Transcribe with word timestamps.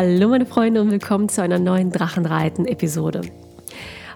Hallo 0.00 0.28
meine 0.28 0.46
Freunde 0.46 0.80
und 0.80 0.92
willkommen 0.92 1.28
zu 1.28 1.42
einer 1.42 1.58
neuen 1.58 1.90
Drachenreiten-Episode. 1.90 3.22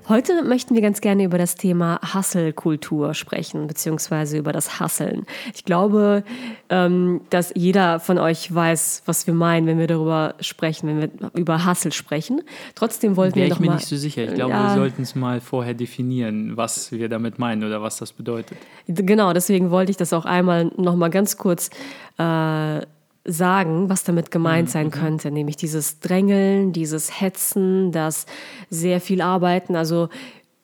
Heute 0.08 0.44
möchten 0.44 0.76
wir 0.76 0.80
ganz 0.80 1.00
gerne 1.00 1.24
über 1.24 1.38
das 1.38 1.56
Thema 1.56 1.98
Hustle-Kultur 2.14 3.14
sprechen, 3.14 3.66
beziehungsweise 3.66 4.38
über 4.38 4.52
das 4.52 4.78
Hasseln. 4.78 5.26
Ich 5.56 5.64
glaube, 5.64 6.22
ähm, 6.68 7.22
dass 7.30 7.52
jeder 7.56 7.98
von 7.98 8.18
euch 8.18 8.54
weiß, 8.54 9.02
was 9.06 9.26
wir 9.26 9.34
meinen, 9.34 9.66
wenn 9.66 9.80
wir 9.80 9.88
darüber 9.88 10.36
sprechen, 10.38 10.86
wenn 10.86 11.00
wir 11.00 11.10
über 11.34 11.66
Hustle 11.66 11.90
sprechen. 11.90 12.42
Trotzdem 12.76 13.16
wollten 13.16 13.34
Wäre 13.34 13.46
wir 13.46 13.50
noch 13.50 13.56
ich 13.56 13.60
mir 13.62 13.66
mal, 13.66 13.74
nicht 13.74 13.88
so 13.88 13.96
sicher. 13.96 14.22
Ich 14.22 14.34
glaube, 14.34 14.52
Ja. 14.52 14.68
wir 14.68 14.74
sollten 14.76 15.02
es 15.02 15.16
mal 15.16 15.40
vorher 15.40 15.74
definieren, 15.74 16.56
was 16.56 16.92
wir 16.92 17.08
damit 17.08 17.40
meinen 17.40 17.64
oder 17.64 17.82
was 17.82 17.96
das 17.96 18.12
bedeutet. 18.12 18.56
Genau, 18.86 19.32
deswegen 19.32 19.72
wollte 19.72 19.90
ich 19.90 19.96
das 19.96 20.12
auch 20.12 20.26
einmal 20.26 20.70
noch 20.76 20.94
mal 20.94 21.10
ganz 21.10 21.38
kurz 21.38 21.70
äh, 22.18 22.82
sagen, 23.24 23.88
was 23.88 24.04
damit 24.04 24.30
gemeint 24.30 24.68
sein 24.70 24.90
könnte, 24.90 25.30
nämlich 25.30 25.56
dieses 25.56 26.00
Drängeln, 26.00 26.72
dieses 26.72 27.20
Hetzen, 27.20 27.92
das 27.92 28.26
sehr 28.68 29.00
viel 29.00 29.22
Arbeiten, 29.22 29.76
also 29.76 30.08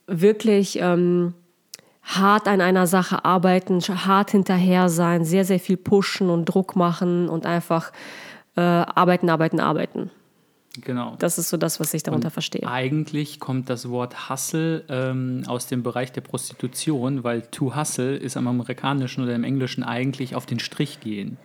wirklich 0.07 0.79
ähm, 0.81 1.35
hart 2.03 2.49
an 2.49 2.61
einer 2.61 2.87
Sache 2.87 3.25
arbeiten, 3.25 3.81
hart 3.81 4.31
hinterher 4.31 4.89
sein, 4.89 5.25
sehr, 5.25 5.45
sehr 5.45 5.61
viel 5.61 5.77
pushen 5.77 6.31
und 6.31 6.47
Druck 6.47 6.75
machen 6.75 7.29
und 7.29 7.47
einfach 7.47 7.93
äh, 8.57 8.61
arbeiten, 8.61 9.29
arbeiten, 9.31 9.61
arbeiten. 9.61 10.11
Genau. 10.81 11.17
Das 11.19 11.39
ist 11.39 11.49
so 11.49 11.57
das, 11.57 11.81
was 11.81 11.93
ich 11.95 12.03
darunter 12.03 12.31
verstehe. 12.31 12.67
Eigentlich 12.67 13.41
kommt 13.41 13.69
das 13.69 13.89
Wort 13.89 14.31
Hustle 14.31 14.85
ähm, 14.89 15.43
aus 15.47 15.67
dem 15.67 15.83
Bereich 15.83 16.13
der 16.13 16.21
Prostitution, 16.21 17.25
weil 17.25 17.43
to 17.43 17.77
hustle 17.77 18.17
ist 18.17 18.37
am 18.37 18.47
amerikanischen 18.47 19.25
oder 19.25 19.35
im 19.35 19.45
englischen 19.45 19.83
eigentlich 19.83 20.35
auf 20.35 20.47
den 20.47 20.61
Strich 20.61 21.01
gehen. 21.01 21.37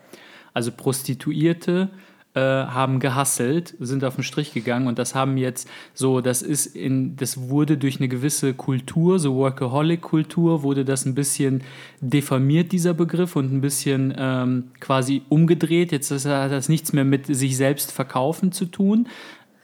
Also 0.54 0.72
Prostituierte 0.72 1.90
äh, 2.36 2.40
haben 2.40 3.00
gehasselt, 3.00 3.76
sind 3.80 4.04
auf 4.04 4.16
den 4.16 4.24
Strich 4.24 4.54
gegangen 4.54 4.88
und 4.88 4.98
das 4.98 5.14
haben 5.14 5.38
jetzt 5.38 5.70
so, 5.94 6.20
das 6.22 6.42
ist 6.42 6.66
in, 6.66 7.16
das 7.16 7.50
wurde 7.50 7.78
durch 7.78 7.98
eine 8.00 8.08
gewisse 8.08 8.54
Kultur, 8.56 9.20
so 9.20 9.36
Workaholic-Kultur, 9.36 10.64
wurde 10.64 10.84
das 10.86 11.06
ein 11.06 11.14
bisschen 11.14 11.62
diffamiert, 12.02 12.72
dieser 12.72 12.94
Begriff, 12.96 13.36
und 13.36 13.54
ein 13.54 13.62
bisschen 13.62 14.14
ähm, 14.18 14.72
quasi 14.80 15.22
umgedreht. 15.30 15.92
Jetzt 15.92 16.10
ist, 16.12 16.26
hat 16.26 16.52
das 16.52 16.70
nichts 16.70 16.92
mehr 16.92 17.06
mit 17.06 17.28
sich 17.28 17.56
selbst 17.56 17.92
verkaufen 17.92 18.52
zu 18.52 18.66
tun. 18.66 19.08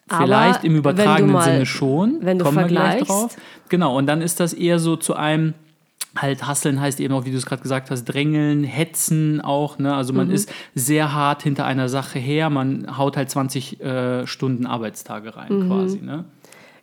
Aber 0.07 0.25
Vielleicht 0.25 0.63
im 0.63 0.73
wenn 0.73 0.73
du 0.73 0.79
übertragenen 0.89 1.31
mal- 1.33 1.43
Sinne 1.43 1.65
schon. 1.65 2.17
wenn 2.21 2.39
du 2.39 2.45
kommen 2.45 2.57
wir 2.57 2.65
gleich 2.67 3.01
vergleichst- 3.03 3.07
drauf. 3.07 3.37
Genau, 3.69 3.97
und 3.97 4.05
dann 4.07 4.21
ist 4.21 4.39
das 4.39 4.53
eher 4.53 4.79
so 4.79 4.95
zu 4.95 5.15
einem, 5.15 5.53
halt 6.17 6.47
Hasseln 6.47 6.81
heißt 6.81 6.99
eben 6.99 7.13
auch, 7.13 7.25
wie 7.25 7.31
du 7.31 7.37
es 7.37 7.45
gerade 7.45 7.61
gesagt 7.61 7.91
hast, 7.91 8.03
drängeln, 8.05 8.63
hetzen 8.63 9.41
auch. 9.41 9.77
Ne? 9.79 9.93
Also 9.95 10.11
Mhm. 10.13 10.17
man 10.17 10.31
ist 10.31 10.51
sehr 10.75 11.13
hart 11.13 11.43
hinter 11.43 11.65
einer 11.65 11.87
Sache 11.89 12.19
her, 12.19 12.49
man 12.49 12.97
haut 12.97 13.15
halt 13.17 13.29
20 13.29 13.79
äh, 13.81 14.25
Stunden 14.27 14.65
Arbeitstage 14.65 15.35
rein 15.35 15.59
Mhm. 15.59 15.67
quasi. 15.67 16.01
Ne? 16.01 16.25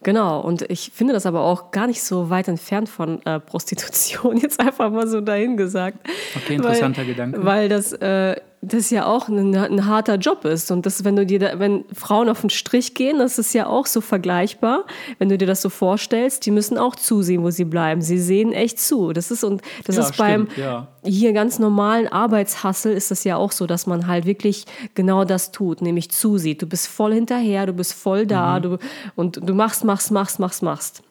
Genau, 0.02 0.41
und 0.41 0.62
ich 0.70 0.92
finde 0.94 1.14
das 1.14 1.27
aber 1.27 1.41
auch 1.41 1.72
gar 1.72 1.86
nicht 1.88 2.02
so 2.02 2.30
weit 2.30 2.46
entfernt 2.48 2.88
von 2.88 3.24
äh, 3.27 3.41
Prostitution, 3.41 4.36
jetzt 4.41 4.60
einfach 4.60 4.91
mal 4.91 5.08
so 5.08 5.20
dahin 5.20 5.56
gesagt. 5.56 5.98
Okay, 6.36 6.55
interessanter 6.55 7.00
weil, 7.02 7.06
Gedanke. 7.06 7.44
Weil 7.44 7.68
das, 7.68 7.92
äh, 7.94 8.36
das 8.62 8.90
ja 8.90 9.06
auch 9.06 9.28
ein, 9.28 9.54
ein 9.54 9.86
harter 9.86 10.16
Job 10.16 10.44
ist. 10.44 10.70
Und 10.72 10.86
das, 10.86 11.04
wenn 11.04 11.14
du 11.14 11.24
dir 11.24 11.38
da, 11.38 11.58
wenn 11.58 11.84
Frauen 11.92 12.28
auf 12.28 12.40
den 12.40 12.50
Strich 12.50 12.94
gehen, 12.94 13.18
das 13.18 13.38
ist 13.38 13.52
ja 13.52 13.66
auch 13.66 13.86
so 13.86 14.00
vergleichbar. 14.00 14.84
Wenn 15.18 15.28
du 15.28 15.38
dir 15.38 15.46
das 15.46 15.62
so 15.62 15.68
vorstellst, 15.68 16.44
die 16.46 16.50
müssen 16.50 16.77
auch 16.78 16.96
zusehen, 16.96 17.42
wo 17.44 17.50
sie 17.50 17.64
bleiben. 17.64 18.00
Sie 18.02 18.18
sehen 18.18 18.52
echt 18.52 18.80
zu. 18.80 19.12
Das 19.12 19.30
ist, 19.30 19.44
und 19.44 19.62
das 19.84 19.96
Ja, 19.96 20.02
ist 20.02 20.16
beim 20.16 20.46
stimmt, 20.50 20.58
ja. 20.58 20.88
hier 21.04 21.32
ganz 21.32 21.58
normalen 21.60 22.08
Arbeitshassel 22.08 22.92
ist 22.92 23.12
es 23.12 23.22
ja 23.24 23.36
auch 23.36 23.52
so, 23.52 23.66
dass 23.66 23.86
man 23.86 24.06
halt 24.08 24.24
wirklich 24.27 24.64
genau 24.94 25.24
das 25.24 25.52
tut, 25.52 25.80
nämlich 25.82 26.10
zusieht. 26.10 26.60
Du 26.62 26.66
bist 26.66 26.88
voll 26.88 27.12
hinterher, 27.14 27.66
du 27.66 27.72
bist 27.72 27.92
voll 27.92 28.24
Mhm. 28.24 28.28
da, 28.28 28.58
du, 28.60 28.78
und 29.14 29.36
du 29.48 29.55
machst, 29.55 29.84
machst, 29.84 30.11
machst, 30.11 30.40
machst, 30.40 30.62
machst. 30.62 31.02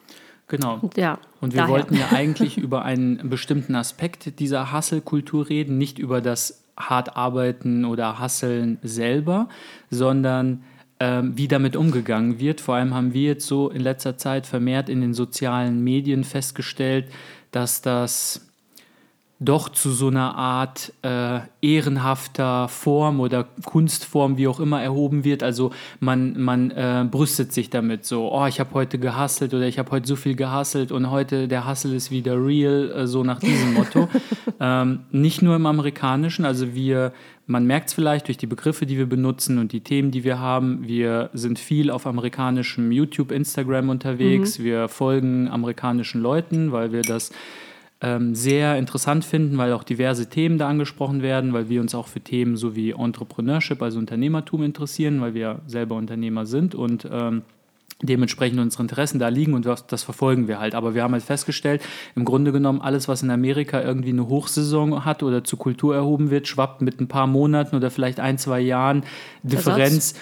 Genau. 0.48 0.80
Ja. 0.96 1.20
Und 1.42 1.54
wir 1.54 1.62
daher. 1.62 1.74
wollten 1.74 1.96
ja 1.96 2.08
eigentlich 2.12 2.58
über 2.58 2.84
einen 2.84 3.30
bestimmten 3.30 3.76
Aspekt 3.76 4.40
dieser 4.40 4.74
Hustle-Kultur 4.74 5.48
reden, 5.50 5.78
nicht 5.78 6.00
über 6.00 6.22
das 6.22 6.65
hart 6.78 7.16
arbeiten 7.16 7.86
oder 7.86 8.20
Hasseln 8.20 8.78
selber, 8.84 9.48
sondern 9.90 10.64
ähm, 11.00 11.38
wie 11.38 11.48
damit 11.48 11.76
umgegangen 11.76 12.40
wird. 12.40 12.62
Vor 12.62 12.76
allem 12.76 12.94
haben 12.94 13.14
wir 13.14 13.24
jetzt 13.24 13.48
so 13.48 13.70
in 13.70 13.82
letzter 13.82 14.18
Zeit 14.18 14.46
vermehrt 14.48 14.90
in 14.90 15.02
den 15.02 15.14
sozialen 15.14 15.84
Medien 15.84 16.24
festgestellt, 16.24 17.08
dass 17.52 17.82
das 17.82 18.48
doch 19.40 19.68
zu 19.68 19.92
so 19.92 20.08
einer 20.08 20.36
Art 20.36 20.94
äh, 21.02 21.40
ehrenhafter 21.62 22.70
Form 22.70 23.20
oder 23.20 23.46
Kunstform, 23.66 24.38
wie 24.38 24.48
auch 24.48 24.62
immer, 24.62 24.82
erhoben 24.82 25.26
wird. 25.26 25.44
Also 25.44 25.72
man, 26.00 26.40
man 26.42 26.72
äh, 26.72 27.06
brüstet 27.10 27.52
sich 27.52 27.70
damit 27.70 28.06
so, 28.06 28.32
oh, 28.32 28.46
ich 28.46 28.62
habe 28.62 28.74
heute 28.74 28.98
gehasselt 28.98 29.54
oder 29.54 29.68
ich 29.68 29.78
habe 29.78 29.92
heute 29.92 30.08
so 30.08 30.16
viel 30.16 30.36
gehasselt 30.36 30.94
und 30.94 31.12
heute 31.12 31.50
der 31.50 31.66
Hassel 31.66 31.94
ist 31.94 32.12
wieder 32.12 32.36
real, 32.36 32.92
äh, 32.92 33.08
so 33.08 33.24
nach 33.26 33.42
diesem 33.42 33.74
Motto. 33.74 34.08
ähm, 34.62 35.02
nicht 35.12 35.42
nur 35.42 35.58
im 35.58 35.66
amerikanischen, 35.66 36.46
also 36.46 36.74
wir, 36.74 37.12
man 37.46 37.66
merkt 37.66 37.90
es 37.90 37.94
vielleicht 37.94 38.28
durch 38.28 38.38
die 38.38 38.48
Begriffe, 38.48 38.86
die 38.86 38.98
wir 38.98 39.08
benutzen 39.08 39.58
und 39.58 39.74
die 39.74 39.82
Themen, 39.82 40.12
die 40.12 40.24
wir 40.24 40.40
haben. 40.40 40.88
Wir 40.88 41.30
sind 41.34 41.60
viel 41.60 41.92
auf 41.92 42.08
amerikanischem 42.08 42.90
YouTube, 42.90 43.32
Instagram 43.32 43.90
unterwegs. 43.90 44.60
Wir 44.60 44.88
folgen 44.88 45.50
amerikanischen 45.50 46.22
Leuten, 46.22 46.72
weil 46.72 46.94
wir 46.94 47.02
das 47.02 47.32
ähm, 48.02 48.36
sehr 48.36 48.78
interessant 48.78 49.24
finden, 49.24 49.58
weil 49.58 49.74
auch 49.74 49.84
diverse 49.84 50.30
Themen 50.30 50.58
da 50.58 50.68
angesprochen 50.68 51.22
werden, 51.22 51.54
weil 51.54 51.70
wir 51.70 51.82
uns 51.82 51.96
auch 51.96 52.08
für 52.08 52.20
Themen 52.20 52.58
so 52.58 52.76
wie 52.76 52.92
Entrepreneurship, 52.92 53.82
also 53.82 54.00
Unternehmertum 54.00 54.64
interessieren, 54.64 55.22
weil 55.22 55.34
wir 55.34 55.62
selber 55.66 55.96
Unternehmer 55.96 56.46
sind 56.46 56.76
und 56.76 57.08
ähm, 57.12 57.44
dementsprechend 58.06 58.60
unsere 58.60 58.84
Interessen 58.84 59.20
da 59.20 59.28
liegen 59.28 59.54
und 59.54 59.66
das, 59.66 60.04
verfolgen 60.04 60.48
wir 60.48 60.60
halt. 60.60 60.76
Aber 60.76 60.94
wir 60.94 61.04
haben 61.04 61.14
halt 61.14 61.24
festgestellt, 61.24 61.82
im 62.16 62.26
Grunde 62.26 62.52
genommen, 62.52 62.82
alles, 62.82 63.08
was 63.08 63.24
in 63.24 63.32
Amerika 63.32 63.82
irgendwie 63.82 64.10
eine 64.10 64.28
Hochsaison 64.28 65.06
hat 65.06 65.24
oder 65.24 65.44
zur 65.44 65.60
Kultur 65.60 65.96
erhoben 65.96 66.30
wird, 66.30 66.48
schwappt 66.48 66.82
mit 66.82 67.00
ein 67.00 67.08
paar 67.08 67.28
Monaten 67.28 67.76
oder 67.76 67.90
vielleicht 67.90 68.20
ein, 68.20 68.38
zwei 68.38 68.60
Jahren 68.60 69.04
Differenz, 69.44 70.16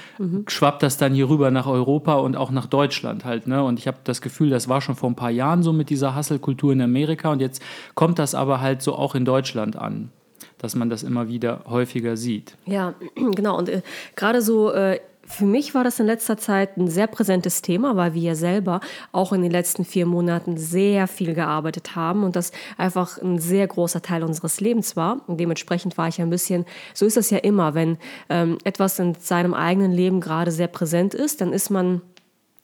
schwappt 0.47 0.83
das 0.83 0.97
dann 0.97 1.13
hier 1.13 1.29
rüber 1.29 1.51
nach 1.51 1.67
Europa 1.67 2.15
und 2.15 2.35
auch 2.35 2.51
nach 2.51 2.65
Deutschland 2.65 3.25
halt. 3.25 3.47
Ne? 3.47 3.63
Und 3.63 3.79
ich 3.79 3.87
habe 3.87 3.97
das 4.03 4.21
Gefühl, 4.21 4.49
das 4.49 4.69
war 4.69 4.81
schon 4.81 4.95
vor 4.95 5.09
ein 5.09 5.15
paar 5.15 5.31
Jahren 5.31 5.63
so 5.63 5.73
mit 5.73 5.89
dieser 5.89 6.15
Hustle-Kultur 6.15 6.73
in 6.73 6.81
Amerika 6.81 7.31
und 7.31 7.41
jetzt 7.41 7.61
kommt 7.95 8.19
das 8.19 8.35
aber 8.35 8.61
halt 8.61 8.81
so 8.81 8.95
auch 8.95 9.15
in 9.15 9.25
Deutschland 9.25 9.75
an, 9.75 10.09
dass 10.57 10.75
man 10.75 10.89
das 10.89 11.03
immer 11.03 11.27
wieder 11.27 11.61
häufiger 11.67 12.17
sieht. 12.17 12.55
Ja, 12.65 12.93
genau. 13.35 13.57
Und 13.57 13.69
äh, 13.69 13.81
gerade 14.15 14.41
so, 14.41 14.71
äh, 14.71 14.99
für 15.25 15.45
mich 15.45 15.73
war 15.73 15.83
das 15.83 15.99
in 15.99 16.05
letzter 16.05 16.37
Zeit 16.37 16.77
ein 16.77 16.87
sehr 16.87 17.07
präsentes 17.07 17.61
Thema, 17.61 17.95
weil 17.95 18.13
wir 18.13 18.21
ja 18.21 18.35
selber 18.35 18.81
auch 19.11 19.31
in 19.31 19.41
den 19.41 19.51
letzten 19.51 19.85
vier 19.85 20.05
Monaten 20.05 20.57
sehr 20.57 21.07
viel 21.07 21.33
gearbeitet 21.33 21.95
haben 21.95 22.23
und 22.23 22.35
das 22.35 22.51
einfach 22.77 23.17
ein 23.19 23.39
sehr 23.39 23.67
großer 23.67 24.01
Teil 24.01 24.23
unseres 24.23 24.59
Lebens 24.59 24.95
war. 24.95 25.21
Und 25.27 25.39
dementsprechend 25.39 25.97
war 25.97 26.07
ich 26.07 26.21
ein 26.21 26.29
bisschen, 26.29 26.65
so 26.93 27.05
ist 27.05 27.17
das 27.17 27.29
ja 27.29 27.37
immer, 27.37 27.73
wenn 27.73 27.97
ähm, 28.29 28.57
etwas 28.63 28.99
in 28.99 29.15
seinem 29.15 29.53
eigenen 29.53 29.91
Leben 29.91 30.19
gerade 30.19 30.51
sehr 30.51 30.67
präsent 30.67 31.13
ist, 31.13 31.41
dann 31.41 31.53
ist 31.53 31.69
man 31.69 32.01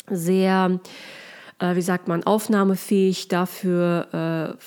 sehr, 0.10 0.80
äh, 1.60 1.76
wie 1.76 1.82
sagt 1.82 2.08
man, 2.08 2.24
aufnahmefähig 2.24 3.30
dafür, 3.30 4.58
äh, 4.58 4.64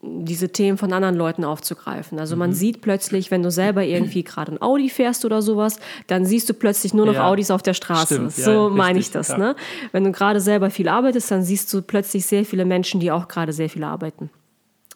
diese 0.00 0.50
Themen 0.50 0.78
von 0.78 0.92
anderen 0.92 1.16
Leuten 1.16 1.44
aufzugreifen. 1.44 2.18
Also 2.20 2.36
Mhm. 2.36 2.38
man 2.38 2.52
sieht 2.52 2.80
plötzlich, 2.82 3.30
wenn 3.32 3.42
du 3.42 3.50
selber 3.50 3.82
irgendwie 3.84 4.22
gerade 4.22 4.52
ein 4.52 4.62
Audi 4.62 4.90
fährst 4.90 5.24
oder 5.24 5.42
sowas, 5.42 5.80
dann 6.06 6.24
siehst 6.24 6.48
du 6.48 6.54
plötzlich 6.54 6.94
nur 6.94 7.06
noch 7.06 7.14
Ja, 7.14 7.28
Audis 7.28 7.50
auf 7.50 7.62
der 7.62 7.74
Straße. 7.74 8.14
stimmt, 8.14 8.38
ja, 8.38 8.44
so 8.44 8.70
meine 8.70 9.00
ich 9.00 9.10
das. 9.10 9.28
ja. 9.28 9.38
Ne? 9.38 9.56
Wenn 9.90 10.04
du 10.04 10.12
gerade 10.12 10.40
selber 10.40 10.70
viel 10.70 10.88
arbeitest, 10.88 11.30
dann 11.32 11.42
siehst 11.42 11.72
du 11.74 11.82
plötzlich 11.82 12.26
sehr 12.26 12.44
viele 12.44 12.64
Menschen, 12.64 13.00
die 13.00 13.10
auch 13.10 13.26
gerade 13.26 13.52
sehr 13.52 13.68
viel 13.68 13.82
arbeiten. 13.82 14.30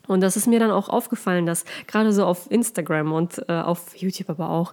Und 0.08 0.20
das 0.20 0.36
ist 0.36 0.46
mir 0.48 0.58
dann 0.60 0.70
auch 0.72 0.88
aufgefallen, 0.88 1.46
dass 1.46 1.64
gerade 1.86 2.12
so 2.12 2.24
auf 2.24 2.50
Instagram 2.50 3.12
und 3.12 3.40
äh, 3.48 3.52
auf 3.60 3.96
YouTube 3.96 4.30
aber 4.30 4.50
auch, 4.50 4.72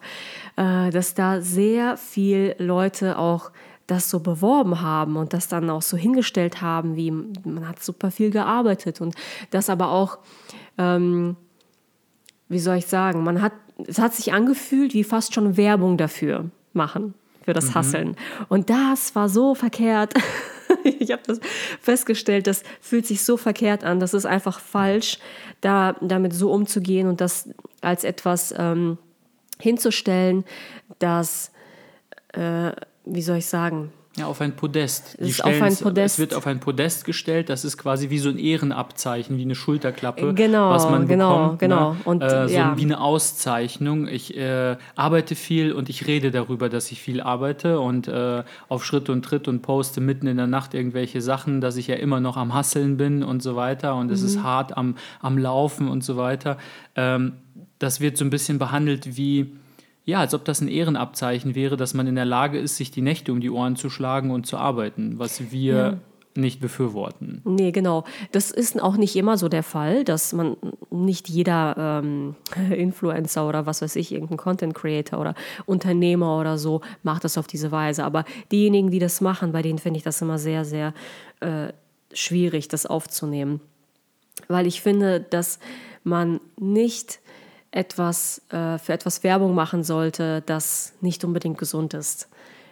äh, 0.58 0.90
dass 0.92 1.14
da 1.14 1.40
sehr 1.42 1.98
viel 1.98 2.56
Leute 2.58 3.18
auch 3.18 3.52
das 3.91 4.09
so 4.09 4.19
beworben 4.19 4.81
haben 4.81 5.18
und 5.18 5.33
das 5.33 5.47
dann 5.47 5.69
auch 5.69 5.81
so 5.81 5.97
hingestellt 5.97 6.62
haben, 6.62 6.95
wie 6.95 7.12
man 7.12 7.68
hat 7.68 7.81
super 7.83 8.12
viel 8.12 8.30
gearbeitet 8.31 9.01
und 9.01 9.15
das 9.51 9.69
aber 9.69 9.91
auch, 9.91 10.19
ähm, 10.77 11.36
wie 12.47 12.59
soll 12.59 12.77
ich 12.77 12.88
sagen, 12.88 13.24
man 13.24 13.41
hat, 13.41 13.53
es 13.88 14.00
hat 14.00 14.13
sich 14.13 14.33
angefühlt 14.33 14.94
wie 14.94 15.03
fast 15.03 15.33
schon 15.33 15.57
Werbung 15.57 15.97
dafür 15.97 16.45
machen, 16.74 17.13
für 17.44 17.53
das 17.53 17.74
Hasseln. 17.74 18.15
Und 18.47 18.69
das 18.69 19.15
war 19.15 19.27
so 19.30 19.56
verkehrt. 19.56 20.13
ich 20.83 21.12
habe 21.12 21.24
das 21.25 21.39
festgestellt, 21.81 22.47
das 22.47 22.63
fühlt 22.81 23.07
sich 23.07 23.24
so 23.24 23.38
verkehrt 23.38 23.83
an, 23.83 24.00
das 24.00 24.13
ist 24.13 24.25
einfach 24.25 24.59
falsch, 24.59 25.18
da 25.62 25.95
damit 26.01 26.33
so 26.33 26.51
umzugehen 26.51 27.07
und 27.07 27.21
das 27.21 27.50
als 27.81 28.03
etwas 28.03 28.53
ähm, 28.57 28.97
hinzustellen, 29.59 30.45
das, 31.00 31.51
äh, 32.33 32.71
wie 33.12 33.22
soll 33.22 33.38
ich 33.38 33.46
sagen, 33.48 33.92
Ja, 34.18 34.26
auf 34.26 34.42
ein 34.42 34.54
Podest. 34.56 35.16
Es 35.20 35.30
ist 35.30 35.44
auf 35.46 35.62
ein 35.62 35.76
Podest. 35.78 36.16
Es 36.16 36.20
wird 36.20 36.34
auf 36.34 36.46
ein 36.48 36.60
Podest 36.60 37.06
gestellt. 37.06 37.48
Das 37.50 37.64
ist 37.64 37.78
quasi 37.78 38.10
wie 38.10 38.18
so 38.18 38.28
ein 38.30 38.38
Ehrenabzeichen, 38.40 39.38
wie 39.38 39.44
eine 39.44 39.56
Schulterklappe, 39.56 40.34
Genau, 40.34 40.72
was 40.72 40.90
man 40.90 41.08
genau, 41.08 41.38
bekommt. 41.44 41.60
genau. 41.60 41.92
Ne? 41.94 41.98
Und, 42.06 42.22
äh, 42.24 42.48
so 42.50 42.54
ja. 42.54 42.76
wie 42.76 42.82
eine 42.82 43.00
Auszeichnung. 43.00 44.08
Ich 44.08 44.36
äh, 44.36 44.76
arbeite 44.96 45.36
viel 45.36 45.72
und 45.72 45.90
ich 45.90 46.08
rede 46.08 46.32
darüber, 46.32 46.70
dass 46.70 46.92
ich 46.92 47.02
viel 47.02 47.22
arbeite 47.22 47.80
und 47.80 48.08
äh, 48.08 48.44
auf 48.68 48.84
Schritt 48.84 49.10
und 49.10 49.24
Tritt 49.24 49.48
und 49.48 49.62
poste 49.62 50.02
mitten 50.02 50.28
in 50.28 50.38
der 50.38 50.48
Nacht 50.48 50.74
irgendwelche 50.74 51.22
Sachen, 51.22 51.62
dass 51.62 51.78
ich 51.78 51.88
ja 51.88 51.96
immer 51.96 52.20
noch 52.20 52.36
am 52.36 52.54
Hasseln 52.54 52.98
bin 52.98 53.24
und 53.24 53.42
so 53.44 53.56
weiter 53.56 53.96
und 53.96 54.12
es 54.12 54.22
Mhm. 54.22 54.28
ist 54.28 54.44
hart 54.44 54.76
am, 54.76 54.96
am 55.22 55.38
Laufen 55.38 55.88
und 55.88 56.04
so 56.04 56.18
weiter. 56.18 56.58
Ähm, 56.96 57.34
das 57.78 58.02
wird 58.02 58.18
so 58.18 58.26
ein 58.26 58.30
bisschen 58.32 58.60
behandelt 58.60 59.16
wie 59.16 59.56
ja, 60.10 60.20
als 60.20 60.34
ob 60.34 60.44
das 60.46 60.62
ein 60.62 60.68
Ehrenabzeichen 60.68 61.56
wäre, 61.56 61.78
dass 61.78 61.94
man 61.94 62.08
in 62.08 62.16
der 62.16 62.26
Lage 62.26 62.60
ist, 62.60 62.78
sich 62.78 62.92
die 62.92 63.02
Nächte 63.02 63.32
um 63.32 63.40
die 63.42 63.50
Ohren 63.50 63.76
zu 63.76 63.90
schlagen 63.90 64.32
und 64.32 64.46
zu 64.46 64.58
arbeiten, 64.58 65.20
was 65.20 65.52
wir 65.52 65.74
Ja. 65.76 65.98
nicht 66.36 66.60
befürworten. 66.62 67.42
Nee, 67.46 67.72
genau. 67.72 68.04
Das 68.32 68.52
ist 68.52 68.82
auch 68.82 68.96
nicht 68.98 69.16
immer 69.16 69.38
so 69.38 69.50
der 69.50 69.64
Fall, 69.64 70.04
dass 70.04 70.32
man 70.34 70.56
nicht 70.90 71.28
jeder 71.30 72.02
ähm, 72.04 72.36
Influencer 72.72 73.48
oder 73.48 73.66
was 73.66 73.82
weiß 73.82 73.96
ich, 73.98 74.12
irgendein 74.12 74.38
Content 74.38 74.74
Creator 74.76 75.20
oder 75.20 75.36
Unternehmer 75.66 76.40
oder 76.40 76.58
so 76.58 76.82
macht 77.04 77.24
das 77.24 77.38
auf 77.38 77.48
diese 77.48 77.72
Weise. 77.72 78.04
Aber 78.04 78.26
diejenigen, 78.52 78.92
die 78.92 79.00
das 79.00 79.22
machen, 79.22 79.52
bei 79.52 79.62
denen 79.62 79.80
finde 79.80 79.98
ich 79.98 80.04
das 80.04 80.22
immer 80.22 80.38
sehr, 80.38 80.66
sehr 80.66 80.94
äh, 81.42 81.74
schwierig, 82.14 82.68
das 82.68 82.86
aufzunehmen. 82.86 83.60
Weil 84.48 84.66
ich 84.68 84.82
finde, 84.82 85.20
dass 85.20 85.60
man 86.04 86.40
nicht 86.60 87.20
etwas 87.71 88.42
äh, 88.50 88.77
für 88.77 88.94
etwas 88.94 89.24
Werbung 89.24 89.54
machen 89.56 89.83
sollte, 89.83 90.42
das 90.45 90.94
nicht 91.01 91.24
unbedingt 91.24 91.57
gesund 91.57 91.94
ist. 91.94 92.30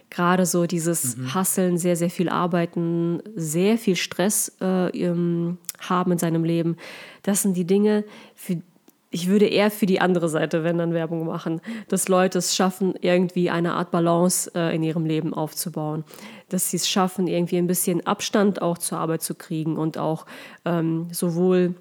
Gerade 0.10 0.46
so 0.46 0.66
dieses 0.66 1.18
Hasseln, 1.34 1.78
sehr, 1.78 1.98
sehr 1.98 2.10
viel 2.10 2.30
arbeiten, 2.30 3.22
sehr 3.36 3.78
viel 3.78 3.98
Stress 3.98 4.56
äh, 4.62 4.88
ähm, 4.98 5.58
haben 5.80 6.14
in 6.14 6.18
seinem 6.18 6.46
Leben. 6.46 6.78
Das 7.24 7.42
sind 7.42 7.58
die 7.58 7.66
Dinge, 7.66 8.06
für, 8.34 8.62
ich 9.10 9.28
würde 9.28 9.46
eher 9.46 9.70
für 9.70 9.86
die 9.86 10.00
andere 10.00 10.30
Seite, 10.30 10.64
wenn 10.64 10.78
dann 10.78 10.94
Werbung 10.94 11.26
machen, 11.26 11.62
dass 11.90 12.08
Leute 12.08 12.38
es 12.40 12.56
schaffen, 12.56 12.94
irgendwie 13.02 13.50
eine 13.50 13.74
Art 13.74 13.92
Balance 13.92 14.52
äh, 14.56 14.74
in 14.76 14.82
ihrem 14.82 15.06
Leben 15.06 15.34
aufzubauen. 15.34 16.06
Dass 16.50 16.72
sie 16.72 16.78
es 16.78 16.90
schaffen, 16.90 17.28
irgendwie 17.28 17.58
ein 17.58 17.68
bisschen 17.68 18.06
Abstand 18.06 18.62
auch 18.62 18.78
zur 18.78 19.00
Arbeit 19.00 19.22
zu 19.22 19.36
kriegen 19.36 19.78
und 19.78 19.98
auch 19.98 20.26
ähm, 20.64 21.08
sowohl 21.12 21.76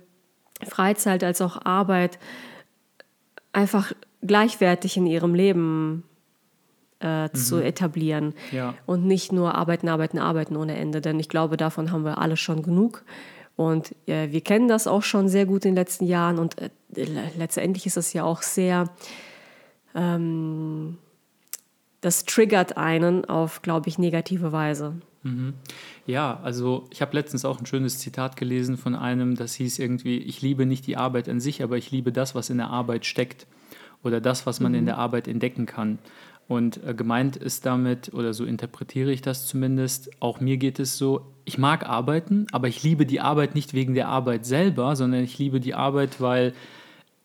Freizeit 0.66 1.22
als 1.22 1.40
auch 1.40 1.64
Arbeit 1.64 2.18
einfach 3.56 3.92
gleichwertig 4.22 4.96
in 4.96 5.06
ihrem 5.06 5.34
Leben 5.34 6.04
äh, 7.00 7.30
zu 7.30 7.62
etablieren. 7.62 8.34
Ja. 8.52 8.74
Und 8.84 9.06
nicht 9.06 9.32
nur 9.32 9.54
arbeiten, 9.54 9.88
arbeiten, 9.88 10.18
arbeiten 10.18 10.56
ohne 10.56 10.76
Ende. 10.76 11.00
Denn 11.00 11.18
ich 11.18 11.28
glaube, 11.28 11.56
davon 11.56 11.90
haben 11.90 12.04
wir 12.04 12.18
alle 12.18 12.36
schon 12.36 12.62
genug. 12.62 13.02
Und 13.56 13.94
äh, 14.06 14.30
wir 14.30 14.42
kennen 14.42 14.68
das 14.68 14.86
auch 14.86 15.02
schon 15.02 15.28
sehr 15.28 15.46
gut 15.46 15.64
in 15.64 15.70
den 15.70 15.76
letzten 15.76 16.04
Jahren. 16.06 16.38
Und 16.38 16.60
äh, 16.60 16.68
le- 16.94 17.30
letztendlich 17.38 17.86
ist 17.86 17.96
es 17.96 18.12
ja 18.12 18.24
auch 18.24 18.42
sehr, 18.42 18.90
ähm, 19.94 20.98
das 22.06 22.24
triggert 22.24 22.76
einen 22.76 23.24
auf, 23.24 23.62
glaube 23.62 23.88
ich, 23.88 23.98
negative 23.98 24.52
Weise. 24.52 24.94
Ja, 26.06 26.38
also 26.44 26.86
ich 26.90 27.02
habe 27.02 27.14
letztens 27.14 27.44
auch 27.44 27.58
ein 27.58 27.66
schönes 27.66 27.98
Zitat 27.98 28.36
gelesen 28.36 28.76
von 28.76 28.94
einem, 28.94 29.34
das 29.34 29.54
hieß 29.54 29.80
irgendwie, 29.80 30.18
ich 30.18 30.40
liebe 30.40 30.66
nicht 30.66 30.86
die 30.86 30.96
Arbeit 30.96 31.28
an 31.28 31.40
sich, 31.40 31.64
aber 31.64 31.76
ich 31.76 31.90
liebe 31.90 32.12
das, 32.12 32.36
was 32.36 32.48
in 32.48 32.58
der 32.58 32.70
Arbeit 32.70 33.06
steckt 33.06 33.48
oder 34.04 34.20
das, 34.20 34.46
was 34.46 34.60
man 34.60 34.74
in 34.74 34.86
der 34.86 34.98
Arbeit 34.98 35.26
entdecken 35.26 35.66
kann. 35.66 35.98
Und 36.46 36.80
äh, 36.84 36.94
gemeint 36.94 37.34
ist 37.34 37.66
damit, 37.66 38.14
oder 38.14 38.32
so 38.34 38.44
interpretiere 38.44 39.10
ich 39.10 39.20
das 39.20 39.48
zumindest, 39.48 40.10
auch 40.20 40.38
mir 40.38 40.58
geht 40.58 40.78
es 40.78 40.96
so, 40.96 41.26
ich 41.44 41.58
mag 41.58 41.88
arbeiten, 41.88 42.46
aber 42.52 42.68
ich 42.68 42.84
liebe 42.84 43.04
die 43.04 43.20
Arbeit 43.20 43.56
nicht 43.56 43.74
wegen 43.74 43.94
der 43.94 44.06
Arbeit 44.06 44.46
selber, 44.46 44.94
sondern 44.94 45.24
ich 45.24 45.36
liebe 45.38 45.58
die 45.58 45.74
Arbeit, 45.74 46.20
weil 46.20 46.54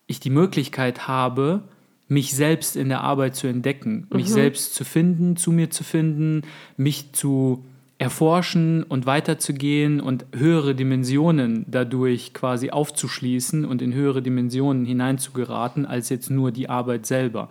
ich 0.08 0.20
die 0.20 0.32
Möglichkeit 0.32 1.08
habe, 1.08 1.62
mich 2.12 2.36
selbst 2.36 2.76
in 2.76 2.90
der 2.90 3.02
Arbeit 3.02 3.38
zu 3.38 3.48
entdecken, 3.48 4.06
mich 4.14 4.28
selbst 4.28 4.76
zu 4.76 4.84
finden, 4.84 5.38
zu 5.38 5.54
mir 5.54 5.70
zu 5.70 5.86
finden, 5.86 6.42
mich 6.76 7.14
zu 7.14 7.64
erforschen 8.00 8.84
und 8.84 9.06
weiterzugehen 9.06 10.02
und 10.02 10.26
höhere 10.36 10.76
Dimensionen 10.76 11.66
dadurch 11.70 12.34
quasi 12.34 12.70
aufzuschließen 12.70 13.64
und 13.64 13.82
in 13.82 13.94
höhere 13.94 14.22
Dimensionen 14.22 14.84
hineinzugeraten, 14.84 15.86
als 15.86 16.10
jetzt 16.10 16.30
nur 16.30 16.52
die 16.52 16.68
Arbeit 16.68 17.06
selber. 17.06 17.48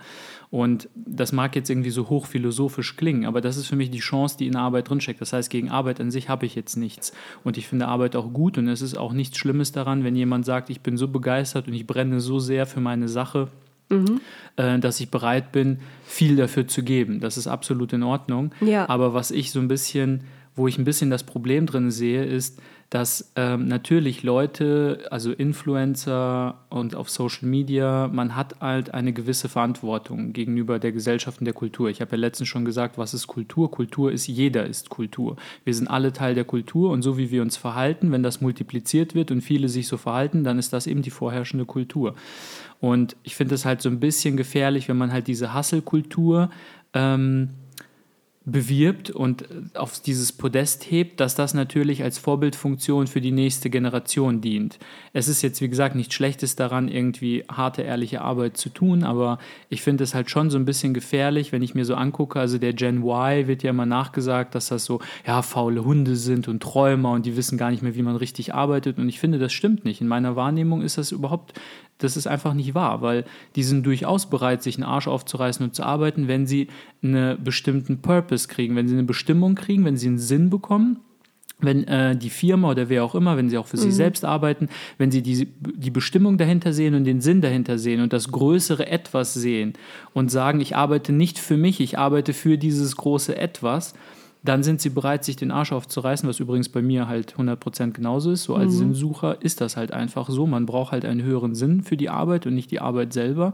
Und 0.51 0.91
das 0.95 1.33
mag 1.33 1.57
jetzt 1.57 1.71
irgendwie 1.71 1.89
so 1.89 2.11
hochphilosophisch 2.11 2.97
klingen, 2.97 3.25
aber 3.25 3.41
das 3.41 3.57
ist 3.57 3.67
für 3.69 3.77
mich 3.77 3.91
die 3.91 4.01
Chance, 4.01 4.37
die 4.37 4.47
in 4.47 4.53
der 4.53 4.61
Arbeit 4.61 4.91
drinsteckt. 4.91 5.23
Das 5.23 5.33
heißt, 5.33 5.49
gegen 5.49 5.71
Arbeit 5.71 6.01
an 6.01 6.11
sich 6.11 6.29
habe 6.29 6.45
ich 6.45 6.55
jetzt 6.55 6.77
nichts. 6.77 7.15
Und 7.45 7.57
ich 7.57 7.67
finde 7.67 7.89
Arbeit 7.89 8.15
auch 8.15 8.31
gut 8.31 8.59
und 8.59 8.69
es 8.69 8.83
ist 8.83 8.99
auch 8.99 9.15
nichts 9.15 9.39
Schlimmes 9.39 9.73
daran, 9.73 10.05
wenn 10.05 10.17
jemand 10.17 10.45
sagt, 10.45 10.69
ich 10.69 10.83
bin 10.83 10.99
so 10.99 11.09
begeistert 11.09 11.67
und 11.67 11.73
ich 11.73 11.87
brenne 11.87 12.21
so 12.21 12.41
sehr 12.41 12.67
für 12.67 12.81
meine 12.81 13.09
Sache, 13.09 13.49
äh, 14.57 14.79
dass 14.79 15.01
ich 15.01 15.11
bereit 15.11 15.53
bin, 15.53 15.81
viel 16.05 16.37
dafür 16.37 16.67
zu 16.67 16.83
geben. 16.83 17.21
Das 17.21 17.37
ist 17.37 17.47
absolut 17.47 17.93
in 17.93 18.03
Ordnung. 18.03 18.53
Ja. 18.61 18.89
Aber 18.89 19.15
was 19.15 19.31
ich 19.31 19.51
so 19.51 19.61
ein 19.61 19.69
bisschen, 19.69 20.25
wo 20.55 20.69
ich 20.69 20.79
ein 20.79 20.85
bisschen 20.85 21.11
das 21.11 21.25
Problem 21.25 21.67
drin 21.67 21.91
sehe, 21.91 22.25
ist, 22.25 22.61
dass 22.91 23.33
ähm, 23.37 23.69
natürlich 23.69 24.25
Leute, 24.25 25.07
also 25.13 25.31
Influencer 25.31 26.59
und 26.71 26.97
auf 26.97 27.09
Social 27.09 27.49
Media, 27.49 28.11
man 28.13 28.35
hat 28.35 28.61
halt 28.61 28.93
eine 28.93 29.13
gewisse 29.13 29.49
Verantwortung 29.49 30.33
gegenüber 30.33 30.81
der 30.81 30.91
Gesellschaft 30.91 31.39
und 31.39 31.45
der 31.45 31.55
Kultur. 31.55 31.89
Ich 31.89 32.01
habe 32.01 32.11
ja 32.11 32.19
letztens 32.19 32.49
schon 32.49 32.65
gesagt, 32.65 32.99
was 32.99 33.15
ist 33.15 33.29
Kultur? 33.29 33.71
Kultur 33.71 34.11
ist, 34.11 34.27
jeder 34.27 34.67
ist 34.67 34.91
Kultur. 34.91 35.37
Wir 35.63 35.73
sind 35.73 35.87
alle 35.87 36.13
Teil 36.13 36.35
der 36.35 36.45
Kultur 36.45 36.91
und 36.91 37.03
so 37.03 37.17
wie 37.17 37.31
wir 37.31 37.43
uns 37.43 37.57
verhalten, 37.57 38.11
wenn 38.11 38.25
das 38.25 38.41
multipliziert 38.41 39.15
wird 39.15 39.31
und 39.31 39.41
viele 39.41 39.69
sich 39.69 39.87
so 39.87 39.97
verhalten, 39.97 40.43
dann 40.43 40.59
ist 40.59 40.73
das 40.73 40.89
eben 40.89 41.03
die 41.03 41.11
vorherrschende 41.11 41.67
Kultur. 41.67 42.17
Und 42.81 43.17
ich 43.23 43.37
finde 43.37 43.55
es 43.55 43.65
halt 43.65 43.83
so 43.83 43.89
ein 43.89 44.01
bisschen 44.01 44.37
gefährlich, 44.37 44.89
wenn 44.89 44.97
man 44.97 45.13
halt 45.13 45.27
diese 45.27 45.53
Hasselkultur 45.53 46.51
ähm, 46.95 47.51
bewirbt 48.47 49.11
und 49.11 49.45
auf 49.75 50.01
dieses 50.01 50.33
Podest 50.33 50.91
hebt, 50.91 51.21
dass 51.21 51.35
das 51.35 51.53
natürlich 51.53 52.03
als 52.03 52.19
Vorbildfunktion 52.19 53.07
für 53.07 53.21
die 53.21 53.33
nächste 53.33 53.69
Generation 53.69 54.41
dient. 54.41 54.79
Es 55.13 55.29
ist 55.29 55.43
jetzt, 55.43 55.61
wie 55.61 55.69
gesagt, 55.69 55.95
nichts 55.95 56.15
Schlechtes 56.15 56.57
daran, 56.57 56.89
irgendwie 56.89 57.45
harte, 57.51 57.83
ehrliche 57.83 58.23
Arbeit 58.23 58.57
zu 58.57 58.71
tun, 58.71 59.05
aber 59.05 59.39
ich 59.69 59.83
finde 59.83 60.05
es 60.05 60.15
halt 60.15 60.31
schon 60.31 60.49
so 60.49 60.57
ein 60.57 60.65
bisschen 60.65 60.95
gefährlich, 60.95 61.53
wenn 61.53 61.63
ich 61.63 61.75
mir 61.75 61.85
so 61.85 61.95
angucke, 61.95 62.41
also 62.41 62.57
der 62.57 62.73
Gen 62.73 63.03
Y 63.03 63.47
wird 63.47 63.63
ja 63.63 63.71
immer 63.71 63.87
nachgesagt, 63.87 64.55
dass 64.55 64.69
das 64.69 64.87
so, 64.87 65.01
ja, 65.27 65.43
faule 65.43 65.85
Hunde 65.85 66.17
sind 66.17 66.49
und 66.49 66.63
Träumer 66.63 67.11
und 67.13 67.27
die 67.27 67.37
wissen 67.37 67.59
gar 67.59 67.71
nicht 67.71 67.83
mehr, 67.83 67.95
wie 67.95 68.03
man 68.03 68.17
richtig 68.17 68.55
arbeitet 68.55 68.97
und 68.97 69.07
ich 69.11 69.21
finde, 69.21 69.39
das 69.39 69.53
stimmt 69.53 69.85
nicht. 69.85 70.01
In 70.01 70.09
meiner 70.09 70.35
Wahrnehmung 70.35 70.81
ist 70.81 70.97
das 70.97 71.13
überhaupt 71.13 71.61
das 72.01 72.17
ist 72.17 72.27
einfach 72.27 72.55
nicht 72.55 72.75
wahr, 72.75 73.03
weil 73.03 73.25
die 73.57 73.63
sind 73.63 73.85
durchaus 73.85 74.29
bereit, 74.29 74.63
sich 74.63 74.77
einen 74.77 74.85
Arsch 74.85 75.07
aufzureißen 75.07 75.65
und 75.65 75.75
zu 75.75 75.83
arbeiten, 75.83 76.29
wenn 76.29 76.47
sie 76.47 76.69
einen 77.03 77.43
bestimmten 77.43 78.01
Purpose 78.03 78.40
kriegen, 78.49 78.77
wenn 78.77 78.89
sie 78.89 78.95
eine 78.95 79.05
Bestimmung 79.05 79.55
kriegen, 79.55 79.85
wenn 79.85 79.97
sie 79.97 80.09
einen 80.09 80.19
Sinn 80.19 80.51
bekommen. 80.51 81.01
Wenn 81.63 81.87
äh, 81.89 82.17
die 82.17 82.31
Firma 82.31 82.71
oder 82.71 82.89
wer 82.89 83.05
auch 83.05 83.15
immer, 83.15 83.37
wenn 83.37 83.51
sie 83.51 83.59
auch 83.59 83.67
für 83.67 83.77
sich 83.77 83.95
selbst 83.95 84.25
arbeiten, 84.25 84.71
wenn 84.97 85.11
sie 85.11 85.21
die, 85.21 85.47
die 85.61 85.91
Bestimmung 85.91 86.39
dahinter 86.39 86.73
sehen 86.73 86.95
und 86.95 87.05
den 87.05 87.21
Sinn 87.21 87.43
dahinter 87.43 87.77
sehen 87.77 88.01
und 88.01 88.15
das 88.15 88.33
größere 88.33 88.87
Etwas 88.87 89.35
sehen 89.35 89.75
und 90.15 90.31
sagen, 90.31 90.61
ich 90.61 90.75
arbeite 90.75 91.13
nicht 91.13 91.39
für 91.39 91.59
mich, 91.59 91.81
ich 91.81 91.99
arbeite 91.99 92.33
für 92.33 92.57
dieses 92.57 92.97
große 92.97 93.37
Etwas, 93.37 93.93
dann 94.43 94.63
sind 94.63 94.81
sie 94.81 94.89
bereit, 94.89 95.25
sich 95.25 95.37
den 95.37 95.51
Arsch 95.51 95.73
aufzureißen, 95.73 96.29
was 96.29 96.41
übrigens 96.41 96.71
bei 96.71 96.81
mir 96.81 97.09
halt 97.09 97.35
100% 97.35 97.93
genauso 97.93 98.31
ist. 98.33 98.45
So 98.45 98.55
als 98.55 98.75
Sinnsucher 98.75 99.43
ist 99.43 99.61
das 99.61 99.77
halt 99.77 99.93
einfach 99.93 100.31
so. 100.31 100.47
Man 100.47 100.65
braucht 100.65 100.93
halt 100.93 101.05
einen 101.05 101.23
höheren 101.23 101.55
Sinn 101.55 101.83
für 101.83 101.97
die 101.97 102.09
Arbeit 102.09 102.47
und 102.47 102.55
nicht 102.55 102.71
die 102.71 102.81
Arbeit 102.81 103.13
selber. 103.13 103.53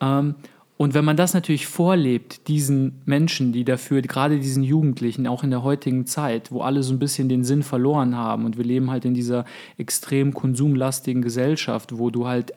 Ähm, 0.00 0.34
und 0.76 0.92
wenn 0.92 1.04
man 1.04 1.16
das 1.16 1.34
natürlich 1.34 1.68
vorlebt, 1.68 2.48
diesen 2.48 3.00
Menschen, 3.04 3.52
die 3.52 3.64
dafür, 3.64 4.02
gerade 4.02 4.40
diesen 4.40 4.64
Jugendlichen, 4.64 5.28
auch 5.28 5.44
in 5.44 5.50
der 5.50 5.62
heutigen 5.62 6.04
Zeit, 6.04 6.50
wo 6.50 6.62
alle 6.62 6.82
so 6.82 6.92
ein 6.92 6.98
bisschen 6.98 7.28
den 7.28 7.44
Sinn 7.44 7.62
verloren 7.62 8.16
haben 8.16 8.44
und 8.44 8.56
wir 8.56 8.64
leben 8.64 8.90
halt 8.90 9.04
in 9.04 9.14
dieser 9.14 9.44
extrem 9.78 10.34
konsumlastigen 10.34 11.22
Gesellschaft, 11.22 11.96
wo 11.96 12.10
du 12.10 12.26
halt 12.26 12.54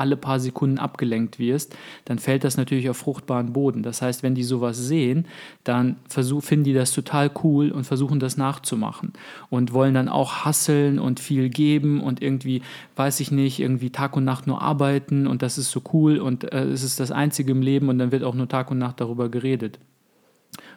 alle 0.00 0.16
paar 0.16 0.40
Sekunden 0.40 0.78
abgelenkt 0.78 1.38
wirst, 1.38 1.76
dann 2.06 2.18
fällt 2.18 2.42
das 2.42 2.56
natürlich 2.56 2.90
auf 2.90 2.96
fruchtbaren 2.96 3.52
Boden. 3.52 3.82
Das 3.82 4.02
heißt, 4.02 4.22
wenn 4.22 4.34
die 4.34 4.42
sowas 4.42 4.78
sehen, 4.78 5.26
dann 5.62 5.96
versuch, 6.08 6.42
finden 6.42 6.64
die 6.64 6.74
das 6.74 6.92
total 6.92 7.30
cool 7.44 7.70
und 7.70 7.84
versuchen 7.84 8.18
das 8.18 8.36
nachzumachen 8.36 9.12
und 9.50 9.72
wollen 9.72 9.94
dann 9.94 10.08
auch 10.08 10.44
hasseln 10.44 10.98
und 10.98 11.20
viel 11.20 11.50
geben 11.50 12.00
und 12.00 12.22
irgendwie, 12.22 12.62
weiß 12.96 13.20
ich 13.20 13.30
nicht, 13.30 13.60
irgendwie 13.60 13.90
Tag 13.90 14.16
und 14.16 14.24
Nacht 14.24 14.46
nur 14.46 14.62
arbeiten 14.62 15.26
und 15.26 15.42
das 15.42 15.58
ist 15.58 15.70
so 15.70 15.82
cool 15.92 16.18
und 16.18 16.52
äh, 16.52 16.64
es 16.64 16.82
ist 16.82 16.98
das 16.98 17.10
Einzige 17.10 17.52
im 17.52 17.62
Leben 17.62 17.88
und 17.88 17.98
dann 17.98 18.10
wird 18.10 18.24
auch 18.24 18.34
nur 18.34 18.48
Tag 18.48 18.70
und 18.70 18.78
Nacht 18.78 19.00
darüber 19.00 19.28
geredet. 19.28 19.78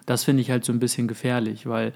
Das 0.06 0.26
finde 0.26 0.42
ich 0.42 0.52
halt 0.52 0.66
so 0.66 0.74
ein 0.74 0.80
bisschen 0.80 1.08
gefährlich, 1.08 1.66
weil 1.66 1.94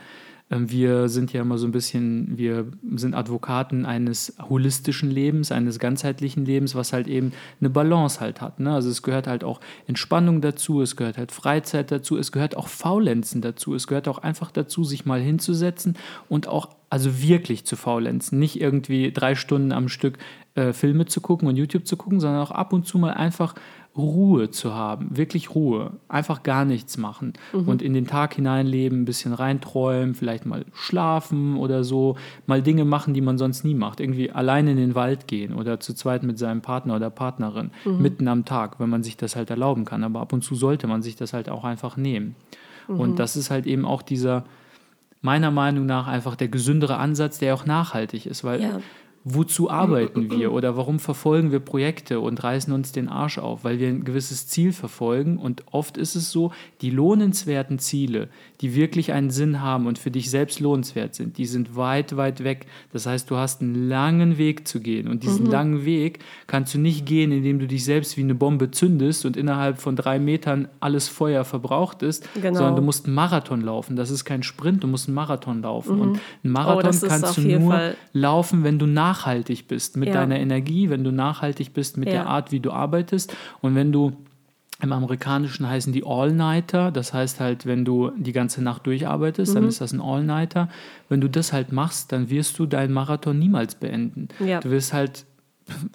wir 0.49 1.09
sind 1.09 1.33
ja 1.33 1.41
immer 1.41 1.57
so 1.57 1.67
ein 1.67 1.73
bisschen, 1.73 2.37
wir 2.37 2.67
sind 2.95 3.13
Advokaten 3.13 3.85
eines 3.85 4.33
holistischen 4.47 5.11
Lebens, 5.11 5.51
eines 5.51 5.77
ganzheitlichen 5.77 6.45
Lebens, 6.45 6.73
was 6.73 6.93
halt 6.93 7.07
eben 7.07 7.33
eine 7.59 7.69
Balance 7.69 8.21
halt 8.21 8.39
hat. 8.39 8.61
Ne? 8.61 8.73
Also 8.73 8.89
es 8.89 9.01
gehört 9.01 9.27
halt 9.27 9.43
auch 9.43 9.59
Entspannung 9.87 10.39
dazu, 10.39 10.81
es 10.81 10.95
gehört 10.95 11.17
halt 11.17 11.33
Freizeit 11.33 11.91
dazu, 11.91 12.17
es 12.17 12.31
gehört 12.31 12.55
auch 12.55 12.69
Faulenzen 12.69 13.41
dazu, 13.41 13.75
es 13.75 13.87
gehört 13.87 14.07
auch 14.07 14.19
einfach 14.19 14.51
dazu, 14.51 14.85
sich 14.85 15.05
mal 15.05 15.19
hinzusetzen 15.19 15.97
und 16.29 16.47
auch 16.47 16.69
also 16.89 17.21
wirklich 17.21 17.65
zu 17.65 17.75
faulenzen. 17.75 18.39
Nicht 18.39 18.59
irgendwie 18.59 19.11
drei 19.11 19.35
Stunden 19.35 19.71
am 19.71 19.89
Stück 19.89 20.17
äh, 20.55 20.73
Filme 20.73 21.05
zu 21.05 21.21
gucken 21.21 21.47
und 21.47 21.55
YouTube 21.55 21.85
zu 21.85 21.97
gucken, 21.97 22.19
sondern 22.19 22.41
auch 22.41 22.51
ab 22.51 22.73
und 22.73 22.85
zu 22.85 22.97
mal 22.97 23.13
einfach 23.13 23.55
Ruhe 23.97 24.51
zu 24.51 24.75
haben, 24.75 25.17
wirklich 25.17 25.55
Ruhe, 25.55 25.93
einfach 26.07 26.43
gar 26.43 26.65
nichts 26.65 26.97
machen 26.97 27.33
mhm. 27.51 27.67
und 27.67 27.81
in 27.81 27.93
den 27.93 28.05
Tag 28.05 28.35
hineinleben, 28.35 29.01
ein 29.01 29.05
bisschen 29.05 29.33
reinträumen, 29.33 30.13
vielleicht 30.13 30.45
mal 30.45 30.65
schlafen 30.73 31.57
oder 31.57 31.83
so, 31.83 32.15
mal 32.45 32.61
Dinge 32.61 32.85
machen, 32.85 33.15
die 33.15 33.21
man 33.21 33.39
sonst 33.39 33.63
nie 33.63 33.73
macht, 33.73 33.99
irgendwie 33.99 34.31
allein 34.31 34.67
in 34.67 34.77
den 34.77 34.93
Wald 34.93 35.27
gehen 35.27 35.53
oder 35.53 35.79
zu 35.79 35.95
zweit 35.95 36.21
mit 36.21 36.37
seinem 36.37 36.61
Partner 36.61 36.95
oder 36.95 37.09
Partnerin, 37.09 37.71
mhm. 37.85 38.01
mitten 38.01 38.27
am 38.27 38.45
Tag, 38.45 38.79
wenn 38.79 38.89
man 38.89 39.01
sich 39.01 39.17
das 39.17 39.35
halt 39.35 39.49
erlauben 39.49 39.83
kann, 39.83 40.03
aber 40.03 40.21
ab 40.21 40.31
und 40.31 40.43
zu 40.43 40.53
sollte 40.53 40.85
man 40.85 41.01
sich 41.01 41.15
das 41.15 41.33
halt 41.33 41.49
auch 41.49 41.63
einfach 41.63 41.97
nehmen. 41.97 42.35
Mhm. 42.87 42.99
Und 42.99 43.19
das 43.19 43.35
ist 43.35 43.49
halt 43.49 43.65
eben 43.65 43.83
auch 43.83 44.03
dieser, 44.03 44.43
meiner 45.27 45.51
Meinung 45.51 45.85
nach, 45.85 46.07
einfach 46.07 46.37
der 46.37 46.47
gesündere 46.47 46.97
Ansatz, 46.97 47.37
der 47.37 47.53
auch 47.53 47.65
nachhaltig 47.65 48.25
ist, 48.25 48.45
weil 48.45 48.61
ja 48.61 48.79
wozu 49.33 49.69
arbeiten 49.69 50.31
wir 50.31 50.53
oder 50.53 50.77
warum 50.77 50.99
verfolgen 50.99 51.51
wir 51.51 51.59
Projekte 51.59 52.19
und 52.19 52.43
reißen 52.43 52.71
uns 52.71 52.91
den 52.91 53.09
Arsch 53.09 53.37
auf, 53.37 53.63
weil 53.63 53.79
wir 53.79 53.89
ein 53.89 54.03
gewisses 54.03 54.47
Ziel 54.47 54.71
verfolgen. 54.71 55.37
Und 55.37 55.63
oft 55.71 55.97
ist 55.97 56.15
es 56.15 56.31
so, 56.31 56.51
die 56.81 56.89
lohnenswerten 56.89 57.79
Ziele, 57.79 58.29
die 58.61 58.75
wirklich 58.75 59.11
einen 59.11 59.29
Sinn 59.29 59.61
haben 59.61 59.85
und 59.85 59.99
für 59.99 60.11
dich 60.11 60.29
selbst 60.29 60.59
lohnenswert 60.59 61.15
sind, 61.15 61.37
die 61.37 61.45
sind 61.45 61.75
weit, 61.75 62.15
weit 62.15 62.43
weg. 62.43 62.67
Das 62.93 63.05
heißt, 63.05 63.29
du 63.29 63.35
hast 63.37 63.61
einen 63.61 63.89
langen 63.89 64.37
Weg 64.37 64.67
zu 64.67 64.79
gehen. 64.79 65.07
Und 65.07 65.23
diesen 65.23 65.45
mhm. 65.45 65.51
langen 65.51 65.85
Weg 65.85 66.19
kannst 66.47 66.73
du 66.73 66.79
nicht 66.79 67.05
gehen, 67.05 67.31
indem 67.31 67.59
du 67.59 67.67
dich 67.67 67.83
selbst 67.83 68.17
wie 68.17 68.21
eine 68.21 68.35
Bombe 68.35 68.71
zündest 68.71 69.25
und 69.25 69.35
innerhalb 69.35 69.79
von 69.79 69.95
drei 69.95 70.19
Metern 70.19 70.67
alles 70.79 71.07
Feuer 71.07 71.43
verbraucht 71.43 72.01
ist, 72.01 72.27
genau. 72.35 72.59
sondern 72.59 72.75
du 72.77 72.81
musst 72.81 73.05
einen 73.05 73.15
Marathon 73.15 73.61
laufen. 73.61 73.95
Das 73.95 74.09
ist 74.09 74.25
kein 74.25 74.43
Sprint, 74.43 74.83
du 74.83 74.87
musst 74.87 75.07
einen 75.07 75.15
Marathon 75.15 75.61
laufen. 75.61 75.95
Mhm. 75.95 76.01
Und 76.01 76.19
einen 76.43 76.53
Marathon 76.53 76.95
oh, 77.03 77.07
kannst 77.07 77.37
du 77.37 77.41
nur 77.41 77.71
Fall. 77.71 77.97
laufen, 78.13 78.63
wenn 78.63 78.79
du 78.79 78.85
nach 78.85 79.16
nachhaltig 79.17 79.67
bist 79.67 79.97
mit 79.97 80.09
ja. 80.09 80.15
deiner 80.15 80.39
Energie, 80.39 80.89
wenn 80.89 81.03
du 81.03 81.11
nachhaltig 81.11 81.73
bist 81.73 81.97
mit 81.97 82.07
ja. 82.07 82.15
der 82.15 82.27
Art, 82.27 82.51
wie 82.51 82.59
du 82.59 82.71
arbeitest 82.71 83.35
und 83.61 83.75
wenn 83.75 83.91
du 83.91 84.13
im 84.79 84.91
Amerikanischen 84.91 85.67
heißen 85.67 85.91
die 85.91 86.05
All-Nighter, 86.05 86.91
das 86.91 87.11
heißt 87.11 87.39
halt, 87.39 87.65
wenn 87.65 87.83
du 87.83 88.11
die 88.15 88.31
ganze 88.31 88.61
Nacht 88.61 88.85
durcharbeitest, 88.85 89.51
mhm. 89.51 89.55
dann 89.55 89.67
ist 89.67 89.81
das 89.81 89.91
ein 89.91 90.01
All-Nighter. 90.01 90.69
Wenn 91.09 91.19
du 91.19 91.27
das 91.27 91.51
halt 91.51 91.71
machst, 91.71 92.11
dann 92.11 92.29
wirst 92.29 92.59
du 92.59 92.67
deinen 92.67 92.93
Marathon 92.93 93.39
niemals 93.39 93.73
beenden. 93.73 94.27
Ja. 94.39 94.59
Du 94.59 94.69
wirst 94.69 94.93
halt 94.93 95.25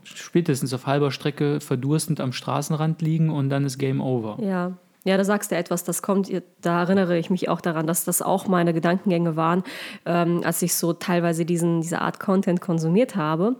spätestens 0.02 0.74
auf 0.74 0.86
halber 0.86 1.12
Strecke 1.12 1.60
verdurstend 1.60 2.20
am 2.20 2.32
Straßenrand 2.32 3.00
liegen 3.02 3.30
und 3.30 3.50
dann 3.50 3.64
ist 3.64 3.78
Game 3.78 4.00
Over. 4.00 4.42
Ja, 4.42 4.72
ja, 5.04 5.16
da 5.16 5.24
sagst 5.24 5.50
du 5.50 5.56
etwas, 5.56 5.84
das 5.84 6.02
kommt, 6.02 6.30
da 6.60 6.80
erinnere 6.80 7.18
ich 7.18 7.30
mich 7.30 7.48
auch 7.48 7.60
daran, 7.60 7.86
dass 7.86 8.04
das 8.04 8.22
auch 8.22 8.46
meine 8.46 8.72
Gedankengänge 8.72 9.36
waren, 9.36 9.64
ähm, 10.06 10.42
als 10.44 10.62
ich 10.62 10.74
so 10.74 10.92
teilweise 10.92 11.44
diesen, 11.44 11.80
diese 11.80 12.00
Art 12.00 12.20
Content 12.20 12.60
konsumiert 12.60 13.16
habe, 13.16 13.56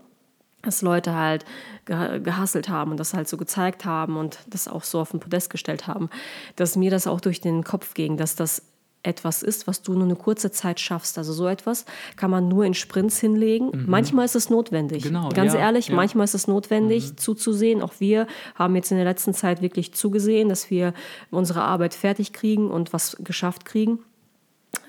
dass 0.62 0.82
Leute 0.82 1.14
halt 1.14 1.44
gehasselt 1.84 2.68
haben 2.68 2.92
und 2.92 3.00
das 3.00 3.14
halt 3.14 3.28
so 3.28 3.36
gezeigt 3.36 3.84
haben 3.84 4.16
und 4.16 4.38
das 4.46 4.68
auch 4.68 4.84
so 4.84 5.00
auf 5.00 5.10
den 5.10 5.18
Podest 5.18 5.50
gestellt 5.50 5.88
haben, 5.88 6.08
dass 6.54 6.76
mir 6.76 6.92
das 6.92 7.08
auch 7.08 7.20
durch 7.20 7.40
den 7.40 7.64
Kopf 7.64 7.94
ging, 7.94 8.16
dass 8.16 8.36
das 8.36 8.62
etwas 9.02 9.42
ist, 9.42 9.66
was 9.66 9.82
du 9.82 9.94
nur 9.94 10.04
eine 10.04 10.16
kurze 10.16 10.50
Zeit 10.50 10.78
schaffst. 10.78 11.18
Also 11.18 11.32
so 11.32 11.48
etwas 11.48 11.84
kann 12.16 12.30
man 12.30 12.48
nur 12.48 12.64
in 12.64 12.74
Sprints 12.74 13.18
hinlegen. 13.18 13.70
Mhm. 13.72 13.84
Manchmal 13.88 14.24
ist 14.24 14.36
es 14.36 14.48
notwendig. 14.48 15.02
Genau, 15.02 15.28
Ganz 15.30 15.54
ja, 15.54 15.60
ehrlich, 15.60 15.88
ja. 15.88 15.94
manchmal 15.94 16.24
ist 16.24 16.34
es 16.34 16.46
notwendig 16.46 17.10
mhm. 17.10 17.16
zuzusehen. 17.16 17.82
Auch 17.82 17.94
wir 17.98 18.26
haben 18.54 18.76
jetzt 18.76 18.90
in 18.90 18.96
der 18.96 19.06
letzten 19.06 19.34
Zeit 19.34 19.60
wirklich 19.60 19.92
zugesehen, 19.92 20.48
dass 20.48 20.70
wir 20.70 20.94
unsere 21.30 21.62
Arbeit 21.62 21.94
fertig 21.94 22.32
kriegen 22.32 22.70
und 22.70 22.92
was 22.92 23.16
geschafft 23.20 23.64
kriegen. 23.64 23.98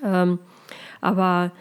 Ähm, 0.02 0.38
aber 1.00 1.52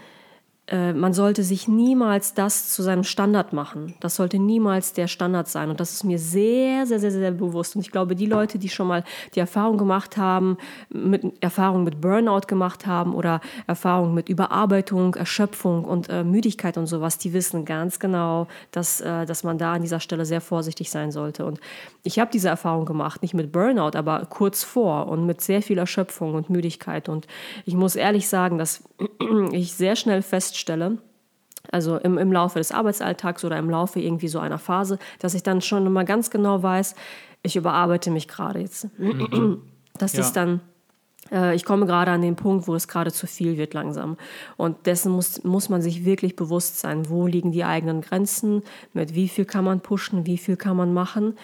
äh, 0.68 0.94
man 0.94 1.12
sollte 1.12 1.44
sich 1.44 1.68
niemals 1.68 2.36
das 2.36 2.70
zu 2.70 2.84
seinem 2.84 3.04
Standard 3.04 3.52
machen. 3.52 3.96
Das 4.00 4.16
sollte 4.16 4.40
niemals 4.40 4.94
der 4.94 5.08
Standard 5.08 5.50
sein. 5.50 5.70
Und 5.70 5.82
das 5.82 5.92
ist 5.92 6.06
mir 6.06 6.18
sehr, 6.18 6.86
sehr, 6.86 7.00
sehr, 7.00 7.12
sehr 7.12 7.32
bewusst. 7.32 7.76
Und 7.76 7.82
ich 7.82 7.92
glaube, 7.92 8.16
die 8.16 8.28
Leute, 8.28 8.58
die 8.58 8.70
schon 8.70 8.88
mal 8.88 9.04
die 9.36 9.42
Erfahrung 9.42 9.78
gemacht 9.78 10.16
haben, 10.16 10.58
mit 10.90 11.22
Erfahrung 11.42 11.84
mit 11.84 12.00
Burnout 12.00 12.48
gemacht 12.48 12.86
haben 12.86 13.14
oder 13.14 13.42
Erfahrung 13.68 14.14
mit 14.14 14.30
Überarbeitung, 14.30 15.16
Erschöpfung 15.16 15.84
und 15.84 16.08
äh, 16.08 16.24
Müdigkeit 16.24 16.78
und 16.78 16.88
sowas, 16.88 17.18
die 17.18 17.34
wissen 17.34 17.66
ganz 17.66 18.00
genau, 18.00 18.48
dass, 18.72 19.02
äh, 19.02 19.26
dass 19.26 19.44
man 19.44 19.58
da 19.58 19.74
an 19.74 19.82
dieser 19.82 20.00
Stelle 20.00 20.26
sehr 20.26 20.40
vorsichtig 20.42 20.90
sein 20.90 21.12
sollte. 21.12 21.46
Und 21.46 21.60
ich 22.04 22.20
habe 22.20 22.32
diese 22.32 22.48
Erfahrung 22.48 22.86
gemacht, 22.86 23.22
nicht 23.22 23.34
mit 23.34 23.52
Burnout, 23.52 23.98
aber 23.98 24.28
kurz 24.30 24.64
vor 24.64 25.10
und 25.10 25.26
mit 25.26 25.42
sehr 25.42 25.62
viel 25.62 25.78
Erschöpfung 25.78 26.36
und 26.36 26.50
Müdigkeit. 26.50 27.10
Und 27.10 27.28
ich 27.66 27.76
muss 27.76 27.98
ehrlich 27.98 28.30
sagen, 28.30 28.58
dass 28.58 28.82
ich 29.52 29.74
sehr 29.74 29.98
schnell 29.98 30.22
fest 30.22 30.53
feststelle, 30.54 31.00
also 31.72 31.98
im, 31.98 32.18
im 32.18 32.32
Laufe 32.32 32.60
des 32.60 32.72
Arbeitsalltags 32.72 33.44
oder 33.44 33.58
im 33.58 33.70
Laufe 33.70 34.00
irgendwie 34.00 34.28
so 34.28 34.40
einer 34.40 34.60
Phase, 34.60 35.00
dass 35.20 35.34
ich 35.34 35.44
dann 35.44 35.62
schon 35.62 35.86
immer 35.86 36.04
ganz 36.04 36.30
genau 36.30 36.62
weiß, 36.62 36.96
ich 37.42 37.56
überarbeite 37.56 38.12
mich 38.12 38.28
gerade 38.28 38.60
jetzt. 38.60 38.88
Mhm. 38.98 39.62
Das 39.98 40.14
ja. 40.14 40.22
ist 40.22 40.34
dann, 40.34 40.62
äh, 41.32 41.56
ich 41.56 41.66
komme 41.66 41.86
gerade 41.86 42.12
an 42.12 42.22
den 42.22 42.36
Punkt, 42.36 42.68
wo 42.68 42.76
es 42.76 42.88
gerade 42.88 43.12
zu 43.12 43.28
viel 43.28 43.58
wird 43.58 43.74
langsam. 43.74 44.18
Und 44.58 44.86
dessen 44.86 45.12
muss, 45.12 45.44
muss 45.44 45.70
man 45.70 45.82
sich 45.82 46.06
wirklich 46.06 46.36
bewusst 46.36 46.80
sein, 46.80 47.10
wo 47.10 47.28
liegen 47.28 47.52
die 47.52 47.64
eigenen 47.64 48.02
Grenzen, 48.02 48.64
mit 48.94 49.16
wie 49.16 49.28
viel 49.28 49.46
kann 49.46 49.66
man 49.66 49.82
pushen, 49.82 50.26
wie 50.26 50.38
viel 50.38 50.58
kann 50.58 50.78
man 50.78 50.94
machen. 50.94 51.36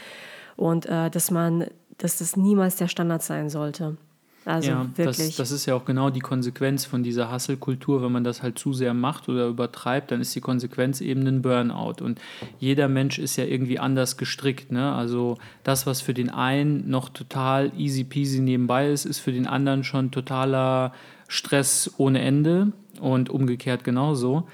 Und 0.55 0.85
äh, 0.85 1.09
dass 1.09 1.31
man, 1.31 1.65
dass 1.97 2.19
das 2.19 2.35
niemals 2.35 2.75
der 2.75 2.87
Standard 2.87 3.23
sein 3.23 3.49
sollte. 3.49 3.97
Also 4.45 4.71
ja, 4.71 4.85
wirklich. 4.95 5.27
Das, 5.27 5.35
das 5.35 5.51
ist 5.51 5.65
ja 5.65 5.75
auch 5.75 5.85
genau 5.85 6.09
die 6.09 6.21
Konsequenz 6.21 6.85
von 6.85 7.03
dieser 7.03 7.31
Hustle-Kultur. 7.31 8.01
Wenn 8.01 8.11
man 8.11 8.23
das 8.23 8.41
halt 8.41 8.57
zu 8.57 8.73
sehr 8.73 8.93
macht 8.93 9.29
oder 9.29 9.47
übertreibt, 9.47 10.11
dann 10.11 10.21
ist 10.21 10.33
die 10.35 10.41
Konsequenz 10.41 11.01
eben 11.01 11.27
ein 11.27 11.41
Burnout. 11.41 12.03
Und 12.03 12.19
jeder 12.57 12.87
Mensch 12.87 13.19
ist 13.19 13.35
ja 13.35 13.43
irgendwie 13.43 13.79
anders 13.79 14.17
gestrickt. 14.17 14.71
Ne? 14.71 14.93
Also 14.93 15.37
das, 15.63 15.85
was 15.85 16.01
für 16.01 16.13
den 16.13 16.29
einen 16.29 16.89
noch 16.89 17.09
total 17.09 17.71
easy 17.77 18.03
peasy 18.03 18.39
nebenbei 18.39 18.89
ist, 18.89 19.05
ist 19.05 19.19
für 19.19 19.31
den 19.31 19.45
anderen 19.45 19.83
schon 19.83 20.11
totaler 20.11 20.93
Stress 21.27 21.93
ohne 21.97 22.21
Ende 22.21 22.71
und 23.01 23.29
umgekehrt 23.29 23.83
genauso. 23.83 24.47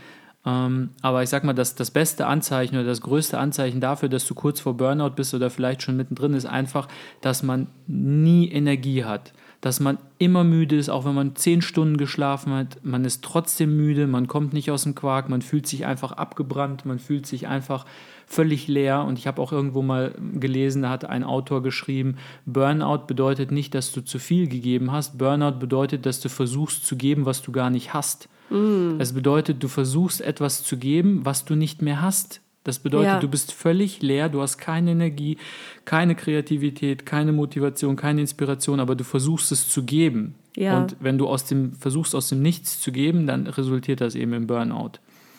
Ähm, 0.45 0.89
aber 1.01 1.23
ich 1.23 1.29
sag 1.29 1.43
mal, 1.43 1.53
das, 1.53 1.75
das 1.75 1.91
beste 1.91 2.27
Anzeichen 2.27 2.75
oder 2.75 2.85
das 2.85 3.01
größte 3.01 3.37
Anzeichen 3.37 3.81
dafür, 3.81 4.09
dass 4.09 4.27
du 4.27 4.35
kurz 4.35 4.59
vor 4.59 4.75
Burnout 4.75 5.11
bist 5.11 5.33
oder 5.33 5.49
vielleicht 5.49 5.83
schon 5.83 5.95
mittendrin, 5.95 6.33
ist 6.33 6.45
einfach, 6.45 6.87
dass 7.21 7.43
man 7.43 7.67
nie 7.87 8.51
Energie 8.51 9.05
hat 9.05 9.33
dass 9.65 9.79
man 9.79 9.97
immer 10.19 10.43
müde 10.43 10.75
ist, 10.75 10.89
auch 10.89 11.05
wenn 11.05 11.15
man 11.15 11.35
zehn 11.35 11.63
Stunden 11.63 11.97
geschlafen 11.97 12.53
hat. 12.53 12.77
Man 12.83 13.03
ist 13.03 13.23
trotzdem 13.23 13.75
müde, 13.75 14.05
man 14.05 14.27
kommt 14.27 14.53
nicht 14.53 14.69
aus 14.69 14.83
dem 14.83 14.93
Quark, 14.93 15.27
man 15.27 15.41
fühlt 15.41 15.65
sich 15.65 15.87
einfach 15.87 16.11
abgebrannt, 16.11 16.85
man 16.85 16.99
fühlt 16.99 17.25
sich 17.25 17.47
einfach 17.47 17.87
völlig 18.27 18.67
leer. 18.67 19.03
Und 19.05 19.17
ich 19.17 19.25
habe 19.25 19.41
auch 19.41 19.51
irgendwo 19.51 19.81
mal 19.81 20.13
gelesen, 20.35 20.83
da 20.83 20.91
hat 20.91 21.05
ein 21.05 21.23
Autor 21.23 21.63
geschrieben, 21.63 22.17
Burnout 22.45 23.07
bedeutet 23.07 23.51
nicht, 23.51 23.73
dass 23.73 23.91
du 23.91 24.01
zu 24.01 24.19
viel 24.19 24.47
gegeben 24.47 24.91
hast. 24.91 25.17
Burnout 25.17 25.57
bedeutet, 25.57 26.05
dass 26.05 26.19
du 26.19 26.29
versuchst 26.29 26.85
zu 26.85 26.95
geben, 26.95 27.25
was 27.25 27.41
du 27.41 27.51
gar 27.51 27.71
nicht 27.71 27.91
hast. 27.95 28.29
Mm. 28.51 28.99
Es 28.99 29.13
bedeutet, 29.13 29.63
du 29.63 29.67
versuchst 29.67 30.21
etwas 30.21 30.63
zu 30.63 30.77
geben, 30.77 31.25
was 31.25 31.43
du 31.43 31.55
nicht 31.55 31.81
mehr 31.81 32.03
hast. 32.03 32.39
Das 32.65 32.79
bedeutet, 32.79 33.07
ja. 33.07 33.19
du 33.19 33.27
bist 33.27 33.53
völlig 33.53 34.01
leer, 34.01 34.27
du 34.27 34.41
hast 34.41 34.57
keine 34.57 34.91
Energie, 34.91 35.37
keine 35.85 36.15
Kreativität, 36.15 37.05
keine 37.05 37.31
Motivation, 37.31 37.95
keine 37.95 38.21
Inspiration, 38.21 38.79
aber 38.79 38.95
du 38.95 39.03
versuchst 39.03 39.51
es 39.51 39.69
zu 39.69 39.83
geben. 39.83 40.33
Ja. 40.57 40.79
Und 40.79 40.97
wenn 40.99 41.19
du 41.19 41.27
aus 41.27 41.45
dem, 41.45 41.73
versuchst 41.73 42.15
aus 42.15 42.29
dem 42.29 42.41
Nichts 42.41 42.81
zu 42.81 42.91
geben, 42.91 43.27
dann 43.27 43.45
resultiert 43.45 44.01
das 44.01 44.15
eben 44.15 44.33
im 44.33 44.47
Burnout. 44.47 44.93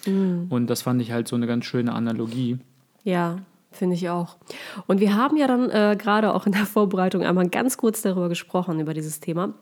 Mhm. 0.06 0.46
Und 0.50 0.68
das 0.68 0.82
fand 0.82 1.02
ich 1.02 1.10
halt 1.10 1.26
so 1.26 1.34
eine 1.34 1.48
ganz 1.48 1.64
schöne 1.64 1.92
Analogie. 1.92 2.58
Ja, 3.02 3.38
finde 3.72 3.96
ich 3.96 4.08
auch. 4.08 4.36
Und 4.86 5.00
wir 5.00 5.16
haben 5.16 5.36
ja 5.36 5.48
dann 5.48 5.68
äh, 5.70 5.96
gerade 5.98 6.32
auch 6.32 6.46
in 6.46 6.52
der 6.52 6.64
Vorbereitung 6.64 7.22
einmal 7.22 7.48
ganz 7.48 7.76
kurz 7.76 8.02
darüber 8.02 8.28
gesprochen, 8.28 8.78
über 8.78 8.94
dieses 8.94 9.18
Thema. 9.18 9.52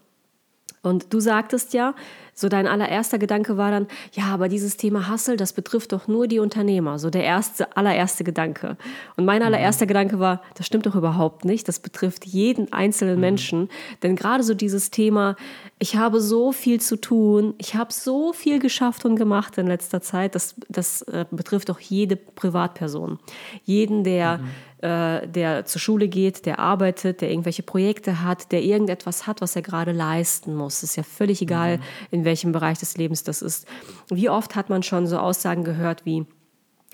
Und 0.84 1.12
du 1.12 1.20
sagtest 1.20 1.72
ja, 1.72 1.94
so 2.34 2.48
dein 2.48 2.66
allererster 2.66 3.18
Gedanke 3.18 3.56
war 3.56 3.70
dann, 3.70 3.86
ja, 4.12 4.24
aber 4.24 4.48
dieses 4.48 4.76
Thema 4.76 5.08
Hassel, 5.08 5.36
das 5.36 5.52
betrifft 5.52 5.92
doch 5.92 6.08
nur 6.08 6.26
die 6.26 6.40
Unternehmer. 6.40 6.98
So 6.98 7.08
der 7.08 7.22
erste, 7.22 7.76
allererste 7.76 8.24
Gedanke. 8.24 8.76
Und 9.16 9.24
mein 9.24 9.40
mhm. 9.40 9.46
allererster 9.46 9.84
mhm. 9.84 9.88
Gedanke 9.88 10.18
war, 10.18 10.42
das 10.56 10.66
stimmt 10.66 10.86
doch 10.86 10.96
überhaupt 10.96 11.44
nicht. 11.44 11.68
Das 11.68 11.78
betrifft 11.78 12.26
jeden 12.26 12.72
einzelnen 12.72 13.14
mhm. 13.14 13.20
Menschen. 13.20 13.68
Denn 14.02 14.16
gerade 14.16 14.42
so 14.42 14.52
dieses 14.52 14.90
Thema, 14.90 15.36
ich 15.78 15.96
habe 15.96 16.20
so 16.20 16.52
viel 16.52 16.80
zu 16.80 16.96
tun, 16.96 17.54
ich 17.58 17.76
habe 17.76 17.92
so 17.92 18.32
viel 18.32 18.58
geschafft 18.58 19.04
und 19.04 19.16
gemacht 19.16 19.56
in 19.56 19.66
letzter 19.66 20.00
Zeit, 20.02 20.34
das, 20.34 20.56
das 20.68 21.02
äh, 21.02 21.24
betrifft 21.30 21.68
doch 21.68 21.80
jede 21.80 22.16
Privatperson. 22.16 23.18
Jeden, 23.64 24.04
der 24.04 24.38
mhm 24.38 24.48
äh, 24.84 25.26
der 25.26 25.64
zur 25.64 25.80
Schule 25.80 26.08
geht, 26.08 26.44
der 26.44 26.58
arbeitet, 26.58 27.22
der 27.22 27.30
irgendwelche 27.30 27.62
Projekte 27.62 28.22
hat, 28.22 28.52
der 28.52 28.62
irgendetwas 28.62 29.26
hat, 29.26 29.40
was 29.40 29.56
er 29.56 29.62
gerade 29.62 29.92
leisten 29.92 30.54
muss. 30.54 30.82
Es 30.82 30.90
ist 30.90 30.96
ja 30.96 31.02
völlig 31.02 31.40
egal, 31.40 31.78
mhm. 31.78 31.82
in 32.10 32.24
welchem 32.26 32.52
Bereich 32.52 32.80
des 32.80 32.98
Lebens 32.98 33.24
das 33.24 33.40
ist. 33.40 33.66
Wie 34.10 34.28
oft 34.28 34.54
hat 34.54 34.68
man 34.68 34.82
schon 34.82 35.06
so 35.06 35.18
Aussagen 35.18 35.64
gehört 35.64 36.04
wie, 36.04 36.26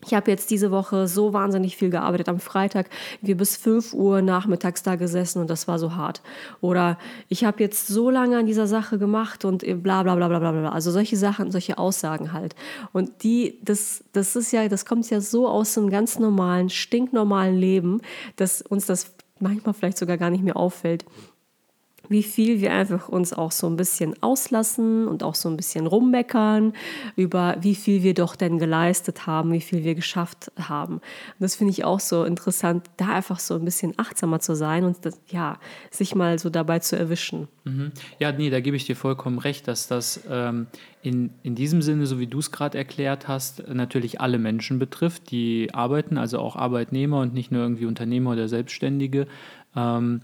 ich 0.05 0.15
habe 0.15 0.31
jetzt 0.31 0.51
diese 0.51 0.71
Woche 0.71 1.07
so 1.07 1.33
wahnsinnig 1.33 1.77
viel 1.77 1.91
gearbeitet. 1.91 2.29
Am 2.29 2.41
Freitag 2.41 2.89
wir 3.21 3.37
bis 3.37 3.57
5 3.57 3.93
Uhr 3.93 4.23
nachmittags 4.23 4.83
da 4.83 4.97
gesessen 4.97 5.41
und 5.41 5.51
das 5.51 5.69
war 5.69 5.79
so 5.79 5.95
hart. 5.95 6.23
Oder 6.61 6.99
ich 7.29 7.45
habe 7.45 7.63
jetzt 7.63 7.87
so 7.87 8.11
lange 8.11 8.39
an 8.39 8.47
dieser 8.47 8.67
Sache 8.67 8.99
gemacht 8.99 9.45
und 9.45 9.61
bla 9.83 10.03
bla 10.03 10.17
bla 10.17 10.29
bla 10.29 10.39
bla. 10.39 10.69
Also 10.71 10.91
solche 10.91 11.17
Sachen, 11.17 11.51
solche 11.51 11.79
Aussagen 11.79 12.33
halt. 12.33 12.55
Und 12.93 13.23
die, 13.23 13.59
das, 13.63 14.03
das 14.13 14.37
ist 14.37 14.53
ja, 14.53 14.69
das 14.69 14.87
kommt 14.87 15.09
ja 15.11 15.21
so 15.21 15.49
aus 15.49 15.77
einem 15.77 15.91
ganz 15.91 16.19
normalen, 16.19 16.71
stinknormalen 16.71 17.57
Leben, 17.57 18.01
dass 18.37 18.63
uns 18.63 18.87
das 18.87 19.13
manchmal 19.39 19.75
vielleicht 19.75 19.99
sogar 19.99 20.19
gar 20.19 20.31
nicht 20.31 20.45
mehr 20.45 20.57
auffällt 20.57 21.05
wie 22.11 22.25
viel 22.25 22.61
wir 22.61 22.73
einfach 22.73 23.09
uns 23.09 23.33
auch 23.33 23.53
so 23.53 23.69
ein 23.69 23.77
bisschen 23.77 24.21
auslassen 24.21 25.07
und 25.07 25.23
auch 25.23 25.37
so 25.37 25.49
ein 25.49 25.57
bisschen 25.57 25.87
rummeckern 25.87 26.73
über 27.15 27.57
wie 27.61 27.77
viel 27.77 28.03
wir 28.03 28.15
doch 28.15 28.35
denn 28.35 28.59
geleistet 28.59 29.29
haben, 29.29 29.53
wie 29.53 29.61
viel 29.61 29.85
wir 29.85 29.95
geschafft 29.95 30.51
haben. 30.59 30.95
Und 30.95 31.03
das 31.39 31.55
finde 31.55 31.71
ich 31.71 31.85
auch 31.85 32.01
so 32.01 32.25
interessant, 32.25 32.91
da 32.97 33.11
einfach 33.11 33.39
so 33.39 33.55
ein 33.55 33.65
bisschen 33.65 33.95
achtsamer 33.97 34.41
zu 34.41 34.57
sein 34.57 34.85
und 34.85 35.07
das, 35.07 35.21
ja, 35.29 35.59
sich 35.93 36.17
mal 36.17 36.41
so 36.41 36.51
dabei 36.51 36.81
zu 36.81 36.99
erwischen. 36.99 37.47
Mhm. 37.63 37.93
Ja, 38.19 38.33
nee, 38.33 38.51
da 38.51 38.59
gebe 38.59 38.77
ich 38.77 38.87
dir 38.87 38.97
vollkommen 38.97 39.39
recht, 39.39 39.69
dass 39.69 39.87
das 39.87 40.21
ähm, 40.29 40.67
in, 41.03 41.31
in 41.45 41.55
diesem 41.55 41.81
Sinne, 41.81 42.07
so 42.07 42.19
wie 42.19 42.27
du 42.27 42.41
es 42.41 42.51
gerade 42.51 42.77
erklärt 42.77 43.29
hast, 43.29 43.69
natürlich 43.69 44.21
alle 44.21 44.39
Menschen 44.39 44.81
betrifft, 44.81 45.31
die 45.31 45.69
arbeiten, 45.73 46.19
also 46.19 46.41
auch 46.41 46.57
Arbeitnehmer 46.57 47.21
und 47.21 47.35
nicht 47.35 47.53
nur 47.53 47.63
irgendwie 47.63 47.87
Unternehmer 47.87 48.33
oder 48.33 48.49
Selbstständige. 48.49 49.29
Ähm, 49.77 50.23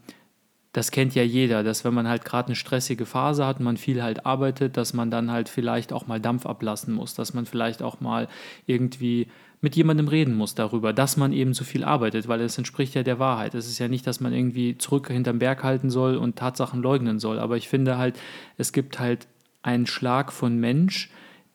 das 0.77 0.91
kennt 0.91 1.15
ja 1.15 1.23
jeder, 1.23 1.63
dass 1.63 1.87
wenn 1.87 1.95
man 1.95 2.07
halt 2.07 2.27
gerade 2.27 2.49
eine 2.49 2.55
stressige 2.55 3.07
Phase 3.07 3.47
hat 3.47 3.61
man 3.61 3.79
viel 3.79 4.03
halt 4.03 4.27
arbeitet, 4.27 4.77
dass 4.77 4.93
man 4.93 5.11
dann 5.11 5.31
halt 5.31 5.49
vielleicht 5.49 5.91
auch 5.91 6.07
mal 6.07 6.21
Dampf 6.21 6.45
ablassen 6.45 6.93
muss, 6.93 7.15
dass 7.15 7.33
man 7.33 7.47
vielleicht 7.47 7.83
auch 7.83 8.01
mal 8.01 8.29
irgendwie 8.67 9.29
mit 9.63 9.75
jemandem 9.75 10.07
reden 10.07 10.35
muss 10.35 10.55
darüber, 10.55 10.93
dass 10.93 11.17
man 11.17 11.33
eben 11.33 11.55
so 11.55 11.65
viel 11.65 11.83
arbeitet, 11.83 12.29
weil 12.29 12.43
es 12.43 12.59
entspricht 12.59 12.95
ja 12.95 13.03
der 13.03 13.19
Wahrheit. 13.19 13.55
Es 13.55 13.69
ist 13.69 13.79
ja 13.79 13.89
nicht, 13.89 14.07
dass 14.07 14.21
man 14.21 14.35
irgendwie 14.35 14.77
zurück 14.77 15.09
hinterm 15.09 15.39
Berg 15.39 15.65
halten 15.65 15.89
soll 15.89 16.19
und 16.19 16.37
Tatsachen 16.37 16.83
leugnen 16.83 17.21
soll, 17.21 17.39
aber 17.39 17.57
ich 17.57 17.71
finde 17.71 17.97
halt, 17.97 18.19
es 18.59 18.75
gibt 18.75 18.99
halt 18.99 19.29
einen 19.63 19.87
Schlag 19.87 20.31
von 20.31 20.59
Mensch, 20.59 21.09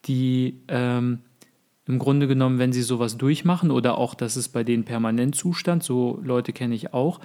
die 0.06 0.64
ähm, 0.68 1.20
im 1.86 2.00
Grunde 2.00 2.28
genommen, 2.28 2.58
wenn 2.58 2.74
sie 2.74 2.82
sowas 2.82 3.18
durchmachen 3.18 3.70
oder 3.70 3.98
auch, 3.98 4.16
das 4.16 4.36
ist 4.38 4.50
bei 4.50 4.64
denen 4.64 4.84
permanent 4.84 5.36
Zustand, 5.36 5.84
so 5.84 6.20
Leute 6.24 6.54
kenne 6.54 6.74
ich 6.74 6.94
auch, 6.94 7.20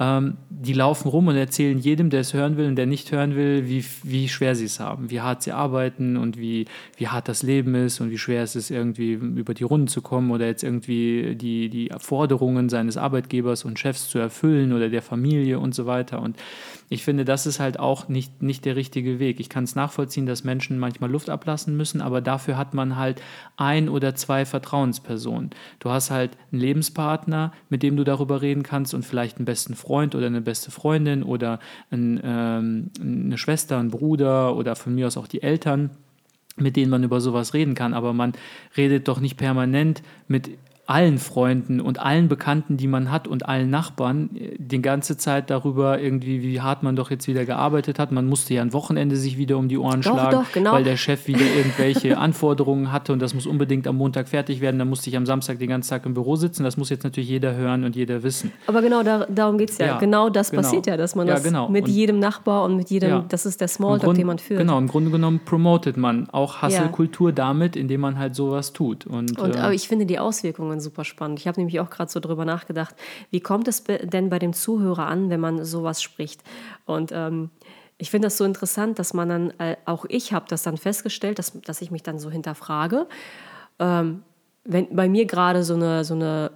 ähm, 0.00 0.36
die 0.48 0.74
laufen 0.74 1.08
rum 1.08 1.26
und 1.26 1.36
erzählen 1.36 1.76
jedem, 1.76 2.08
der 2.08 2.20
es 2.20 2.32
hören 2.32 2.56
will 2.56 2.66
und 2.66 2.76
der 2.76 2.86
nicht 2.86 3.10
hören 3.10 3.34
will, 3.34 3.66
wie, 3.66 3.84
wie 4.04 4.28
schwer 4.28 4.54
sie 4.54 4.66
es 4.66 4.78
haben, 4.78 5.10
wie 5.10 5.20
hart 5.20 5.42
sie 5.42 5.50
arbeiten 5.50 6.16
und 6.16 6.38
wie, 6.38 6.66
wie 6.96 7.08
hart 7.08 7.28
das 7.28 7.42
Leben 7.42 7.74
ist 7.74 8.00
und 8.00 8.10
wie 8.10 8.18
schwer 8.18 8.44
es 8.44 8.54
ist, 8.54 8.70
irgendwie 8.70 9.14
über 9.14 9.54
die 9.54 9.64
Runden 9.64 9.88
zu 9.88 10.00
kommen 10.00 10.30
oder 10.30 10.46
jetzt 10.46 10.62
irgendwie 10.62 11.34
die, 11.34 11.68
die 11.68 11.90
Forderungen 11.98 12.68
seines 12.68 12.96
Arbeitgebers 12.96 13.64
und 13.64 13.78
Chefs 13.78 14.08
zu 14.08 14.20
erfüllen 14.20 14.72
oder 14.72 14.88
der 14.88 15.02
Familie 15.02 15.58
und 15.58 15.74
so 15.74 15.86
weiter. 15.86 16.22
Und 16.22 16.36
ich 16.90 17.02
finde, 17.02 17.24
das 17.24 17.46
ist 17.46 17.58
halt 17.58 17.80
auch 17.80 18.08
nicht, 18.08 18.40
nicht 18.40 18.64
der 18.64 18.76
richtige 18.76 19.18
Weg. 19.18 19.40
Ich 19.40 19.48
kann 19.48 19.64
es 19.64 19.74
nachvollziehen, 19.74 20.26
dass 20.26 20.44
Menschen 20.44 20.78
manchmal 20.78 21.10
Luft 21.10 21.28
ablassen 21.28 21.76
müssen, 21.76 22.00
aber 22.00 22.20
dafür 22.20 22.56
hat 22.56 22.72
man 22.72 22.96
halt 22.96 23.20
ein 23.56 23.88
oder 23.88 24.14
zwei 24.14 24.44
Vertrauenspersonen. 24.44 25.50
Du 25.80 25.90
hast 25.90 26.10
halt 26.10 26.38
einen 26.52 26.60
Lebenspartner, 26.60 27.52
mit 27.68 27.82
dem 27.82 27.96
du 27.96 28.04
darüber 28.04 28.42
reden 28.42 28.62
kannst 28.62 28.94
und 28.94 29.04
vielleicht 29.04 29.36
einen 29.36 29.44
besten 29.44 29.74
Freund 29.74 29.87
oder 29.88 30.26
eine 30.26 30.40
beste 30.40 30.70
Freundin 30.70 31.22
oder 31.22 31.58
ein, 31.90 32.20
ähm, 32.22 32.90
eine 33.00 33.38
Schwester, 33.38 33.78
einen 33.78 33.90
Bruder 33.90 34.56
oder 34.56 34.76
von 34.76 34.94
mir 34.94 35.06
aus 35.06 35.16
auch 35.16 35.26
die 35.28 35.42
Eltern 35.42 35.90
mit 36.60 36.74
denen 36.76 36.90
man 36.90 37.04
über 37.04 37.20
sowas 37.20 37.54
reden 37.54 37.74
kann, 37.74 37.94
aber 37.94 38.12
man 38.12 38.32
redet 38.76 39.06
doch 39.06 39.20
nicht 39.20 39.36
permanent 39.36 40.02
mit 40.26 40.50
allen 40.88 41.18
Freunden 41.18 41.82
und 41.82 42.00
allen 42.00 42.28
Bekannten, 42.28 42.78
die 42.78 42.86
man 42.86 43.10
hat 43.10 43.28
und 43.28 43.46
allen 43.46 43.68
Nachbarn 43.68 44.30
äh, 44.34 44.56
die 44.56 44.80
ganze 44.80 45.18
Zeit 45.18 45.50
darüber 45.50 46.00
irgendwie, 46.00 46.40
wie 46.42 46.62
hart 46.62 46.82
man 46.82 46.96
doch 46.96 47.10
jetzt 47.10 47.28
wieder 47.28 47.44
gearbeitet 47.44 47.98
hat. 47.98 48.10
Man 48.10 48.26
musste 48.26 48.54
ja 48.54 48.62
ein 48.62 48.72
Wochenende 48.72 49.16
sich 49.16 49.36
wieder 49.36 49.58
um 49.58 49.68
die 49.68 49.76
Ohren 49.76 50.00
doch, 50.00 50.14
schlagen, 50.14 50.38
doch, 50.38 50.52
genau. 50.52 50.72
weil 50.72 50.84
der 50.84 50.96
Chef 50.96 51.26
wieder 51.26 51.44
irgendwelche 51.44 52.16
Anforderungen 52.18 52.90
hatte 52.90 53.12
und 53.12 53.20
das 53.20 53.34
muss 53.34 53.46
unbedingt 53.46 53.86
am 53.86 53.96
Montag 53.96 54.30
fertig 54.30 54.62
werden. 54.62 54.78
Dann 54.78 54.88
musste 54.88 55.10
ich 55.10 55.16
am 55.18 55.26
Samstag 55.26 55.58
den 55.58 55.68
ganzen 55.68 55.90
Tag 55.90 56.06
im 56.06 56.14
Büro 56.14 56.36
sitzen. 56.36 56.64
Das 56.64 56.78
muss 56.78 56.88
jetzt 56.88 57.04
natürlich 57.04 57.28
jeder 57.28 57.54
hören 57.54 57.84
und 57.84 57.94
jeder 57.94 58.22
wissen. 58.22 58.50
Aber 58.66 58.80
genau 58.80 59.02
da, 59.02 59.26
darum 59.28 59.58
geht 59.58 59.68
es 59.68 59.76
ja. 59.76 59.86
ja. 59.86 59.98
Genau 59.98 60.30
das 60.30 60.50
genau. 60.50 60.62
passiert 60.62 60.86
ja, 60.86 60.96
dass 60.96 61.14
man 61.14 61.26
ja, 61.26 61.34
das 61.34 61.42
genau. 61.42 61.68
mit 61.68 61.84
und 61.84 61.90
jedem 61.90 62.18
Nachbar 62.18 62.64
und 62.64 62.76
mit 62.76 62.88
jedem, 62.88 63.28
das 63.28 63.44
ist 63.44 63.60
der 63.60 63.68
Smalltalk, 63.68 64.04
Grund, 64.04 64.18
den 64.18 64.26
man 64.26 64.38
führt. 64.38 64.60
Genau, 64.60 64.78
im 64.78 64.88
Grunde 64.88 65.10
genommen 65.10 65.42
promotet 65.44 65.98
man 65.98 66.30
auch 66.30 66.62
Hasselkultur 66.62 67.32
damit, 67.32 67.76
indem 67.76 68.00
man 68.00 68.18
halt 68.18 68.34
sowas 68.34 68.72
tut. 68.72 69.06
Und, 69.06 69.38
und 69.38 69.54
äh, 69.54 69.58
aber 69.58 69.74
ich 69.74 69.86
finde 69.86 70.06
die 70.06 70.18
Auswirkungen 70.18 70.77
Zuhörern 70.78 70.80
super 70.80 71.04
spannend. 71.04 71.38
Ich 71.38 71.46
habe 71.46 71.60
nämlich 71.60 71.80
auch 71.80 71.90
gerade 71.90 72.10
so 72.10 72.20
drüber 72.20 72.44
nachgedacht, 72.44 72.94
wie 73.30 73.40
kommt 73.40 73.68
es 73.68 73.84
denn 73.84 74.30
bei 74.30 74.38
dem 74.38 74.52
Zuhörer 74.52 75.06
an, 75.06 75.30
wenn 75.30 75.40
man 75.40 75.64
sowas 75.64 76.02
spricht? 76.02 76.42
Und 76.86 77.12
ähm, 77.12 77.50
ich 77.98 78.10
finde 78.10 78.26
das 78.26 78.36
so 78.36 78.44
interessant, 78.44 78.98
dass 78.98 79.12
man 79.12 79.28
dann, 79.28 79.50
äh, 79.58 79.76
auch 79.84 80.04
ich 80.08 80.32
habe 80.32 80.46
das 80.48 80.62
dann 80.62 80.76
festgestellt, 80.76 81.38
dass, 81.38 81.52
dass 81.62 81.82
ich 81.82 81.90
mich 81.90 82.02
dann 82.02 82.18
so 82.18 82.30
hinterfrage. 82.30 83.06
Ähm, 83.78 84.22
wenn 84.64 84.94
bei 84.94 85.08
mir 85.08 85.26
gerade 85.26 85.64
so 85.64 85.74
eine, 85.74 86.04
so 86.04 86.14
eine 86.14 86.50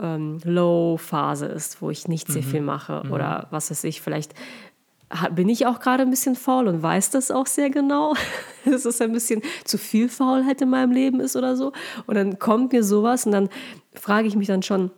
ähm, 0.00 0.40
Low-Phase 0.44 1.46
ist, 1.46 1.80
wo 1.80 1.90
ich 1.90 2.08
nicht 2.08 2.28
sehr 2.28 2.42
mhm. 2.42 2.46
viel 2.46 2.60
mache 2.60 3.02
mhm. 3.04 3.12
oder 3.12 3.46
was 3.50 3.70
weiß 3.70 3.84
ich, 3.84 4.00
vielleicht 4.00 4.34
bin 5.32 5.48
ich 5.48 5.66
auch 5.66 5.80
gerade 5.80 6.02
ein 6.02 6.10
bisschen 6.10 6.34
faul 6.34 6.68
und 6.68 6.82
weiß 6.82 7.10
das 7.10 7.30
auch 7.30 7.46
sehr 7.46 7.70
genau, 7.70 8.14
dass 8.64 8.84
es 8.84 9.00
ein 9.00 9.12
bisschen 9.12 9.42
zu 9.64 9.78
viel 9.78 10.08
Faulheit 10.08 10.60
in 10.62 10.70
meinem 10.70 10.92
Leben 10.92 11.20
ist 11.20 11.36
oder 11.36 11.56
so. 11.56 11.72
Und 12.06 12.16
dann 12.16 12.38
kommt 12.38 12.72
mir 12.72 12.82
sowas 12.82 13.26
und 13.26 13.32
dann 13.32 13.48
frage 13.94 14.26
ich 14.26 14.36
mich 14.36 14.48
dann 14.48 14.62
schon, 14.62 14.90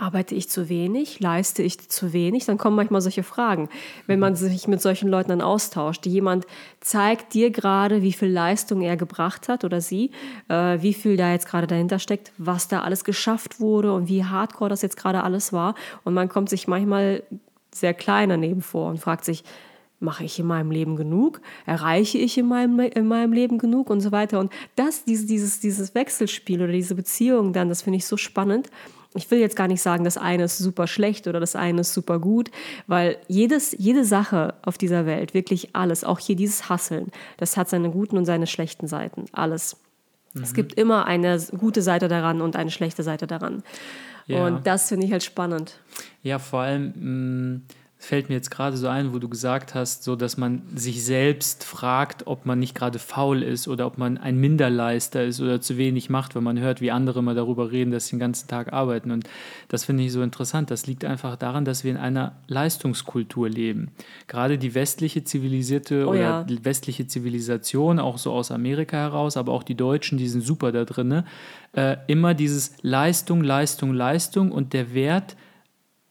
arbeite 0.00 0.34
ich 0.34 0.48
zu 0.48 0.70
wenig, 0.70 1.20
leiste 1.20 1.62
ich 1.62 1.88
zu 1.90 2.12
wenig? 2.14 2.46
Dann 2.46 2.56
kommen 2.56 2.74
manchmal 2.74 3.02
solche 3.02 3.22
Fragen, 3.22 3.68
wenn 4.06 4.18
man 4.18 4.34
sich 4.34 4.66
mit 4.66 4.80
solchen 4.80 5.10
Leuten 5.10 5.28
dann 5.28 5.42
austauscht. 5.42 6.06
Jemand 6.06 6.46
zeigt 6.80 7.34
dir 7.34 7.50
gerade, 7.50 8.00
wie 8.00 8.14
viel 8.14 8.30
Leistung 8.30 8.80
er 8.80 8.96
gebracht 8.96 9.48
hat 9.48 9.62
oder 9.62 9.82
sie, 9.82 10.10
äh, 10.48 10.78
wie 10.80 10.94
viel 10.94 11.18
da 11.18 11.32
jetzt 11.32 11.46
gerade 11.46 11.66
dahinter 11.66 11.98
steckt, 11.98 12.32
was 12.38 12.66
da 12.66 12.80
alles 12.80 13.04
geschafft 13.04 13.60
wurde 13.60 13.92
und 13.92 14.08
wie 14.08 14.24
hardcore 14.24 14.70
das 14.70 14.80
jetzt 14.80 14.96
gerade 14.96 15.22
alles 15.22 15.52
war. 15.52 15.74
Und 16.04 16.14
man 16.14 16.30
kommt 16.30 16.48
sich 16.48 16.66
manchmal 16.66 17.22
sehr 17.74 17.94
klein 17.94 18.28
daneben 18.28 18.62
vor 18.62 18.90
und 18.90 18.98
fragt 18.98 19.24
sich, 19.24 19.44
mache 20.00 20.24
ich 20.24 20.38
in 20.38 20.46
meinem 20.46 20.70
Leben 20.70 20.96
genug? 20.96 21.40
Erreiche 21.66 22.18
ich 22.18 22.36
in 22.38 22.48
meinem, 22.48 22.80
in 22.80 23.06
meinem 23.06 23.32
Leben 23.32 23.58
genug? 23.58 23.90
Und 23.90 24.00
so 24.00 24.10
weiter. 24.12 24.40
Und 24.40 24.52
das, 24.74 25.04
dieses, 25.04 25.26
dieses, 25.26 25.60
dieses 25.60 25.94
Wechselspiel 25.94 26.62
oder 26.62 26.72
diese 26.72 26.94
Beziehung 26.94 27.52
dann, 27.52 27.68
das 27.68 27.82
finde 27.82 27.98
ich 27.98 28.06
so 28.06 28.16
spannend. 28.16 28.68
Ich 29.14 29.30
will 29.30 29.40
jetzt 29.40 29.56
gar 29.56 29.66
nicht 29.66 29.82
sagen, 29.82 30.04
das 30.04 30.16
eine 30.16 30.44
ist 30.44 30.58
super 30.58 30.86
schlecht 30.86 31.26
oder 31.26 31.40
das 31.40 31.56
eine 31.56 31.80
ist 31.80 31.92
super 31.92 32.20
gut, 32.20 32.50
weil 32.86 33.18
jedes, 33.26 33.74
jede 33.76 34.04
Sache 34.04 34.54
auf 34.62 34.78
dieser 34.78 35.04
Welt, 35.04 35.34
wirklich 35.34 35.74
alles, 35.74 36.04
auch 36.04 36.20
hier 36.20 36.36
dieses 36.36 36.68
Hasseln, 36.68 37.10
das 37.36 37.56
hat 37.56 37.68
seine 37.68 37.90
guten 37.90 38.16
und 38.16 38.24
seine 38.24 38.46
schlechten 38.46 38.86
Seiten. 38.86 39.24
Alles. 39.32 39.76
Mhm. 40.32 40.42
Es 40.42 40.54
gibt 40.54 40.74
immer 40.74 41.06
eine 41.06 41.40
gute 41.58 41.82
Seite 41.82 42.06
daran 42.06 42.40
und 42.40 42.54
eine 42.54 42.70
schlechte 42.70 43.02
Seite 43.02 43.26
daran. 43.26 43.64
Ja. 44.30 44.46
Und 44.46 44.66
das 44.66 44.88
finde 44.88 45.06
ich 45.06 45.12
halt 45.12 45.22
spannend. 45.22 45.78
Ja, 46.22 46.38
vor 46.38 46.60
allem. 46.60 46.92
Mh 46.96 47.56
mm, 47.56 47.62
fällt 48.02 48.30
mir 48.30 48.34
jetzt 48.34 48.50
gerade 48.50 48.78
so 48.78 48.88
ein, 48.88 49.12
wo 49.12 49.18
du 49.18 49.28
gesagt 49.28 49.74
hast, 49.74 50.04
so 50.04 50.16
dass 50.16 50.38
man 50.38 50.62
sich 50.74 51.04
selbst 51.04 51.64
fragt, 51.64 52.26
ob 52.26 52.46
man 52.46 52.58
nicht 52.58 52.74
gerade 52.74 52.98
faul 52.98 53.42
ist 53.42 53.68
oder 53.68 53.86
ob 53.86 53.98
man 53.98 54.16
ein 54.16 54.38
Minderleister 54.38 55.22
ist 55.22 55.38
oder 55.38 55.60
zu 55.60 55.76
wenig 55.76 56.08
macht, 56.08 56.34
wenn 56.34 56.42
man 56.42 56.58
hört, 56.58 56.80
wie 56.80 56.90
andere 56.90 57.22
mal 57.22 57.34
darüber 57.34 57.70
reden, 57.70 57.90
dass 57.90 58.06
sie 58.06 58.16
den 58.16 58.20
ganzen 58.20 58.48
Tag 58.48 58.72
arbeiten. 58.72 59.10
Und 59.10 59.28
das 59.68 59.84
finde 59.84 60.02
ich 60.02 60.12
so 60.12 60.22
interessant. 60.22 60.70
Das 60.70 60.86
liegt 60.86 61.04
einfach 61.04 61.36
daran, 61.36 61.66
dass 61.66 61.84
wir 61.84 61.90
in 61.90 61.98
einer 61.98 62.32
Leistungskultur 62.48 63.50
leben. 63.50 63.90
Gerade 64.28 64.56
die 64.56 64.74
westliche 64.74 65.22
zivilisierte 65.22 66.06
oh, 66.06 66.12
oder 66.12 66.20
ja. 66.20 66.44
die 66.44 66.64
westliche 66.64 67.06
Zivilisation, 67.06 67.98
auch 67.98 68.16
so 68.16 68.32
aus 68.32 68.50
Amerika 68.50 68.96
heraus, 68.96 69.36
aber 69.36 69.52
auch 69.52 69.62
die 69.62 69.74
Deutschen, 69.74 70.16
die 70.16 70.26
sind 70.26 70.40
super 70.40 70.72
da 70.72 70.86
drin. 70.86 71.22
Äh, 71.74 71.98
immer 72.06 72.32
dieses 72.32 72.72
Leistung, 72.80 73.44
Leistung, 73.44 73.92
Leistung 73.92 74.52
und 74.52 74.72
der 74.72 74.94
Wert, 74.94 75.36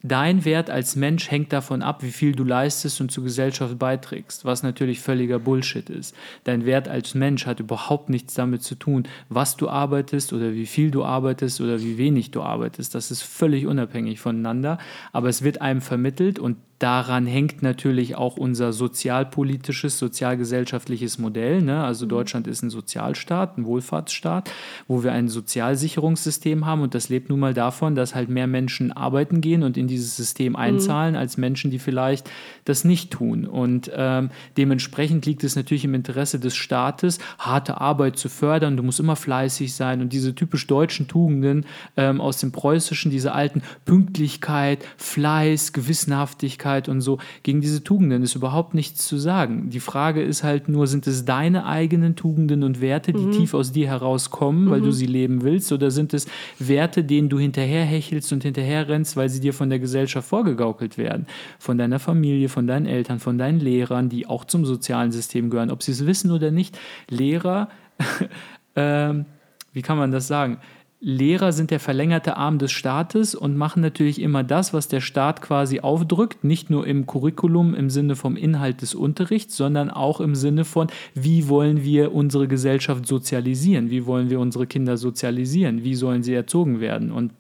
Dein 0.02 0.46
Wert 0.46 0.70
als 0.70 0.96
Mensch 0.96 1.30
hängt 1.30 1.52
davon 1.52 1.82
ab, 1.82 2.04
wie 2.04 2.12
viel 2.12 2.32
du 2.32 2.46
leistest 2.46 3.02
und 3.02 3.12
zur 3.12 3.26
Gesellschaft 3.26 3.78
beiträgst, 3.78 4.46
was 4.46 4.64
natürlich 4.64 5.02
völliger 5.02 5.40
Bullshit 5.40 5.90
ist. 5.90 6.16
Dein 6.46 6.66
Wert 6.66 6.88
als 6.88 7.16
Mensch 7.16 7.46
hat 7.46 7.60
überhaupt 7.60 8.08
nichts 8.08 8.34
damit 8.34 8.64
zu 8.64 8.76
tun, 8.76 9.04
was 9.28 9.58
du 9.58 9.68
arbeitest 9.68 10.32
oder 10.32 10.54
wie 10.54 10.68
viel 10.68 10.90
du 10.90 11.04
arbeitest 11.04 11.60
oder 11.60 11.82
wie 11.82 11.98
wenig 11.98 12.32
du 12.32 12.42
arbeitest. 12.42 12.96
Das 12.96 13.12
ist 13.12 13.24
völlig 13.24 13.68
unabhängig 13.68 14.22
voneinander, 14.22 14.78
aber 15.12 15.28
es 15.28 15.42
wird 15.42 15.60
einem 15.60 15.82
vermittelt 15.82 16.40
und 16.40 16.56
Daran 16.80 17.28
hängt 17.28 17.62
natürlich 17.62 18.16
auch 18.16 18.38
unser 18.38 18.72
sozialpolitisches, 18.72 20.00
sozialgesellschaftliches 20.00 21.18
Modell. 21.18 21.62
Ne? 21.62 21.84
Also 21.84 22.06
mhm. 22.06 22.10
Deutschland 22.10 22.48
ist 22.48 22.64
ein 22.64 22.70
Sozialstaat, 22.70 23.58
ein 23.58 23.66
Wohlfahrtsstaat, 23.66 24.50
wo 24.88 25.04
wir 25.04 25.12
ein 25.12 25.28
Sozialsicherungssystem 25.28 26.66
haben 26.66 26.82
und 26.82 26.96
das 26.96 27.10
lebt 27.10 27.30
nun 27.30 27.42
mal 27.42 27.54
davon, 27.54 27.96
dass 27.96 28.16
halt 28.16 28.30
mehr 28.30 28.48
Menschen 28.48 28.94
arbeiten 28.94 29.42
gehen 29.42 29.64
und 29.64 29.76
in 29.76 29.88
dieses 29.88 30.16
System 30.16 30.54
mhm. 30.54 30.60
einzahlen, 30.60 31.16
mhm. 31.16 31.20
als 31.20 31.36
Menschen, 31.36 31.70
die 31.70 31.80
vielleicht 31.80 32.32
das 32.64 32.86
nicht 32.86 33.12
tun. 33.12 33.46
Und 33.46 33.92
ähm, 33.94 34.30
dementsprechend 34.56 35.26
liegt 35.26 35.44
es 35.44 35.58
natürlich 35.58 35.84
im 35.84 35.94
Interesse 35.94 36.40
des 36.40 36.56
Staates, 36.56 37.20
harte 37.40 37.82
Arbeit 37.82 38.18
zu 38.18 38.30
fördern. 38.30 38.78
Du 38.78 38.84
musst 38.84 39.02
immer 39.02 39.18
fleißig 39.18 39.74
sein 39.74 40.00
und 40.00 40.14
diese 40.14 40.34
typisch 40.34 40.66
deutschen 40.66 41.10
Tugenden 41.10 41.66
ähm, 41.98 42.22
aus 42.22 42.38
dem 42.38 42.54
Preußischen, 42.54 43.12
diese 43.12 43.34
alten 43.34 43.64
Pünktlichkeit, 43.84 44.86
Fleiß, 44.96 45.74
Gewissenhaftigkeit, 45.74 46.69
Ehrlichkeit 46.70 46.90
und 46.90 47.02
so, 47.02 47.18
gegen 47.44 47.62
diese 47.62 47.84
Tugenden 47.84 48.24
ist 48.24 48.36
überhaupt 48.36 48.74
nichts 48.74 49.08
zu 49.08 49.18
sagen. 49.18 49.70
Die 49.70 49.80
Frage 49.80 50.22
ist 50.22 50.44
halt 50.44 50.70
nur, 50.70 50.88
sind 50.88 51.08
es 51.08 51.26
deine 51.26 51.66
eigenen 51.66 52.16
Tugenden 52.16 52.64
und 52.64 52.82
Werte, 52.82 53.14
die 53.14 53.26
mhm. 53.26 53.32
tief 53.32 53.54
aus 53.54 53.72
dir 53.72 53.88
herauskommen, 53.88 54.66
mhm. 54.66 54.70
weil 54.70 54.82
du 54.82 54.88
mhm. 54.88 54.92
sie 54.92 55.06
leben 55.06 55.42
willst, 55.42 55.72
oder 55.72 55.92
sind 55.92 56.14
es 56.14 56.28
Werte, 56.60 57.04
denen 57.04 57.30
du 57.30 57.40
hinterherhechelst 57.40 58.32
und 58.34 58.44
hinterherrennst, 58.44 59.18
weil 59.18 59.30
sie 59.30 59.40
dir 59.40 59.54
von 59.54 59.70
der 59.70 59.80
Gesellschaft 59.80 60.28
vorgegaukelt 60.28 60.98
werden? 60.98 61.26
Von 61.58 61.78
deiner 61.78 62.00
Familie, 62.00 62.50
von 62.50 62.68
deinen 62.68 62.86
Eltern, 62.86 63.20
von 63.20 63.38
deinen 63.38 63.60
Lehrern, 63.60 64.10
die 64.10 64.28
auch 64.28 64.46
zum 64.46 64.66
sozialen 64.66 65.12
System 65.12 65.50
gehören, 65.50 65.72
ob 65.72 65.84
sie 65.84 65.92
es 65.92 66.06
wissen 66.06 66.32
oder 66.32 66.52
nicht. 66.52 66.78
Lehrer, 67.10 67.70
ähm, 68.76 69.26
wie 69.74 69.82
kann 69.82 69.98
man 69.98 70.12
das 70.12 70.28
sagen? 70.28 70.58
Lehrer 71.02 71.54
sind 71.54 71.72
der 71.72 71.80
verlängerte 71.80 72.36
Arm 72.36 72.60
des 72.60 72.74
Staates 72.74 73.34
und 73.34 73.56
machen 73.56 73.82
natürlich 73.82 74.20
immer 74.20 74.44
das, 74.44 74.74
was 74.74 74.90
der 74.90 75.00
Staat 75.00 75.42
quasi 75.42 75.80
aufdrückt, 75.80 76.44
nicht 76.44 76.70
nur 76.70 76.86
im 76.86 77.06
Curriculum 77.06 77.74
im 77.74 77.90
Sinne 77.90 78.18
vom 78.18 78.36
Inhalt 78.36 78.82
des 78.82 78.96
Unterrichts, 78.96 79.56
sondern 79.56 79.90
auch 79.92 80.20
im 80.20 80.36
Sinne 80.36 80.66
von, 80.66 80.88
wie 81.14 81.48
wollen 81.48 81.86
wir 81.86 82.14
unsere 82.14 82.50
Gesellschaft 82.50 83.08
sozialisieren, 83.08 83.90
wie 83.90 84.06
wollen 84.06 84.30
wir 84.30 84.42
unsere 84.42 84.68
Kinder 84.68 84.98
sozialisieren, 84.98 85.86
wie 85.86 85.96
sollen 85.96 86.22
sie 86.22 86.34
erzogen 86.34 86.82
werden. 86.82 87.14
Und 87.14 87.32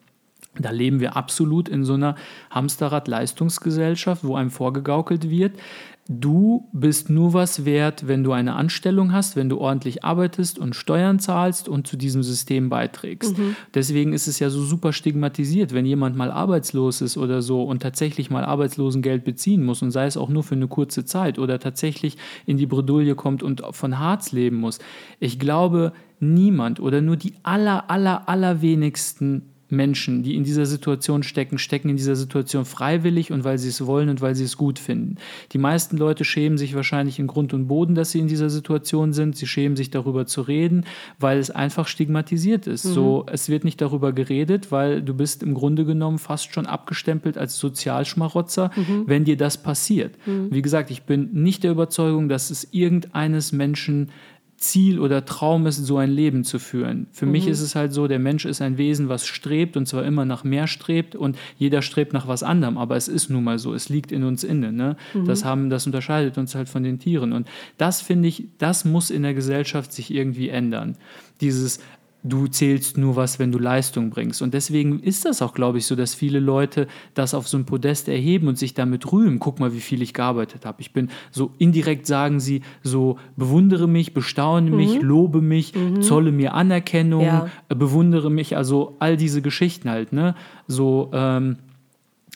da 0.58 0.72
leben 0.72 1.02
wir 1.02 1.18
absolut 1.18 1.68
in 1.68 1.84
so 1.84 1.94
einer 1.94 2.16
Hamsterrad-Leistungsgesellschaft, 2.52 4.24
wo 4.24 4.36
einem 4.36 4.52
vorgegaukelt 4.52 5.30
wird, 5.30 5.60
Du 6.12 6.68
bist 6.74 7.12
nur 7.12 7.34
was 7.34 7.66
wert, 7.66 8.08
wenn 8.08 8.24
du 8.24 8.32
eine 8.32 8.56
Anstellung 8.56 9.14
hast, 9.14 9.36
wenn 9.36 9.48
du 9.48 9.60
ordentlich 9.60 10.04
arbeitest 10.04 10.58
und 10.58 10.76
Steuern 10.76 11.20
zahlst 11.20 11.70
und 11.70 11.86
zu 11.86 11.98
diesem 11.98 12.24
System 12.24 12.68
beiträgst. 12.68 13.38
Mhm. 13.38 13.56
Deswegen 13.76 14.12
ist 14.12 14.28
es 14.28 14.40
ja 14.40 14.50
so 14.50 14.64
super 14.64 14.92
stigmatisiert, 14.92 15.72
wenn 15.72 15.86
jemand 15.86 16.16
mal 16.16 16.32
arbeitslos 16.32 17.02
ist 17.02 17.16
oder 17.16 17.44
so 17.44 17.62
und 17.62 17.84
tatsächlich 17.84 18.32
mal 18.32 18.44
Arbeitslosengeld 18.44 19.24
beziehen 19.24 19.64
muss 19.64 19.84
und 19.84 19.92
sei 19.92 20.08
es 20.08 20.18
auch 20.18 20.30
nur 20.30 20.42
für 20.42 20.56
eine 20.56 20.68
kurze 20.68 21.06
Zeit 21.06 21.38
oder 21.38 21.60
tatsächlich 21.60 22.18
in 22.48 22.58
die 22.58 22.66
Bredouille 22.66 23.14
kommt 23.14 23.44
und 23.44 23.62
von 23.70 24.00
Harz 24.00 24.32
leben 24.32 24.58
muss. 24.58 24.80
Ich 25.20 25.38
glaube, 25.38 25.94
niemand 26.20 26.80
oder 26.80 27.02
nur 27.02 27.18
die 27.18 27.36
aller, 27.44 27.92
aller, 27.92 28.28
allerwenigsten 28.28 29.44
Menschen, 29.70 30.24
die 30.24 30.36
in 30.36 30.44
dieser 30.44 30.66
Situation 30.66 31.24
stecken, 31.24 31.58
stecken 31.58 31.90
in 31.90 31.98
dieser 31.98 32.16
Situation 32.16 32.66
freiwillig 32.66 33.32
und 33.32 33.44
weil 33.44 33.58
sie 33.58 33.70
es 33.70 33.86
wollen 33.86 34.10
und 34.10 34.22
weil 34.22 34.36
sie 34.36 34.44
es 34.44 34.58
gut 34.58 34.80
finden. 34.80 35.16
Die 35.52 35.58
meisten 35.58 35.98
Leute 35.98 36.26
schämen 36.26 36.58
sich 36.58 36.76
wahrscheinlich 36.76 37.20
in 37.20 37.28
Grund 37.28 37.54
und 37.54 37.68
Boden, 37.68 37.96
dass 37.96 38.12
sie 38.12 38.20
in 38.20 38.28
dieser 38.28 38.50
Situation 38.50 39.14
sind. 39.14 39.36
Sie 39.36 39.48
schämen 39.48 39.76
sich 39.76 39.92
darüber 39.92 40.26
zu 40.26 40.42
reden, 40.42 40.86
weil 41.20 41.38
es 41.38 41.52
einfach 41.52 41.88
stigmatisiert 41.88 42.68
ist. 42.68 42.86
Mhm. 42.86 42.94
So, 42.94 43.26
es 43.32 43.50
wird 43.50 43.64
nicht 43.64 43.80
darüber 43.82 44.12
geredet, 44.12 44.72
weil 44.72 45.02
du 45.02 45.14
bist 45.14 45.44
im 45.44 45.54
Grunde 45.54 45.86
genommen 45.86 46.18
fast 46.18 46.54
schon 46.54 46.66
abgestempelt 46.66 47.38
als 47.38 47.58
Sozialschmarotzer, 47.60 48.72
mhm. 48.76 49.04
wenn 49.06 49.24
dir 49.24 49.38
das 49.38 49.62
passiert. 49.62 50.16
Mhm. 50.26 50.48
Wie 50.52 50.62
gesagt, 50.62 50.92
ich 50.92 51.04
bin 51.04 51.30
nicht 51.34 51.64
der 51.64 51.72
Überzeugung, 51.72 52.30
dass 52.30 52.50
es 52.50 52.68
irgendeines 52.72 53.52
Menschen 53.52 54.10
Ziel 54.60 55.00
oder 55.00 55.26
Traum 55.26 55.66
ist, 55.68 55.78
so 55.78 55.98
ein 55.98 56.12
Leben 56.12 56.44
zu 56.44 56.60
führen. 56.60 57.08
Für 57.12 57.26
mhm. 57.26 57.32
mich 57.32 57.48
ist 57.48 57.62
es 57.62 57.76
halt 57.76 57.94
so, 57.94 58.08
der 58.08 58.20
Mensch 58.20 58.46
ist 58.46 58.62
ein 58.62 58.78
Wesen, 58.78 59.10
was 59.10 59.26
strebt 59.26 59.78
und 59.78 59.88
zwar 59.88 60.04
immer 60.04 60.26
nach 60.26 60.44
mehr 60.44 60.68
strebt 60.68 61.16
und 61.16 61.38
jeder 61.58 61.82
strebt 61.82 62.14
nach 62.14 62.28
was 62.28 62.44
anderem, 62.44 62.78
aber 62.78 62.96
es 62.96 63.08
ist 63.08 63.30
nun 63.30 63.44
mal 63.44 63.60
so, 63.60 63.74
es 63.74 63.90
liegt 63.90 64.12
in 64.12 64.24
uns 64.24 64.44
inne. 64.44 64.72
Ne? 64.72 64.98
Mhm. 65.14 65.26
Das, 65.26 65.46
haben, 65.46 65.70
das 65.70 65.86
unterscheidet 65.86 66.38
uns 66.38 66.56
halt 66.56 66.70
von 66.70 66.84
den 66.84 67.00
Tieren 67.00 67.34
und 67.34 67.48
das 67.78 68.02
finde 68.02 68.28
ich, 68.28 68.48
das 68.58 68.86
muss 68.86 69.10
in 69.10 69.24
der 69.24 69.34
Gesellschaft 69.34 69.94
sich 69.94 70.14
irgendwie 70.14 70.50
ändern. 70.50 70.98
Dieses, 71.42 71.80
du 72.24 72.48
zählst 72.48 72.98
nur 72.98 73.16
was, 73.16 73.40
wenn 73.40 73.52
du 73.52 73.60
Leistung 73.60 74.10
bringst. 74.10 74.42
Und 74.42 74.54
deswegen 74.54 75.00
ist 75.00 75.26
das 75.26 75.42
auch, 75.42 75.54
glaube 75.54 75.78
ich, 75.78 75.86
so, 75.86 75.96
dass 75.96 76.14
viele 76.14 76.40
Leute 76.40 76.88
das 77.14 77.34
auf 77.34 77.48
so 77.48 77.58
ein 77.58 77.66
Podest 77.66 78.10
erheben 78.10 78.48
und 78.48 78.58
sich 78.58 78.74
damit 78.74 79.12
rühmen. 79.12 79.40
Guck 79.40 79.60
mal, 79.60 79.74
wie 79.74 79.80
viel 79.80 80.02
ich 80.02 80.14
gearbeitet 80.14 80.66
habe. 80.66 80.82
Ich 80.82 80.92
bin 80.92 81.10
so 81.32 81.52
indirekt 81.58 82.06
sagen 82.06 82.40
sie 82.40 82.62
so, 82.84 83.18
bewundere 83.38 83.88
mich, 83.88 84.14
bestaune 84.14 84.70
mich, 84.72 84.96
mhm. 84.96 85.08
lobe 85.08 85.42
mich, 85.42 85.74
mhm. 85.74 86.02
zolle 86.02 86.32
mir 86.32 86.54
Anerkennung, 86.54 87.24
ja. 87.24 87.50
bewundere 87.70 88.30
mich, 88.30 88.58
also 88.58 88.98
all 89.00 89.16
diese 89.16 89.42
Geschichten 89.42 89.90
halt, 89.90 90.12
ne? 90.12 90.36
So, 90.68 91.10
ähm, 91.14 91.58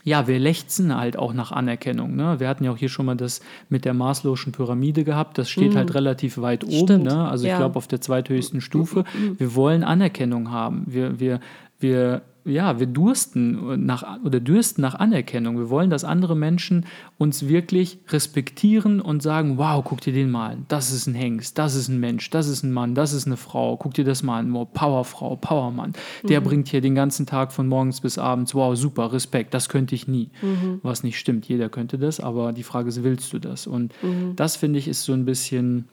ja, 0.04 0.28
wir 0.28 0.38
lechzen 0.38 0.96
halt 0.96 1.18
auch 1.18 1.34
nach 1.34 1.52
Anerkennung. 1.52 2.16
Ne? 2.16 2.40
Wir 2.40 2.50
hatten 2.50 2.66
ja 2.66 2.72
auch 2.72 2.78
hier 2.78 2.90
schon 2.90 3.06
mal 3.06 3.16
das 3.16 3.40
mit 3.70 3.86
der 3.86 3.94
Maslow'schen 3.94 4.52
Pyramide 4.52 5.04
gehabt. 5.04 5.38
Das 5.38 5.50
steht 5.50 5.74
mhm. 5.74 5.78
halt 5.78 5.94
relativ 5.94 6.38
weit 6.40 6.66
oben. 6.66 7.04
Ne? 7.04 7.28
Also 7.28 7.48
ja. 7.48 7.54
ich 7.54 7.58
glaube 7.58 7.78
auf 7.78 7.88
der 7.88 8.02
zweithöchsten 8.02 8.60
Stufe. 8.60 9.06
Wir 9.38 9.56
wollen 9.56 9.84
Anerkennung 9.84 10.52
haben. 10.52 10.84
Wir, 10.88 11.20
wir, 11.20 11.40
wir 11.80 12.22
ja, 12.46 12.80
wir 12.80 12.88
dursten 12.88 13.86
nach 13.86 14.20
oder 14.24 14.40
dürsten 14.40 14.82
nach 14.82 14.96
Anerkennung. 14.96 15.58
Wir 15.58 15.70
wollen, 15.70 15.90
dass 15.90 16.04
andere 16.04 16.36
Menschen 16.36 16.86
uns 17.18 17.48
wirklich 17.48 18.00
respektieren 18.10 19.00
und 19.00 19.24
sagen: 19.24 19.58
Wow, 19.58 19.84
guck 19.84 20.02
dir 20.02 20.14
den 20.14 20.30
mal 20.30 20.52
an. 20.52 20.66
Das 20.68 20.92
ist 20.92 21.08
ein 21.08 21.16
Hengst, 21.16 21.58
das 21.58 21.76
ist 21.76 21.88
ein 21.88 22.00
Mensch, 22.00 22.30
das 22.30 22.48
ist 22.48 22.64
ein 22.64 22.72
Mann, 22.72 22.96
das 22.96 23.14
ist 23.14 23.26
eine 23.28 23.38
Frau. 23.38 23.78
Guck 23.78 23.94
dir 23.94 24.04
das 24.04 24.24
mal 24.24 24.40
an. 24.40 24.54
Wow, 24.54 24.68
Powerfrau, 24.74 25.36
Powermann. 25.38 25.94
Der 26.24 26.42
mhm. 26.42 26.46
bringt 26.46 26.68
hier 26.68 26.82
den 26.82 26.96
ganzen 26.96 27.26
Tag 27.26 27.54
von 27.54 27.68
morgens 27.68 28.02
bis 28.02 28.18
abends. 28.18 28.54
Wow, 28.54 28.76
super, 28.76 29.14
Respekt. 29.14 29.54
Das 29.54 29.70
könnte 29.70 29.96
ich 29.96 30.08
nie. 30.08 30.30
Mhm. 30.42 30.80
Was 30.84 31.04
nicht 31.04 31.20
stimmt. 31.20 31.48
Jeder 31.48 31.70
könnte 31.70 31.98
das, 31.98 32.20
aber 32.20 32.52
die 32.54 32.64
Frage 32.64 32.90
ist, 32.90 33.04
willst 33.04 33.32
du 33.34 33.40
das? 33.40 33.68
Und 33.68 33.94
mhm. 34.02 34.36
das 34.36 34.56
finde 34.56 34.80
ich 34.80 34.88
ist 34.88 35.04
so 35.04 35.14
ein 35.14 35.26
bisschen 35.26 35.88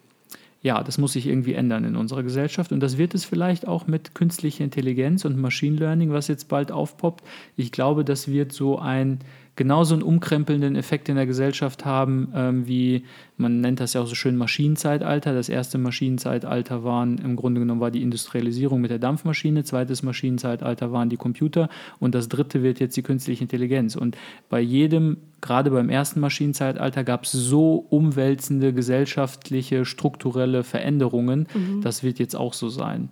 ja, 0.62 0.82
das 0.82 0.98
muss 0.98 1.14
sich 1.14 1.26
irgendwie 1.26 1.54
ändern 1.54 1.84
in 1.84 1.96
unserer 1.96 2.22
Gesellschaft 2.22 2.70
und 2.72 2.80
das 2.80 2.98
wird 2.98 3.14
es 3.14 3.24
vielleicht 3.24 3.66
auch 3.66 3.86
mit 3.86 4.14
künstlicher 4.14 4.62
Intelligenz 4.62 5.24
und 5.24 5.38
Machine 5.38 5.76
Learning, 5.76 6.12
was 6.12 6.28
jetzt 6.28 6.48
bald 6.48 6.70
aufpoppt. 6.70 7.24
Ich 7.56 7.72
glaube, 7.72 8.04
das 8.04 8.28
wird 8.28 8.52
so 8.52 8.78
ein 8.78 9.20
genauso 9.60 9.92
einen 9.92 10.02
umkrempelnden 10.02 10.74
Effekt 10.74 11.10
in 11.10 11.16
der 11.16 11.26
Gesellschaft 11.26 11.84
haben, 11.84 12.32
ähm, 12.34 12.66
wie 12.66 13.04
man 13.36 13.60
nennt 13.60 13.78
das 13.78 13.92
ja 13.92 14.00
auch 14.00 14.06
so 14.06 14.14
schön 14.14 14.38
Maschinenzeitalter. 14.38 15.34
Das 15.34 15.50
erste 15.50 15.76
Maschinenzeitalter 15.76 16.82
waren 16.82 17.18
im 17.18 17.36
Grunde 17.36 17.60
genommen 17.60 17.78
war 17.78 17.90
die 17.90 18.00
Industrialisierung 18.00 18.80
mit 18.80 18.90
der 18.90 18.98
Dampfmaschine, 18.98 19.62
zweites 19.62 20.02
Maschinenzeitalter 20.02 20.92
waren 20.92 21.10
die 21.10 21.18
Computer 21.18 21.68
und 21.98 22.14
das 22.14 22.30
dritte 22.30 22.62
wird 22.62 22.80
jetzt 22.80 22.96
die 22.96 23.02
künstliche 23.02 23.42
Intelligenz. 23.42 23.96
Und 23.96 24.16
bei 24.48 24.60
jedem, 24.60 25.18
gerade 25.42 25.70
beim 25.70 25.90
ersten 25.90 26.20
Maschinenzeitalter, 26.20 27.04
gab 27.04 27.24
es 27.24 27.32
so 27.32 27.84
umwälzende 27.90 28.72
gesellschaftliche, 28.72 29.84
strukturelle 29.84 30.64
Veränderungen. 30.64 31.48
Mhm. 31.52 31.82
Das 31.82 32.02
wird 32.02 32.18
jetzt 32.18 32.34
auch 32.34 32.54
so 32.54 32.70
sein. 32.70 33.10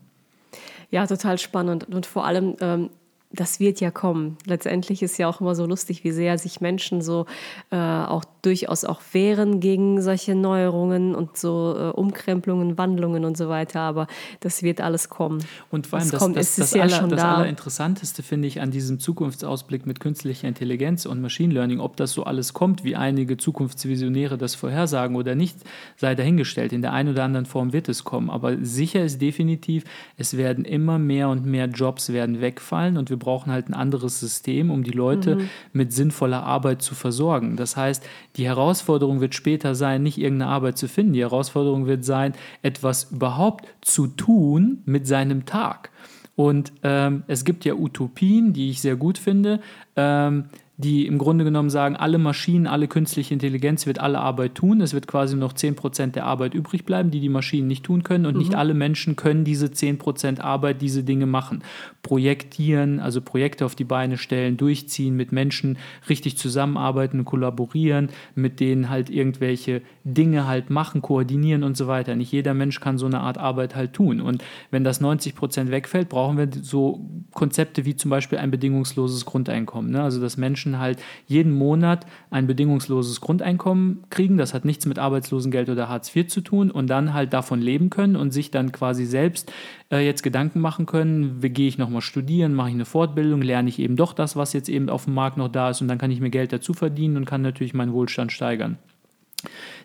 Ja, 0.90 1.06
total 1.06 1.36
spannend. 1.36 1.86
Und 1.90 2.06
vor 2.06 2.24
allem, 2.24 2.56
ähm, 2.62 2.88
das 3.30 3.60
wird 3.60 3.80
ja 3.80 3.90
kommen. 3.90 4.38
Letztendlich 4.46 5.02
ist 5.02 5.18
ja 5.18 5.28
auch 5.28 5.40
immer 5.40 5.54
so 5.54 5.66
lustig, 5.66 6.02
wie 6.04 6.12
sehr 6.12 6.38
sich 6.38 6.60
Menschen 6.60 7.02
so 7.02 7.26
äh, 7.70 7.76
auch 7.76 8.24
durchaus 8.48 8.84
auch 8.84 9.02
wehren 9.12 9.60
gegen 9.60 10.00
solche 10.00 10.34
Neuerungen 10.34 11.14
und 11.14 11.36
so 11.36 11.76
äh, 11.76 11.90
Umkrempelungen, 11.90 12.78
Wandlungen 12.78 13.26
und 13.26 13.36
so 13.36 13.50
weiter. 13.50 13.80
Aber 13.80 14.06
das 14.40 14.62
wird 14.62 14.80
alles 14.80 15.10
kommen. 15.10 15.44
Und 15.70 15.86
vor 15.86 15.98
allem 15.98 16.10
das, 16.10 16.18
kommt, 16.18 16.36
das, 16.36 16.56
das, 16.56 16.70
das, 16.70 16.80
aller, 16.80 17.08
das 17.08 17.20
da. 17.20 17.34
Allerinteressanteste 17.36 18.22
finde 18.22 18.48
ich 18.48 18.62
an 18.62 18.70
diesem 18.70 19.00
Zukunftsausblick 19.00 19.86
mit 19.86 20.00
künstlicher 20.00 20.48
Intelligenz 20.48 21.04
und 21.04 21.20
Machine 21.20 21.52
Learning, 21.52 21.78
ob 21.78 21.96
das 21.96 22.12
so 22.12 22.24
alles 22.24 22.54
kommt, 22.54 22.84
wie 22.84 22.96
einige 22.96 23.36
Zukunftsvisionäre 23.36 24.38
das 24.38 24.54
vorhersagen 24.54 25.14
oder 25.16 25.34
nicht, 25.34 25.58
sei 25.96 26.14
dahingestellt. 26.14 26.72
In 26.72 26.80
der 26.80 26.94
einen 26.94 27.10
oder 27.10 27.24
anderen 27.24 27.44
Form 27.44 27.74
wird 27.74 27.90
es 27.90 28.02
kommen. 28.04 28.30
Aber 28.30 28.56
sicher 28.62 29.04
ist 29.04 29.20
definitiv, 29.20 29.84
es 30.16 30.38
werden 30.38 30.64
immer 30.64 30.98
mehr 30.98 31.28
und 31.28 31.44
mehr 31.44 31.66
Jobs 31.66 32.14
werden 32.14 32.40
wegfallen 32.40 32.96
und 32.96 33.10
wir 33.10 33.18
brauchen 33.18 33.52
halt 33.52 33.68
ein 33.68 33.74
anderes 33.74 34.20
System, 34.20 34.70
um 34.70 34.84
die 34.84 34.92
Leute 34.92 35.36
mhm. 35.36 35.48
mit 35.74 35.92
sinnvoller 35.92 36.44
Arbeit 36.44 36.80
zu 36.80 36.94
versorgen. 36.94 37.56
Das 37.56 37.76
heißt, 37.76 38.02
die 38.38 38.46
Herausforderung 38.46 39.20
wird 39.20 39.34
später 39.34 39.74
sein, 39.74 40.02
nicht 40.02 40.16
irgendeine 40.16 40.50
Arbeit 40.50 40.78
zu 40.78 40.88
finden. 40.88 41.12
Die 41.12 41.20
Herausforderung 41.20 41.86
wird 41.86 42.04
sein, 42.04 42.32
etwas 42.62 43.10
überhaupt 43.10 43.66
zu 43.80 44.06
tun 44.06 44.82
mit 44.86 45.06
seinem 45.06 45.44
Tag. 45.44 45.90
Und 46.36 46.72
ähm, 46.84 47.24
es 47.26 47.44
gibt 47.44 47.64
ja 47.64 47.74
Utopien, 47.74 48.52
die 48.52 48.70
ich 48.70 48.80
sehr 48.80 48.94
gut 48.94 49.18
finde. 49.18 49.60
Ähm, 49.96 50.44
die 50.80 51.08
im 51.08 51.18
Grunde 51.18 51.42
genommen 51.42 51.70
sagen, 51.70 51.96
alle 51.96 52.18
Maschinen, 52.18 52.68
alle 52.68 52.86
künstliche 52.86 53.34
Intelligenz 53.34 53.84
wird 53.86 53.98
alle 53.98 54.20
Arbeit 54.20 54.54
tun. 54.54 54.80
Es 54.80 54.94
wird 54.94 55.08
quasi 55.08 55.34
noch 55.34 55.52
10% 55.52 56.12
der 56.12 56.24
Arbeit 56.24 56.54
übrig 56.54 56.84
bleiben, 56.84 57.10
die 57.10 57.18
die 57.18 57.28
Maschinen 57.28 57.66
nicht 57.66 57.82
tun 57.82 58.04
können. 58.04 58.26
Und 58.26 58.34
mhm. 58.34 58.38
nicht 58.38 58.54
alle 58.54 58.74
Menschen 58.74 59.16
können 59.16 59.42
diese 59.42 59.66
10% 59.66 60.40
Arbeit, 60.40 60.80
diese 60.80 61.02
Dinge 61.02 61.26
machen. 61.26 61.64
Projektieren, 62.04 63.00
also 63.00 63.20
Projekte 63.20 63.66
auf 63.66 63.74
die 63.74 63.82
Beine 63.82 64.18
stellen, 64.18 64.56
durchziehen, 64.56 65.16
mit 65.16 65.32
Menschen 65.32 65.78
richtig 66.08 66.38
zusammenarbeiten, 66.38 67.24
kollaborieren, 67.24 68.10
mit 68.36 68.60
denen 68.60 68.88
halt 68.88 69.10
irgendwelche 69.10 69.82
Dinge 70.04 70.46
halt 70.46 70.70
machen, 70.70 71.02
koordinieren 71.02 71.64
und 71.64 71.76
so 71.76 71.88
weiter. 71.88 72.14
Nicht 72.14 72.30
jeder 72.30 72.54
Mensch 72.54 72.78
kann 72.78 72.98
so 72.98 73.06
eine 73.06 73.18
Art 73.18 73.36
Arbeit 73.36 73.74
halt 73.74 73.94
tun. 73.94 74.20
Und 74.20 74.44
wenn 74.70 74.84
das 74.84 75.00
90% 75.00 75.72
wegfällt, 75.72 76.08
brauchen 76.08 76.38
wir 76.38 76.48
so 76.62 77.04
Konzepte 77.32 77.84
wie 77.84 77.96
zum 77.96 78.12
Beispiel 78.12 78.38
ein 78.38 78.52
bedingungsloses 78.52 79.24
Grundeinkommen. 79.24 79.90
Ne? 79.90 80.02
Also 80.04 80.20
dass 80.20 80.36
Menschen 80.36 80.67
Menschen 80.68 80.78
halt 80.78 81.02
jeden 81.26 81.52
Monat 81.52 82.06
ein 82.30 82.46
bedingungsloses 82.46 83.20
Grundeinkommen 83.20 84.04
kriegen. 84.10 84.36
Das 84.36 84.54
hat 84.54 84.64
nichts 84.64 84.86
mit 84.86 84.98
Arbeitslosengeld 84.98 85.68
oder 85.68 85.88
Hartz 85.88 86.14
IV 86.14 86.28
zu 86.28 86.40
tun 86.40 86.70
und 86.70 86.88
dann 86.88 87.14
halt 87.14 87.32
davon 87.32 87.60
leben 87.60 87.90
können 87.90 88.16
und 88.16 88.32
sich 88.32 88.50
dann 88.50 88.72
quasi 88.72 89.04
selbst 89.06 89.52
äh, 89.90 90.04
jetzt 90.04 90.22
Gedanken 90.22 90.60
machen 90.60 90.86
können, 90.86 91.42
wie 91.42 91.50
gehe 91.50 91.68
ich 91.68 91.78
nochmal 91.78 92.02
studieren, 92.02 92.54
mache 92.54 92.68
ich 92.68 92.74
eine 92.74 92.84
Fortbildung, 92.84 93.42
lerne 93.42 93.68
ich 93.68 93.78
eben 93.78 93.96
doch 93.96 94.12
das, 94.12 94.36
was 94.36 94.52
jetzt 94.52 94.68
eben 94.68 94.88
auf 94.88 95.04
dem 95.04 95.14
Markt 95.14 95.36
noch 95.36 95.48
da 95.48 95.70
ist 95.70 95.80
und 95.80 95.88
dann 95.88 95.98
kann 95.98 96.10
ich 96.10 96.20
mir 96.20 96.30
Geld 96.30 96.52
dazu 96.52 96.74
verdienen 96.74 97.16
und 97.16 97.24
kann 97.24 97.42
natürlich 97.42 97.74
meinen 97.74 97.92
Wohlstand 97.92 98.32
steigern. 98.32 98.78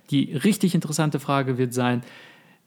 Die 0.09 0.33
richtig 0.33 0.75
interessante 0.75 1.19
Frage 1.19 1.57
wird 1.57 1.73
sein, 1.73 2.01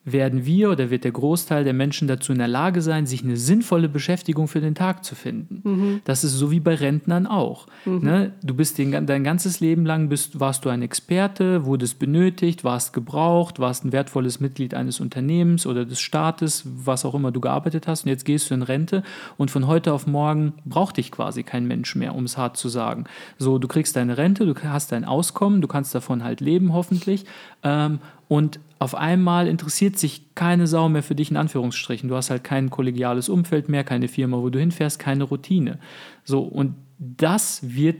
werden 0.06 0.46
wir 0.46 0.70
oder 0.70 0.88
wird 0.88 1.02
der 1.02 1.10
Großteil 1.10 1.64
der 1.64 1.72
Menschen 1.72 2.06
dazu 2.06 2.30
in 2.30 2.38
der 2.38 2.46
Lage 2.46 2.80
sein, 2.80 3.06
sich 3.06 3.24
eine 3.24 3.36
sinnvolle 3.36 3.88
Beschäftigung 3.88 4.46
für 4.46 4.60
den 4.60 4.76
Tag 4.76 5.04
zu 5.04 5.16
finden. 5.16 5.60
Mhm. 5.68 6.00
Das 6.04 6.22
ist 6.22 6.32
so 6.32 6.52
wie 6.52 6.60
bei 6.60 6.76
Rentnern 6.76 7.26
auch. 7.26 7.66
Mhm. 7.84 8.04
Ne? 8.04 8.32
Du 8.42 8.54
bist 8.54 8.78
den, 8.78 9.06
dein 9.06 9.24
ganzes 9.24 9.58
Leben 9.58 9.84
lang 9.84 10.08
bist, 10.08 10.38
warst 10.38 10.64
du 10.64 10.68
ein 10.68 10.80
Experte, 10.80 11.66
wurdest 11.66 11.98
benötigt, 11.98 12.62
warst 12.62 12.92
gebraucht, 12.92 13.58
warst 13.58 13.84
ein 13.84 13.90
wertvolles 13.90 14.38
Mitglied 14.38 14.74
eines 14.74 15.00
Unternehmens 15.00 15.66
oder 15.66 15.84
des 15.84 15.98
Staates, 15.98 16.62
was 16.64 17.04
auch 17.04 17.14
immer 17.14 17.32
du 17.32 17.40
gearbeitet 17.40 17.88
hast. 17.88 18.04
Und 18.04 18.10
jetzt 18.10 18.24
gehst 18.24 18.50
du 18.50 18.54
in 18.54 18.62
Rente 18.62 19.02
und 19.36 19.50
von 19.50 19.66
heute 19.66 19.92
auf 19.92 20.06
morgen 20.06 20.52
braucht 20.64 20.98
dich 20.98 21.10
quasi 21.10 21.42
kein 21.42 21.66
Mensch 21.66 21.96
mehr, 21.96 22.14
um 22.14 22.24
es 22.24 22.38
hart 22.38 22.56
zu 22.56 22.68
sagen. 22.68 23.04
So, 23.38 23.58
du 23.58 23.66
kriegst 23.66 23.96
deine 23.96 24.16
Rente, 24.16 24.46
du 24.46 24.54
hast 24.62 24.92
dein 24.92 25.04
Auskommen, 25.04 25.60
du 25.60 25.66
kannst 25.66 25.96
davon 25.96 26.22
halt 26.22 26.40
leben 26.40 26.72
hoffentlich. 26.72 27.24
Ähm, 27.64 27.98
und 28.28 28.58
auf 28.78 28.94
einmal 28.94 29.48
interessiert 29.48 29.98
sich 29.98 30.34
keine 30.34 30.66
Sau 30.66 30.88
mehr 30.88 31.02
für 31.02 31.14
dich 31.14 31.30
in 31.30 31.36
Anführungsstrichen. 31.36 32.08
Du 32.08 32.16
hast 32.16 32.30
halt 32.30 32.44
kein 32.44 32.68
kollegiales 32.70 33.28
Umfeld 33.28 33.68
mehr, 33.68 33.84
keine 33.84 34.08
Firma, 34.08 34.38
wo 34.38 34.50
du 34.50 34.58
hinfährst, 34.58 34.98
keine 34.98 35.24
Routine. 35.24 35.78
So, 36.24 36.40
und 36.40 36.74
das 36.98 37.60
wird 37.62 37.96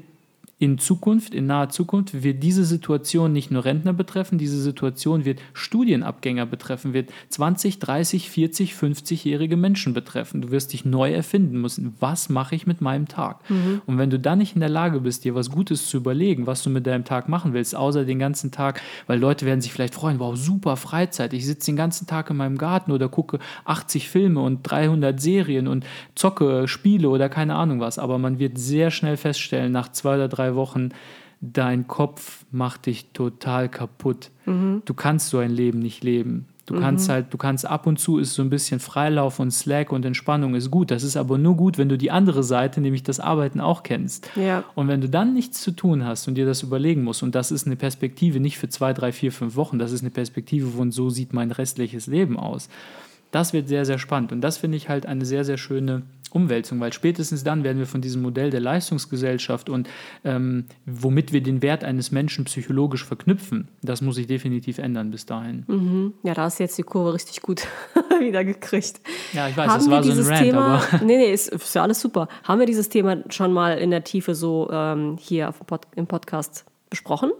in 0.58 0.78
Zukunft, 0.78 1.34
in 1.34 1.46
naher 1.46 1.68
Zukunft, 1.68 2.22
wird 2.22 2.42
diese 2.42 2.64
Situation 2.64 3.30
nicht 3.30 3.50
nur 3.50 3.66
Rentner 3.66 3.92
betreffen, 3.92 4.38
diese 4.38 4.58
Situation 4.58 5.26
wird 5.26 5.40
Studienabgänger 5.52 6.46
betreffen, 6.46 6.94
wird 6.94 7.10
20, 7.28 7.78
30, 7.78 8.30
40, 8.30 8.72
50-jährige 8.72 9.58
Menschen 9.58 9.92
betreffen. 9.92 10.40
Du 10.40 10.50
wirst 10.50 10.72
dich 10.72 10.86
neu 10.86 11.12
erfinden 11.12 11.60
müssen. 11.60 11.94
Was 12.00 12.30
mache 12.30 12.54
ich 12.54 12.66
mit 12.66 12.80
meinem 12.80 13.06
Tag? 13.06 13.48
Mhm. 13.50 13.82
Und 13.84 13.98
wenn 13.98 14.08
du 14.08 14.18
dann 14.18 14.38
nicht 14.38 14.54
in 14.54 14.60
der 14.60 14.70
Lage 14.70 15.00
bist, 15.00 15.24
dir 15.24 15.34
was 15.34 15.50
Gutes 15.50 15.90
zu 15.90 15.98
überlegen, 15.98 16.46
was 16.46 16.62
du 16.62 16.70
mit 16.70 16.86
deinem 16.86 17.04
Tag 17.04 17.28
machen 17.28 17.52
willst, 17.52 17.76
außer 17.76 18.06
den 18.06 18.18
ganzen 18.18 18.50
Tag, 18.50 18.80
weil 19.06 19.18
Leute 19.18 19.44
werden 19.44 19.60
sich 19.60 19.74
vielleicht 19.74 19.94
freuen, 19.94 20.20
wow, 20.20 20.34
super 20.36 20.76
Freizeit, 20.76 21.34
ich 21.34 21.44
sitze 21.44 21.70
den 21.70 21.76
ganzen 21.76 22.06
Tag 22.06 22.30
in 22.30 22.36
meinem 22.38 22.56
Garten 22.56 22.92
oder 22.92 23.10
gucke 23.10 23.40
80 23.66 24.08
Filme 24.08 24.40
und 24.40 24.62
300 24.62 25.20
Serien 25.20 25.68
und 25.68 25.84
zocke 26.14 26.66
Spiele 26.66 27.10
oder 27.10 27.28
keine 27.28 27.56
Ahnung 27.56 27.80
was. 27.80 27.98
Aber 27.98 28.16
man 28.16 28.38
wird 28.38 28.56
sehr 28.56 28.90
schnell 28.90 29.18
feststellen, 29.18 29.70
nach 29.70 29.92
zwei 29.92 30.14
oder 30.14 30.28
drei 30.28 30.45
Wochen, 30.54 30.90
dein 31.40 31.86
Kopf 31.86 32.44
macht 32.50 32.86
dich 32.86 33.12
total 33.12 33.68
kaputt. 33.68 34.30
Mhm. 34.44 34.82
Du 34.84 34.94
kannst 34.94 35.28
so 35.30 35.38
ein 35.38 35.50
Leben 35.50 35.80
nicht 35.80 36.04
leben. 36.04 36.46
Du 36.66 36.74
mhm. 36.74 36.80
kannst 36.80 37.08
halt, 37.08 37.32
du 37.32 37.38
kannst 37.38 37.64
ab 37.64 37.86
und 37.86 37.98
zu 37.98 38.18
ist 38.18 38.34
so 38.34 38.42
ein 38.42 38.50
bisschen 38.50 38.80
Freilauf 38.80 39.38
und 39.38 39.52
Slack 39.52 39.92
und 39.92 40.04
Entspannung 40.04 40.56
ist 40.56 40.70
gut. 40.70 40.90
Das 40.90 41.04
ist 41.04 41.16
aber 41.16 41.38
nur 41.38 41.56
gut, 41.56 41.78
wenn 41.78 41.88
du 41.88 41.96
die 41.96 42.10
andere 42.10 42.42
Seite, 42.42 42.80
nämlich 42.80 43.04
das 43.04 43.20
Arbeiten 43.20 43.60
auch 43.60 43.84
kennst. 43.84 44.28
Ja. 44.34 44.64
Und 44.74 44.88
wenn 44.88 45.00
du 45.00 45.08
dann 45.08 45.32
nichts 45.32 45.60
zu 45.60 45.70
tun 45.70 46.04
hast 46.04 46.26
und 46.26 46.34
dir 46.34 46.44
das 46.44 46.62
überlegen 46.62 47.04
musst, 47.04 47.22
und 47.22 47.36
das 47.36 47.52
ist 47.52 47.66
eine 47.66 47.76
Perspektive 47.76 48.40
nicht 48.40 48.58
für 48.58 48.68
zwei, 48.68 48.92
drei, 48.92 49.12
vier, 49.12 49.30
fünf 49.30 49.54
Wochen, 49.54 49.78
das 49.78 49.92
ist 49.92 50.00
eine 50.00 50.10
Perspektive 50.10 50.68
von 50.68 50.90
so 50.90 51.08
sieht 51.08 51.32
mein 51.32 51.52
restliches 51.52 52.08
Leben 52.08 52.36
aus. 52.36 52.68
Das 53.30 53.52
wird 53.52 53.68
sehr, 53.68 53.84
sehr 53.84 53.98
spannend. 53.98 54.32
Und 54.32 54.40
das 54.40 54.58
finde 54.58 54.76
ich 54.76 54.88
halt 54.88 55.06
eine 55.06 55.24
sehr, 55.24 55.44
sehr 55.44 55.58
schöne 55.58 56.02
Umwälzung, 56.36 56.78
weil 56.80 56.92
spätestens 56.92 57.42
dann 57.42 57.64
werden 57.64 57.78
wir 57.78 57.86
von 57.86 58.02
diesem 58.02 58.22
Modell 58.22 58.50
der 58.50 58.60
Leistungsgesellschaft 58.60 59.70
und 59.70 59.88
ähm, 60.24 60.66
womit 60.84 61.32
wir 61.32 61.42
den 61.42 61.62
Wert 61.62 61.82
eines 61.82 62.12
Menschen 62.12 62.44
psychologisch 62.44 63.04
verknüpfen, 63.04 63.68
das 63.82 64.02
muss 64.02 64.16
sich 64.16 64.26
definitiv 64.26 64.78
ändern 64.78 65.10
bis 65.10 65.24
dahin. 65.26 65.64
Mhm. 65.66 66.12
Ja, 66.22 66.34
da 66.34 66.42
hast 66.42 66.58
du 66.58 66.64
jetzt 66.64 66.76
die 66.76 66.82
Kurve 66.82 67.14
richtig 67.14 67.40
gut 67.40 67.66
wieder 68.20 68.44
gekriegt. 68.44 69.00
Ja, 69.32 69.48
ich 69.48 69.56
weiß, 69.56 69.68
Haben 69.68 69.78
das 69.78 69.90
war 69.90 70.02
so 70.02 70.12
ein 70.12 70.26
Rant, 70.26 70.38
Thema, 70.38 70.82
aber... 70.92 71.04
Nee, 71.04 71.16
nee, 71.16 71.32
ist, 71.32 71.48
ist 71.48 71.74
ja 71.74 71.82
alles 71.82 72.00
super. 72.00 72.28
Haben 72.44 72.60
wir 72.60 72.66
dieses 72.66 72.88
Thema 72.88 73.18
schon 73.30 73.52
mal 73.52 73.78
in 73.78 73.90
der 73.90 74.04
Tiefe 74.04 74.34
so 74.34 74.68
ähm, 74.70 75.16
hier 75.18 75.52
Pod 75.66 75.86
im 75.96 76.06
Podcast 76.06 76.64
besprochen? 76.90 77.32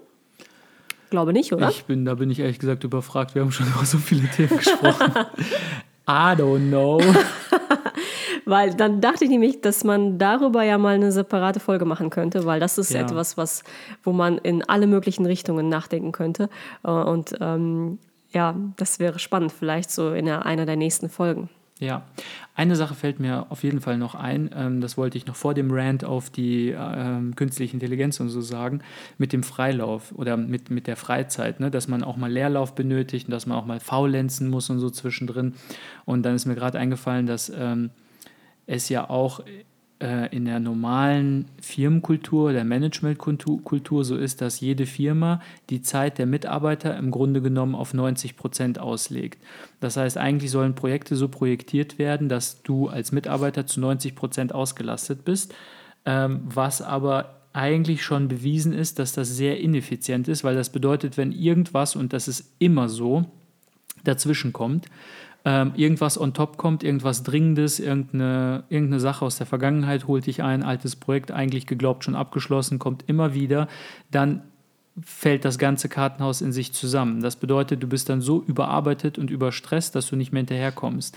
Glaube 1.11 1.33
nicht, 1.33 1.53
oder? 1.53 1.69
Ich 1.71 1.85
bin, 1.85 2.05
da 2.05 2.15
bin 2.15 2.31
ich 2.31 2.41
ehrlich 2.41 2.59
gesagt 2.59 2.83
überfragt. 2.85 3.35
Wir 3.35 3.43
haben 3.43 3.53
schon 3.53 3.67
über 3.69 3.85
so 3.85 3.99
viele 3.99 4.29
Themen 4.29 4.57
gesprochen. 4.57 5.13
I 6.09 6.35
don't 6.37 6.69
know. 6.69 7.01
Weil 8.47 8.75
dann 8.75 9.01
dachte 9.01 9.25
ich 9.25 9.31
nämlich, 9.31 9.61
dass 9.61 9.85
man 9.85 10.19
darüber 10.19 10.63
ja 10.63 10.79
mal 10.79 10.95
eine 10.95 11.13
separate 11.13 11.61
Folge 11.61 11.85
machen 11.85 12.11
könnte, 12.11 12.47
weil 12.47 12.61
das 12.61 12.79
ist 12.79 12.93
ja. 12.93 13.01
etwas, 13.01 13.37
was, 13.37 13.65
wo 14.03 14.13
man 14.13 14.39
in 14.39 14.63
alle 14.67 14.87
möglichen 14.87 15.27
Richtungen 15.27 15.69
nachdenken 15.69 16.13
könnte. 16.13 16.49
Äh, 16.83 16.91
und 16.91 17.35
ähm, 17.41 17.99
ja, 18.31 18.55
das 18.77 18.99
wäre 18.99 19.19
spannend, 19.19 19.53
vielleicht 19.53 19.91
so 19.91 20.13
in 20.13 20.29
einer 20.29 20.65
der 20.65 20.77
nächsten 20.77 21.09
Folgen. 21.09 21.51
Ja, 21.79 22.07
eine 22.55 22.75
Sache 22.75 22.95
fällt 22.95 23.21
mir 23.21 23.47
auf 23.51 23.63
jeden 23.63 23.83
Fall 23.83 23.99
noch 23.99 24.15
ein, 24.15 24.49
ähm, 24.55 24.81
das 24.81 24.97
wollte 24.97 25.19
ich 25.19 25.27
noch 25.27 25.37
vor 25.37 25.53
dem 25.53 25.71
Rant 25.71 26.05
auf 26.05 26.31
die 26.31 26.71
äh, 26.71 27.33
künstliche 27.35 27.75
Intelligenz 27.75 28.19
und 28.19 28.31
so 28.31 28.41
sagen, 28.41 28.81
mit 29.19 29.35
dem 29.35 29.43
Freilauf 29.43 30.13
oder 30.13 30.39
mit, 30.39 30.71
mit 30.71 30.87
der 30.87 30.97
Freizeit, 30.97 31.61
ne? 31.61 31.71
dass 31.71 31.87
man 31.87 32.03
auch 32.03 32.17
mal 32.17 32.33
Leerlauf 32.33 32.75
benötigt 32.75 33.27
und 33.27 33.33
dass 33.33 33.45
man 33.45 33.59
auch 33.59 33.67
mal 33.67 33.81
faulenzen 33.81 34.49
muss 34.49 34.71
und 34.71 34.79
so 34.79 34.89
zwischendrin. 34.89 35.55
Und 36.07 36.23
dann 36.23 36.35
ist 36.35 36.47
mir 36.47 36.55
gerade 36.55 36.79
eingefallen, 36.79 37.27
dass 37.27 37.53
ähm, 37.55 37.91
es 38.67 38.89
ja 38.89 39.09
auch 39.09 39.41
äh, 39.99 40.35
in 40.35 40.45
der 40.45 40.61
normalen 40.61 41.47
Firmenkultur, 41.61 42.53
der 42.53 42.65
Managementkultur 42.65 44.05
so 44.05 44.17
ist, 44.17 44.43
dass 44.43 44.61
jede 44.61 44.85
Firma 44.85 45.41
die 45.71 45.81
Zeit 45.81 46.19
der 46.19 46.27
Mitarbeiter 46.27 46.97
im 46.99 47.11
Grunde 47.11 47.41
genommen 47.41 47.75
auf 47.75 47.95
90 47.95 48.37
Prozent 48.37 48.79
auslegt. 48.79 49.43
Das 49.81 49.97
heißt, 49.97 50.19
eigentlich 50.19 50.51
sollen 50.51 50.75
Projekte 50.75 51.17
so 51.17 51.29
projektiert 51.29 51.99
werden, 51.99 52.29
dass 52.29 52.63
du 52.63 52.89
als 52.89 53.11
Mitarbeiter 53.11 53.67
zu 53.67 53.81
90 53.81 54.15
Prozent 54.15 54.55
ausgelastet 54.55 55.25
bist, 55.25 55.55
ähm, 56.05 56.43
was 56.45 56.83
aber 56.83 57.41
eigentlich 57.55 58.05
schon 58.05 58.29
bewiesen 58.29 58.75
ist, 58.75 58.99
dass 58.99 59.15
das 59.15 59.35
sehr 59.35 59.59
ineffizient 59.61 60.29
ist, 60.29 60.45
weil 60.45 60.57
das 60.57 60.69
bedeutet, 60.69 61.17
wenn 61.17 61.33
irgendwas, 61.33 61.97
und 61.97 62.13
das 62.13 62.29
ist 62.29 62.53
immer 62.59 62.91
so, 62.91 63.25
dazwischen 64.05 64.53
kommt, 64.53 64.89
ähm, 65.47 65.73
irgendwas 65.77 66.21
on 66.21 66.35
top 66.35 66.57
kommt, 66.57 66.83
irgendwas 66.83 67.23
Dringendes, 67.23 67.79
irgendeine, 67.79 68.65
irgendeine 68.69 68.99
Sache 68.99 69.25
aus 69.25 69.39
der 69.39 69.47
Vergangenheit 69.47 70.09
holt 70.09 70.27
dich 70.27 70.43
ein, 70.43 70.65
altes 70.65 70.97
Projekt 70.97 71.31
eigentlich 71.31 71.69
geglaubt 71.69 72.03
schon 72.03 72.17
abgeschlossen, 72.17 72.81
kommt 72.81 73.05
immer 73.07 73.33
wieder, 73.33 73.69
dann 74.11 74.43
fällt 75.01 75.45
das 75.45 75.59
ganze 75.59 75.89
Kartenhaus 75.89 76.41
in 76.41 76.53
sich 76.53 76.73
zusammen. 76.73 77.21
Das 77.21 77.37
bedeutet, 77.37 77.81
du 77.81 77.87
bist 77.87 78.09
dann 78.09 78.21
so 78.21 78.43
überarbeitet 78.43 79.19
und 79.19 79.31
überstresst, 79.31 79.95
dass 79.95 80.09
du 80.09 80.17
nicht 80.17 80.33
mehr 80.33 80.41
hinterherkommst. 80.41 81.17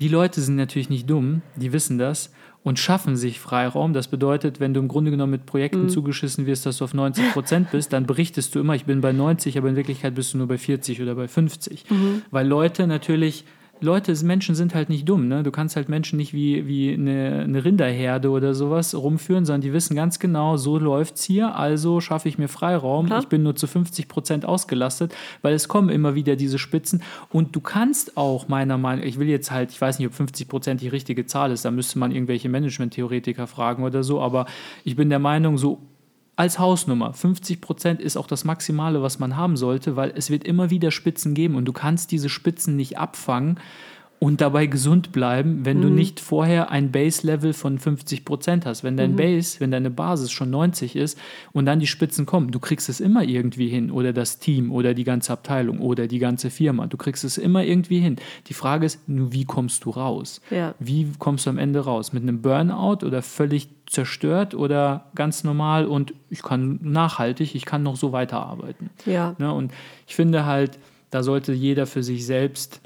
Die 0.00 0.08
Leute 0.08 0.40
sind 0.40 0.56
natürlich 0.56 0.88
nicht 0.88 1.10
dumm, 1.10 1.42
die 1.54 1.74
wissen 1.74 1.98
das 1.98 2.32
und 2.64 2.78
schaffen 2.78 3.14
sich 3.14 3.38
Freiraum. 3.38 3.92
Das 3.92 4.08
bedeutet, 4.08 4.58
wenn 4.58 4.74
du 4.74 4.80
im 4.80 4.88
Grunde 4.88 5.12
genommen 5.12 5.30
mit 5.30 5.46
Projekten 5.46 5.84
mhm. 5.84 5.88
zugeschissen 5.90 6.46
wirst, 6.46 6.66
dass 6.66 6.78
du 6.78 6.84
auf 6.84 6.94
90 6.94 7.32
Prozent 7.32 7.70
bist, 7.70 7.92
dann 7.92 8.06
berichtest 8.06 8.54
du 8.54 8.58
immer, 8.58 8.74
ich 8.74 8.86
bin 8.86 9.02
bei 9.02 9.12
90, 9.12 9.56
aber 9.58 9.68
in 9.68 9.76
Wirklichkeit 9.76 10.14
bist 10.14 10.32
du 10.32 10.38
nur 10.38 10.48
bei 10.48 10.58
40 10.58 11.00
oder 11.02 11.14
bei 11.14 11.28
50. 11.28 11.90
Mhm. 11.90 12.22
Weil 12.30 12.48
Leute 12.48 12.86
natürlich 12.86 13.44
Leute, 13.84 14.12
Menschen 14.24 14.54
sind 14.54 14.74
halt 14.74 14.88
nicht 14.88 15.08
dumm. 15.08 15.28
Ne? 15.28 15.42
Du 15.42 15.50
kannst 15.50 15.76
halt 15.76 15.88
Menschen 15.88 16.16
nicht 16.16 16.32
wie, 16.32 16.66
wie 16.66 16.92
eine, 16.92 17.42
eine 17.44 17.64
Rinderherde 17.64 18.30
oder 18.30 18.54
sowas 18.54 18.94
rumführen, 18.94 19.44
sondern 19.44 19.60
die 19.60 19.72
wissen 19.72 19.94
ganz 19.94 20.18
genau, 20.18 20.56
so 20.56 20.78
läuft 20.78 21.16
es 21.16 21.24
hier, 21.24 21.54
also 21.54 22.00
schaffe 22.00 22.28
ich 22.28 22.38
mir 22.38 22.48
Freiraum. 22.48 23.06
Klar. 23.06 23.20
Ich 23.20 23.28
bin 23.28 23.42
nur 23.42 23.54
zu 23.54 23.66
50 23.66 24.08
Prozent 24.08 24.44
ausgelastet, 24.44 25.14
weil 25.42 25.54
es 25.54 25.68
kommen 25.68 25.90
immer 25.90 26.14
wieder 26.14 26.36
diese 26.36 26.58
Spitzen. 26.58 27.02
Und 27.30 27.54
du 27.54 27.60
kannst 27.60 28.16
auch 28.16 28.48
meiner 28.48 28.78
Meinung 28.78 29.00
nach, 29.00 29.08
ich 29.08 29.18
will 29.18 29.28
jetzt 29.28 29.50
halt, 29.50 29.70
ich 29.70 29.80
weiß 29.80 29.98
nicht, 29.98 30.08
ob 30.08 30.14
50 30.14 30.48
Prozent 30.48 30.80
die 30.80 30.88
richtige 30.88 31.26
Zahl 31.26 31.52
ist, 31.52 31.64
da 31.64 31.70
müsste 31.70 31.98
man 31.98 32.10
irgendwelche 32.10 32.48
Management-Theoretiker 32.48 33.46
fragen 33.46 33.84
oder 33.84 34.02
so, 34.02 34.20
aber 34.20 34.46
ich 34.84 34.96
bin 34.96 35.10
der 35.10 35.18
Meinung, 35.18 35.58
so 35.58 35.80
als 36.36 36.58
Hausnummer. 36.58 37.12
50 37.12 37.60
Prozent 37.60 38.00
ist 38.00 38.16
auch 38.16 38.26
das 38.26 38.44
Maximale, 38.44 39.02
was 39.02 39.18
man 39.18 39.36
haben 39.36 39.56
sollte, 39.56 39.96
weil 39.96 40.12
es 40.16 40.30
wird 40.30 40.44
immer 40.44 40.70
wieder 40.70 40.90
Spitzen 40.90 41.34
geben 41.34 41.54
und 41.54 41.64
du 41.64 41.72
kannst 41.72 42.10
diese 42.10 42.28
Spitzen 42.28 42.76
nicht 42.76 42.98
abfangen 42.98 43.58
und 44.24 44.40
dabei 44.40 44.66
gesund 44.66 45.12
bleiben, 45.12 45.64
wenn 45.64 45.78
mhm. 45.78 45.82
du 45.82 45.88
nicht 45.90 46.18
vorher 46.18 46.70
ein 46.70 46.90
Base-Level 46.92 47.52
von 47.52 47.78
50 47.78 48.24
Prozent 48.24 48.64
hast. 48.64 48.82
Wenn 48.82 48.96
dein 48.96 49.12
mhm. 49.12 49.16
Base, 49.16 49.60
wenn 49.60 49.70
deine 49.70 49.90
Basis 49.90 50.30
schon 50.30 50.48
90 50.50 50.96
ist 50.96 51.18
und 51.52 51.66
dann 51.66 51.78
die 51.78 51.86
Spitzen 51.86 52.24
kommen, 52.24 52.50
du 52.50 52.58
kriegst 52.58 52.88
es 52.88 53.00
immer 53.00 53.22
irgendwie 53.22 53.68
hin 53.68 53.90
oder 53.90 54.14
das 54.14 54.38
Team 54.38 54.72
oder 54.72 54.94
die 54.94 55.04
ganze 55.04 55.32
Abteilung 55.32 55.80
oder 55.80 56.06
die 56.06 56.20
ganze 56.20 56.48
Firma, 56.48 56.86
du 56.86 56.96
kriegst 56.96 57.24
es 57.24 57.36
immer 57.36 57.64
irgendwie 57.64 58.00
hin. 58.00 58.16
Die 58.46 58.54
Frage 58.54 58.86
ist 58.86 59.06
nur, 59.08 59.32
wie 59.32 59.44
kommst 59.44 59.84
du 59.84 59.90
raus? 59.90 60.40
Ja. 60.50 60.74
Wie 60.78 61.06
kommst 61.18 61.44
du 61.44 61.50
am 61.50 61.58
Ende 61.58 61.80
raus? 61.80 62.14
Mit 62.14 62.22
einem 62.22 62.40
Burnout 62.40 63.04
oder 63.04 63.20
völlig 63.20 63.73
zerstört 63.86 64.54
oder 64.54 65.06
ganz 65.14 65.44
normal 65.44 65.86
und 65.86 66.14
ich 66.30 66.42
kann 66.42 66.78
nachhaltig, 66.82 67.54
ich 67.54 67.64
kann 67.64 67.82
noch 67.82 67.96
so 67.96 68.12
weiterarbeiten. 68.12 68.90
Ja. 69.06 69.34
Ne? 69.38 69.52
Und 69.52 69.72
ich 70.06 70.14
finde 70.14 70.46
halt, 70.46 70.78
da 71.10 71.22
sollte 71.22 71.52
jeder 71.52 71.86
für 71.86 72.02
sich 72.02 72.26
selbst 72.26 72.80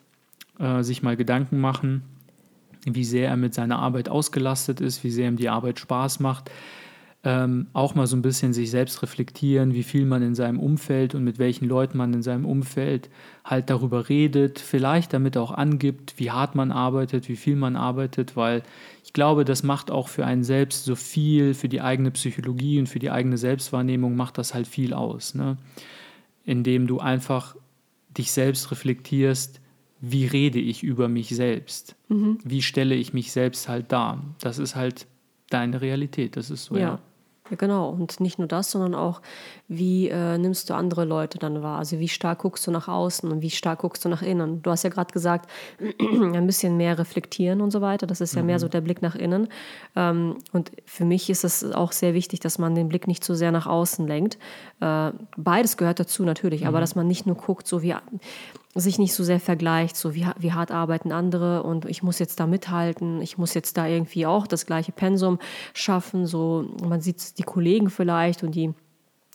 äh, 0.58 0.82
sich 0.82 1.02
mal 1.02 1.16
Gedanken 1.16 1.60
machen, 1.60 2.02
wie 2.84 3.04
sehr 3.04 3.28
er 3.28 3.36
mit 3.36 3.54
seiner 3.54 3.78
Arbeit 3.78 4.08
ausgelastet 4.08 4.80
ist, 4.80 5.04
wie 5.04 5.10
sehr 5.10 5.28
ihm 5.28 5.36
die 5.36 5.48
Arbeit 5.48 5.78
Spaß 5.78 6.20
macht. 6.20 6.50
Ähm, 7.24 7.66
auch 7.72 7.96
mal 7.96 8.06
so 8.06 8.16
ein 8.16 8.22
bisschen 8.22 8.52
sich 8.52 8.70
selbst 8.70 9.02
reflektieren, 9.02 9.74
wie 9.74 9.82
viel 9.82 10.06
man 10.06 10.22
in 10.22 10.36
seinem 10.36 10.60
Umfeld 10.60 11.16
und 11.16 11.24
mit 11.24 11.40
welchen 11.40 11.68
Leuten 11.68 11.98
man 11.98 12.14
in 12.14 12.22
seinem 12.22 12.46
Umfeld 12.46 13.10
halt 13.44 13.70
darüber 13.70 14.08
redet, 14.08 14.60
vielleicht 14.60 15.12
damit 15.12 15.36
auch 15.36 15.50
angibt, 15.50 16.14
wie 16.18 16.30
hart 16.30 16.54
man 16.54 16.70
arbeitet, 16.70 17.28
wie 17.28 17.34
viel 17.34 17.56
man 17.56 17.74
arbeitet, 17.74 18.36
weil 18.36 18.62
ich 19.04 19.12
glaube, 19.12 19.44
das 19.44 19.64
macht 19.64 19.90
auch 19.90 20.06
für 20.06 20.24
einen 20.24 20.44
selbst 20.44 20.84
so 20.84 20.94
viel, 20.94 21.54
für 21.54 21.68
die 21.68 21.80
eigene 21.80 22.12
Psychologie 22.12 22.78
und 22.78 22.88
für 22.88 23.00
die 23.00 23.10
eigene 23.10 23.36
Selbstwahrnehmung 23.36 24.14
macht 24.14 24.38
das 24.38 24.54
halt 24.54 24.68
viel 24.68 24.94
aus, 24.94 25.34
ne? 25.34 25.56
indem 26.44 26.86
du 26.86 27.00
einfach 27.00 27.56
dich 28.16 28.30
selbst 28.30 28.70
reflektierst, 28.70 29.60
wie 30.00 30.26
rede 30.26 30.60
ich 30.60 30.82
über 30.82 31.08
mich 31.08 31.30
selbst? 31.30 31.96
Mhm. 32.08 32.38
Wie 32.44 32.62
stelle 32.62 32.94
ich 32.94 33.12
mich 33.12 33.32
selbst 33.32 33.68
halt 33.68 33.90
dar? 33.90 34.22
Das 34.40 34.58
ist 34.58 34.76
halt 34.76 35.06
deine 35.50 35.80
Realität, 35.80 36.36
das 36.36 36.50
ist 36.50 36.66
so, 36.66 36.76
ja. 36.76 36.80
ja. 36.80 36.98
Ja, 37.50 37.56
genau. 37.56 37.90
Und 37.90 38.20
nicht 38.20 38.38
nur 38.38 38.48
das, 38.48 38.70
sondern 38.70 38.94
auch, 38.94 39.20
wie 39.68 40.08
äh, 40.08 40.38
nimmst 40.38 40.68
du 40.68 40.74
andere 40.74 41.04
Leute 41.04 41.38
dann 41.38 41.62
wahr? 41.62 41.78
Also 41.78 41.98
wie 41.98 42.08
stark 42.08 42.40
guckst 42.40 42.66
du 42.66 42.70
nach 42.70 42.88
außen 42.88 43.30
und 43.30 43.42
wie 43.42 43.50
stark 43.50 43.80
guckst 43.80 44.04
du 44.04 44.08
nach 44.08 44.22
innen? 44.22 44.62
Du 44.62 44.70
hast 44.70 44.82
ja 44.82 44.90
gerade 44.90 45.12
gesagt, 45.12 45.50
ein 46.00 46.46
bisschen 46.46 46.76
mehr 46.76 46.98
reflektieren 46.98 47.60
und 47.60 47.70
so 47.70 47.80
weiter. 47.80 48.06
Das 48.06 48.20
ist 48.20 48.34
ja 48.34 48.42
mhm. 48.42 48.46
mehr 48.46 48.58
so 48.58 48.68
der 48.68 48.80
Blick 48.80 49.02
nach 49.02 49.14
innen. 49.14 49.48
Ähm, 49.96 50.38
und 50.52 50.72
für 50.84 51.04
mich 51.04 51.30
ist 51.30 51.44
es 51.44 51.64
auch 51.72 51.92
sehr 51.92 52.14
wichtig, 52.14 52.40
dass 52.40 52.58
man 52.58 52.74
den 52.74 52.88
Blick 52.88 53.06
nicht 53.06 53.24
zu 53.24 53.34
sehr 53.34 53.52
nach 53.52 53.66
außen 53.66 54.06
lenkt. 54.06 54.38
Äh, 54.80 55.12
beides 55.36 55.76
gehört 55.76 56.00
dazu 56.00 56.24
natürlich, 56.24 56.62
mhm. 56.62 56.68
aber 56.68 56.80
dass 56.80 56.94
man 56.94 57.06
nicht 57.06 57.26
nur 57.26 57.36
guckt, 57.36 57.66
so 57.66 57.82
wie 57.82 57.94
sich 58.78 58.98
nicht 58.98 59.14
so 59.14 59.24
sehr 59.24 59.40
vergleicht, 59.40 59.96
so 59.96 60.14
wie, 60.14 60.26
wie 60.38 60.52
hart 60.52 60.70
arbeiten 60.70 61.12
andere 61.12 61.62
und 61.62 61.84
ich 61.84 62.02
muss 62.02 62.18
jetzt 62.18 62.40
da 62.40 62.46
mithalten, 62.46 63.20
ich 63.20 63.38
muss 63.38 63.54
jetzt 63.54 63.76
da 63.76 63.86
irgendwie 63.86 64.26
auch 64.26 64.46
das 64.46 64.66
gleiche 64.66 64.92
Pensum 64.92 65.38
schaffen. 65.74 66.26
So, 66.26 66.66
man 66.82 67.00
sieht 67.00 67.38
die 67.38 67.42
Kollegen 67.42 67.90
vielleicht 67.90 68.42
und 68.42 68.54
die 68.54 68.74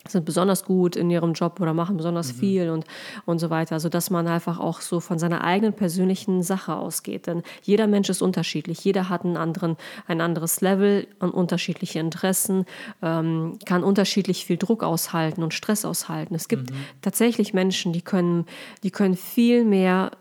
sind 0.07 0.25
besonders 0.25 0.65
gut 0.65 0.95
in 0.95 1.09
ihrem 1.09 1.33
Job 1.33 1.59
oder 1.61 1.73
machen 1.73 1.97
besonders 1.97 2.33
mhm. 2.33 2.37
viel 2.37 2.69
und, 2.69 2.85
und 3.25 3.39
so 3.39 3.49
weiter. 3.49 3.75
Also 3.75 3.89
dass 3.89 4.09
man 4.09 4.27
einfach 4.27 4.59
auch 4.59 4.81
so 4.81 4.99
von 4.99 5.17
seiner 5.17 5.43
eigenen 5.43 5.73
persönlichen 5.73 6.43
Sache 6.43 6.75
ausgeht. 6.75 7.27
Denn 7.27 7.43
jeder 7.61 7.87
Mensch 7.87 8.09
ist 8.09 8.21
unterschiedlich. 8.21 8.83
Jeder 8.83 9.09
hat 9.09 9.23
einen 9.23 9.37
anderen, 9.37 9.77
ein 10.07 10.19
anderes 10.19 10.61
Level 10.61 11.07
und 11.19 11.31
unterschiedliche 11.31 11.99
Interessen, 11.99 12.65
ähm, 13.01 13.57
kann 13.65 13.83
unterschiedlich 13.83 14.45
viel 14.45 14.57
Druck 14.57 14.83
aushalten 14.83 15.41
und 15.41 15.53
Stress 15.53 15.85
aushalten. 15.85 16.35
Es 16.35 16.47
gibt 16.47 16.71
mhm. 16.71 16.75
tatsächlich 17.01 17.53
Menschen, 17.53 17.93
die 17.93 18.01
können, 18.01 18.45
die 18.83 18.91
können 18.91 19.15
viel 19.15 19.63
mehr 19.63 20.11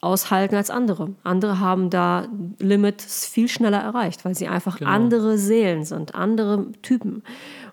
aushalten 0.00 0.54
als 0.54 0.70
andere. 0.70 1.14
Andere 1.24 1.58
haben 1.58 1.90
da 1.90 2.28
Limits 2.60 3.26
viel 3.26 3.48
schneller 3.48 3.78
erreicht, 3.80 4.24
weil 4.24 4.34
sie 4.34 4.46
einfach 4.46 4.78
genau. 4.78 4.90
andere 4.90 5.38
Seelen 5.38 5.84
sind, 5.84 6.14
andere 6.14 6.70
Typen. 6.82 7.22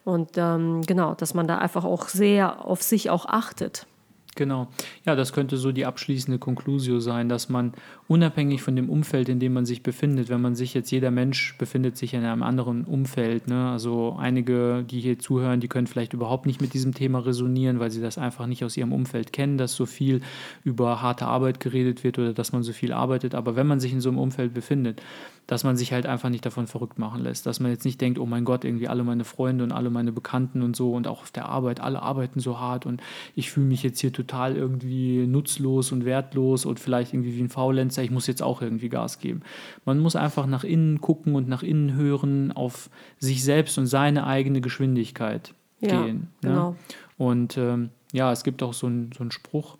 Und 0.06 0.38
ähm, 0.38 0.84
genau, 0.84 1.16
dass 1.16 1.34
man 1.34 1.48
da 1.48 1.58
einfach 1.58 1.84
auch 1.84 2.08
sehr 2.08 2.64
auf 2.66 2.82
sich 2.84 3.10
auch 3.10 3.26
achtet. 3.26 3.88
Genau. 4.36 4.68
Ja, 5.06 5.16
das 5.16 5.32
könnte 5.32 5.56
so 5.56 5.72
die 5.72 5.86
abschließende 5.86 6.40
Konklusio 6.40 7.00
sein, 7.00 7.30
dass 7.30 7.48
man 7.48 7.72
unabhängig 8.10 8.62
von 8.62 8.76
dem 8.76 8.90
Umfeld, 8.90 9.30
in 9.30 9.40
dem 9.40 9.54
man 9.54 9.66
sich 9.66 9.82
befindet, 9.82 10.28
wenn 10.28 10.42
man 10.42 10.56
sich 10.56 10.74
jetzt, 10.74 10.92
jeder 10.92 11.10
Mensch 11.10 11.58
befindet 11.58 11.96
sich 11.96 12.14
in 12.14 12.26
einem 12.26 12.44
anderen 12.44 12.84
Umfeld. 12.84 13.48
Ne? 13.48 13.70
Also 13.70 14.18
einige, 14.20 14.84
die 14.84 15.00
hier 15.00 15.20
zuhören, 15.20 15.62
die 15.62 15.70
können 15.70 15.88
vielleicht 15.88 16.12
überhaupt 16.12 16.48
nicht 16.48 16.60
mit 16.60 16.74
diesem 16.74 16.94
Thema 16.94 17.20
resonieren, 17.20 17.80
weil 17.80 17.92
sie 17.92 18.02
das 18.02 18.18
einfach 18.18 18.46
nicht 18.46 18.66
aus 18.66 18.76
ihrem 18.76 18.92
Umfeld 18.92 19.32
kennen, 19.32 19.58
dass 19.58 19.74
so 19.74 19.86
viel 19.86 20.22
über 20.66 21.02
harte 21.02 21.28
Arbeit 21.28 21.62
geredet 21.62 22.04
wird 22.04 22.20
oder 22.20 22.34
dass 22.34 22.52
man 22.52 22.62
so 22.62 22.74
viel 22.74 22.92
arbeitet. 22.92 23.36
Aber 23.36 23.56
wenn 23.56 23.68
man 23.68 23.80
sich 23.80 23.94
in 23.94 24.02
so 24.02 24.10
einem 24.10 24.20
Umfeld 24.20 24.54
befindet, 24.54 25.02
dass 25.48 25.64
man 25.64 25.78
sich 25.78 25.94
halt 25.94 26.08
einfach 26.08 26.30
nicht 26.30 26.46
davon 26.46 26.68
verrückt 26.68 26.98
machen 26.98 27.22
lässt. 27.22 27.46
Dass 27.46 27.60
man 27.60 27.72
jetzt 27.72 27.86
nicht 27.86 28.02
denkt, 28.02 28.18
oh 28.20 28.26
mein 28.26 28.46
Gott, 28.46 28.66
irgendwie 28.66 28.88
alle 28.88 29.04
meine 29.04 29.24
Freunde 29.24 29.64
und 29.64 29.72
alle 29.72 29.90
meine 29.90 30.12
Bekannten 30.12 30.62
und 30.64 30.76
so 30.76 30.94
und 30.94 31.08
auch 31.08 31.22
auf 31.22 31.32
der 31.32 31.46
Arbeit, 31.46 31.80
alle 31.80 32.02
arbeiten 32.02 32.40
so 32.40 32.60
hart 32.60 32.86
und 32.86 33.02
ich 33.36 33.52
fühle 33.52 33.68
mich 33.68 33.84
jetzt 33.84 34.00
hier 34.00 34.12
total 34.12 34.25
irgendwie 34.34 35.28
nutzlos 35.28 35.92
und 35.92 36.06
wertlos 36.06 36.66
und 36.66 36.80
vielleicht 36.80 37.14
irgendwie 37.14 37.36
wie 37.36 37.42
ein 37.42 37.50
Faulenzer, 37.50 38.04
ich 38.04 38.12
muss 38.12 38.28
jetzt 38.28 38.42
auch 38.42 38.62
irgendwie 38.62 38.90
Gas 38.90 39.20
geben. 39.20 39.42
Man 39.86 40.00
muss 40.00 40.16
einfach 40.16 40.46
nach 40.48 40.64
innen 40.64 41.02
gucken 41.02 41.36
und 41.36 41.48
nach 41.48 41.64
innen 41.64 41.96
hören, 41.96 42.52
auf 42.52 42.90
sich 43.20 43.44
selbst 43.44 43.78
und 43.78 43.88
seine 43.88 44.28
eigene 44.28 44.62
Geschwindigkeit 44.62 45.54
ja, 45.80 46.04
gehen. 46.04 46.28
Ne? 46.42 46.50
Genau. 46.50 46.70
Ne? 46.72 46.76
Und 47.18 47.58
ähm, 47.58 47.90
ja, 48.12 48.32
es 48.32 48.44
gibt 48.44 48.64
auch 48.64 48.74
so 48.74 48.88
einen 48.88 49.12
so 49.12 49.30
Spruch, 49.30 49.78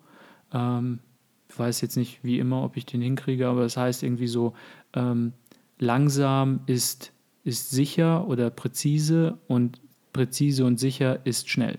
ähm, 0.52 1.00
ich 1.48 1.58
weiß 1.58 1.80
jetzt 1.80 1.96
nicht 1.96 2.22
wie 2.22 2.38
immer, 2.38 2.62
ob 2.62 2.76
ich 2.76 2.86
den 2.86 3.00
hinkriege, 3.00 3.48
aber 3.48 3.62
es 3.62 3.74
das 3.74 3.82
heißt 3.82 4.02
irgendwie 4.02 4.26
so, 4.26 4.52
ähm, 4.94 5.32
langsam 5.78 6.60
ist, 6.66 7.12
ist 7.44 7.70
sicher 7.70 8.26
oder 8.28 8.50
präzise 8.50 9.38
und 9.48 9.80
präzise 10.12 10.64
und 10.64 10.78
sicher 10.78 11.24
ist 11.24 11.48
schnell. 11.48 11.78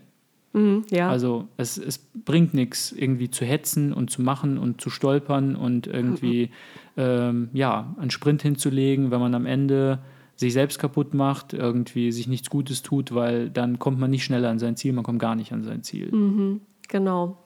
Mhm, 0.58 0.86
ja. 0.90 1.10
Also 1.10 1.48
es, 1.58 1.78
es 1.78 1.98
bringt 1.98 2.54
nichts, 2.54 2.92
irgendwie 2.92 3.30
zu 3.30 3.46
hetzen 3.46 3.94
und 3.94 4.10
zu 4.10 4.22
machen 4.22 4.58
und 4.58 4.82
zu 4.82 4.90
stolpern 4.90 5.56
und 5.56 5.88
irgendwie 5.88 6.50
mhm. 6.96 7.02
ähm, 7.02 7.50
ja, 7.54 7.96
einen 8.00 8.12
Sprint 8.12 8.42
hinzulegen, 8.42 9.12
wenn 9.12 9.20
man 9.20 9.36
am 9.36 9.46
Ende 9.46 10.00
sich 10.36 10.54
selbst 10.54 10.80
kaputt 10.80 11.14
macht, 11.14 11.54
irgendwie 11.54 12.12
sich 12.12 12.28
nichts 12.28 12.50
Gutes 12.50 12.84
tut, 12.84 13.14
weil 13.14 13.50
dann 13.50 13.80
kommt 13.80 14.00
man 14.00 14.12
nicht 14.12 14.24
schneller 14.24 14.50
an 14.50 14.60
sein 14.60 14.76
Ziel, 14.76 14.94
man 14.94 15.04
kommt 15.04 15.20
gar 15.20 15.36
nicht 15.36 15.52
an 15.52 15.64
sein 15.64 15.84
Ziel. 15.84 16.14
Mhm, 16.14 16.62
genau. 16.88 17.38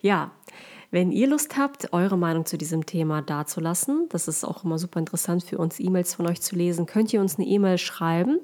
Ja, 0.00 0.30
wenn 0.90 1.12
ihr 1.12 1.28
Lust 1.28 1.58
habt, 1.58 1.92
eure 1.92 2.16
Meinung 2.16 2.46
zu 2.46 2.56
diesem 2.56 2.86
Thema 2.86 3.20
dazulassen, 3.20 4.06
das 4.08 4.26
ist 4.26 4.44
auch 4.44 4.64
immer 4.64 4.78
super 4.78 4.98
interessant 4.98 5.44
für 5.44 5.58
uns, 5.58 5.78
E-Mails 5.78 6.14
von 6.14 6.26
euch 6.26 6.40
zu 6.40 6.56
lesen, 6.56 6.86
könnt 6.86 7.12
ihr 7.12 7.20
uns 7.20 7.36
eine 7.36 7.46
E-Mail 7.46 7.76
schreiben 7.76 8.40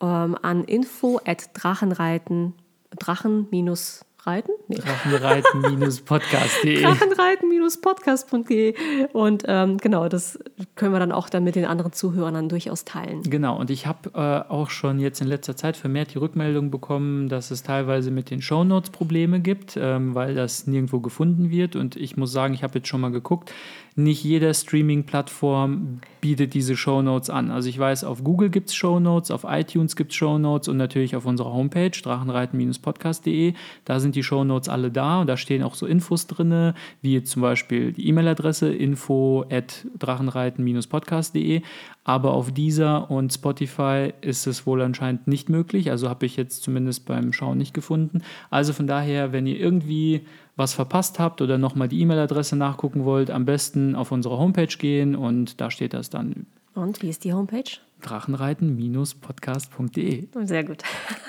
ähm, 0.00 0.36
an 0.40 0.62
info 0.62 1.20
at 1.24 1.50
drachenreiten, 1.54 2.54
drachen 2.98 3.48
minus 3.50 4.04
Reiten? 4.26 4.52
Nee. 4.68 4.76
Drachenreiten-podcast.de. 4.76 6.82
Drachenreiten-podcast.de. 6.82 8.74
Und 9.12 9.44
ähm, 9.46 9.78
genau, 9.78 10.08
das 10.08 10.38
können 10.74 10.92
wir 10.92 11.00
dann 11.00 11.12
auch 11.12 11.28
dann 11.28 11.44
mit 11.44 11.56
den 11.56 11.64
anderen 11.64 11.92
Zuhörern 11.92 12.34
dann 12.34 12.48
durchaus 12.48 12.84
teilen. 12.84 13.22
Genau, 13.22 13.58
und 13.58 13.70
ich 13.70 13.86
habe 13.86 14.10
äh, 14.14 14.50
auch 14.50 14.70
schon 14.70 15.00
jetzt 15.00 15.20
in 15.20 15.26
letzter 15.26 15.56
Zeit 15.56 15.76
vermehrt 15.76 16.14
die 16.14 16.18
Rückmeldung 16.18 16.70
bekommen, 16.70 17.28
dass 17.28 17.50
es 17.50 17.62
teilweise 17.62 18.10
mit 18.10 18.30
den 18.30 18.42
Shownotes 18.42 18.90
Probleme 18.90 19.40
gibt, 19.40 19.76
ähm, 19.76 20.14
weil 20.14 20.34
das 20.34 20.66
nirgendwo 20.66 21.00
gefunden 21.00 21.50
wird. 21.50 21.76
Und 21.76 21.96
ich 21.96 22.16
muss 22.16 22.32
sagen, 22.32 22.54
ich 22.54 22.62
habe 22.62 22.78
jetzt 22.78 22.88
schon 22.88 23.00
mal 23.00 23.10
geguckt, 23.10 23.52
nicht 23.96 24.24
jede 24.24 24.54
Streaming-Plattform 24.54 26.00
bietet 26.20 26.54
diese 26.54 26.76
Shownotes 26.76 27.30
an. 27.30 27.50
Also 27.50 27.68
ich 27.68 27.78
weiß, 27.78 28.04
auf 28.04 28.22
Google 28.22 28.50
gibt 28.50 28.68
es 28.68 28.74
Shownotes, 28.74 29.30
auf 29.30 29.44
iTunes 29.48 29.96
gibt 29.96 30.12
es 30.12 30.16
Shownotes 30.16 30.68
und 30.68 30.76
natürlich 30.76 31.16
auf 31.16 31.26
unserer 31.26 31.52
Homepage 31.52 31.90
drachenreiten-podcast.de. 31.90 33.54
Da 33.84 34.00
sind 34.10 34.16
die 34.16 34.22
Shownotes 34.24 34.68
alle 34.68 34.90
da 34.90 35.20
und 35.20 35.28
da 35.28 35.36
stehen 35.36 35.62
auch 35.62 35.76
so 35.76 35.86
Infos 35.86 36.26
drin, 36.26 36.74
wie 37.00 37.22
zum 37.22 37.42
Beispiel 37.42 37.92
die 37.92 38.08
E-Mail-Adresse 38.08 38.72
info 38.74 39.44
at 39.50 39.86
drachenreiten-podcast.de. 39.98 41.62
Aber 42.02 42.32
auf 42.32 42.50
dieser 42.50 43.08
und 43.10 43.32
Spotify 43.32 44.12
ist 44.20 44.48
es 44.48 44.66
wohl 44.66 44.82
anscheinend 44.82 45.28
nicht 45.28 45.48
möglich. 45.48 45.90
Also 45.90 46.08
habe 46.08 46.26
ich 46.26 46.36
jetzt 46.36 46.64
zumindest 46.64 47.06
beim 47.06 47.32
Schauen 47.32 47.58
nicht 47.58 47.72
gefunden. 47.72 48.22
Also 48.50 48.72
von 48.72 48.88
daher, 48.88 49.32
wenn 49.32 49.46
ihr 49.46 49.60
irgendwie 49.60 50.22
was 50.56 50.74
verpasst 50.74 51.20
habt 51.20 51.40
oder 51.40 51.56
nochmal 51.56 51.86
die 51.86 52.00
E-Mail-Adresse 52.00 52.56
nachgucken 52.56 53.04
wollt, 53.04 53.30
am 53.30 53.44
besten 53.44 53.94
auf 53.94 54.10
unsere 54.10 54.38
Homepage 54.38 54.76
gehen 54.76 55.14
und 55.14 55.60
da 55.60 55.70
steht 55.70 55.94
das 55.94 56.10
dann. 56.10 56.46
Und 56.74 57.00
wie 57.02 57.10
ist 57.10 57.24
die 57.24 57.32
Homepage? 57.32 57.78
Drachenreiten-podcast.de. 58.00 60.28
Sehr 60.42 60.64
gut. 60.64 60.82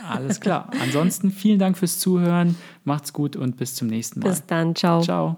Alles 0.07 0.39
klar. 0.39 0.71
Ansonsten 0.81 1.31
vielen 1.31 1.59
Dank 1.59 1.77
fürs 1.77 1.99
Zuhören. 1.99 2.55
Macht's 2.83 3.13
gut 3.13 3.35
und 3.35 3.57
bis 3.57 3.75
zum 3.75 3.87
nächsten 3.87 4.21
Mal. 4.21 4.29
Bis 4.29 4.43
dann. 4.45 4.75
Ciao. 4.75 5.01
Ciao. 5.01 5.37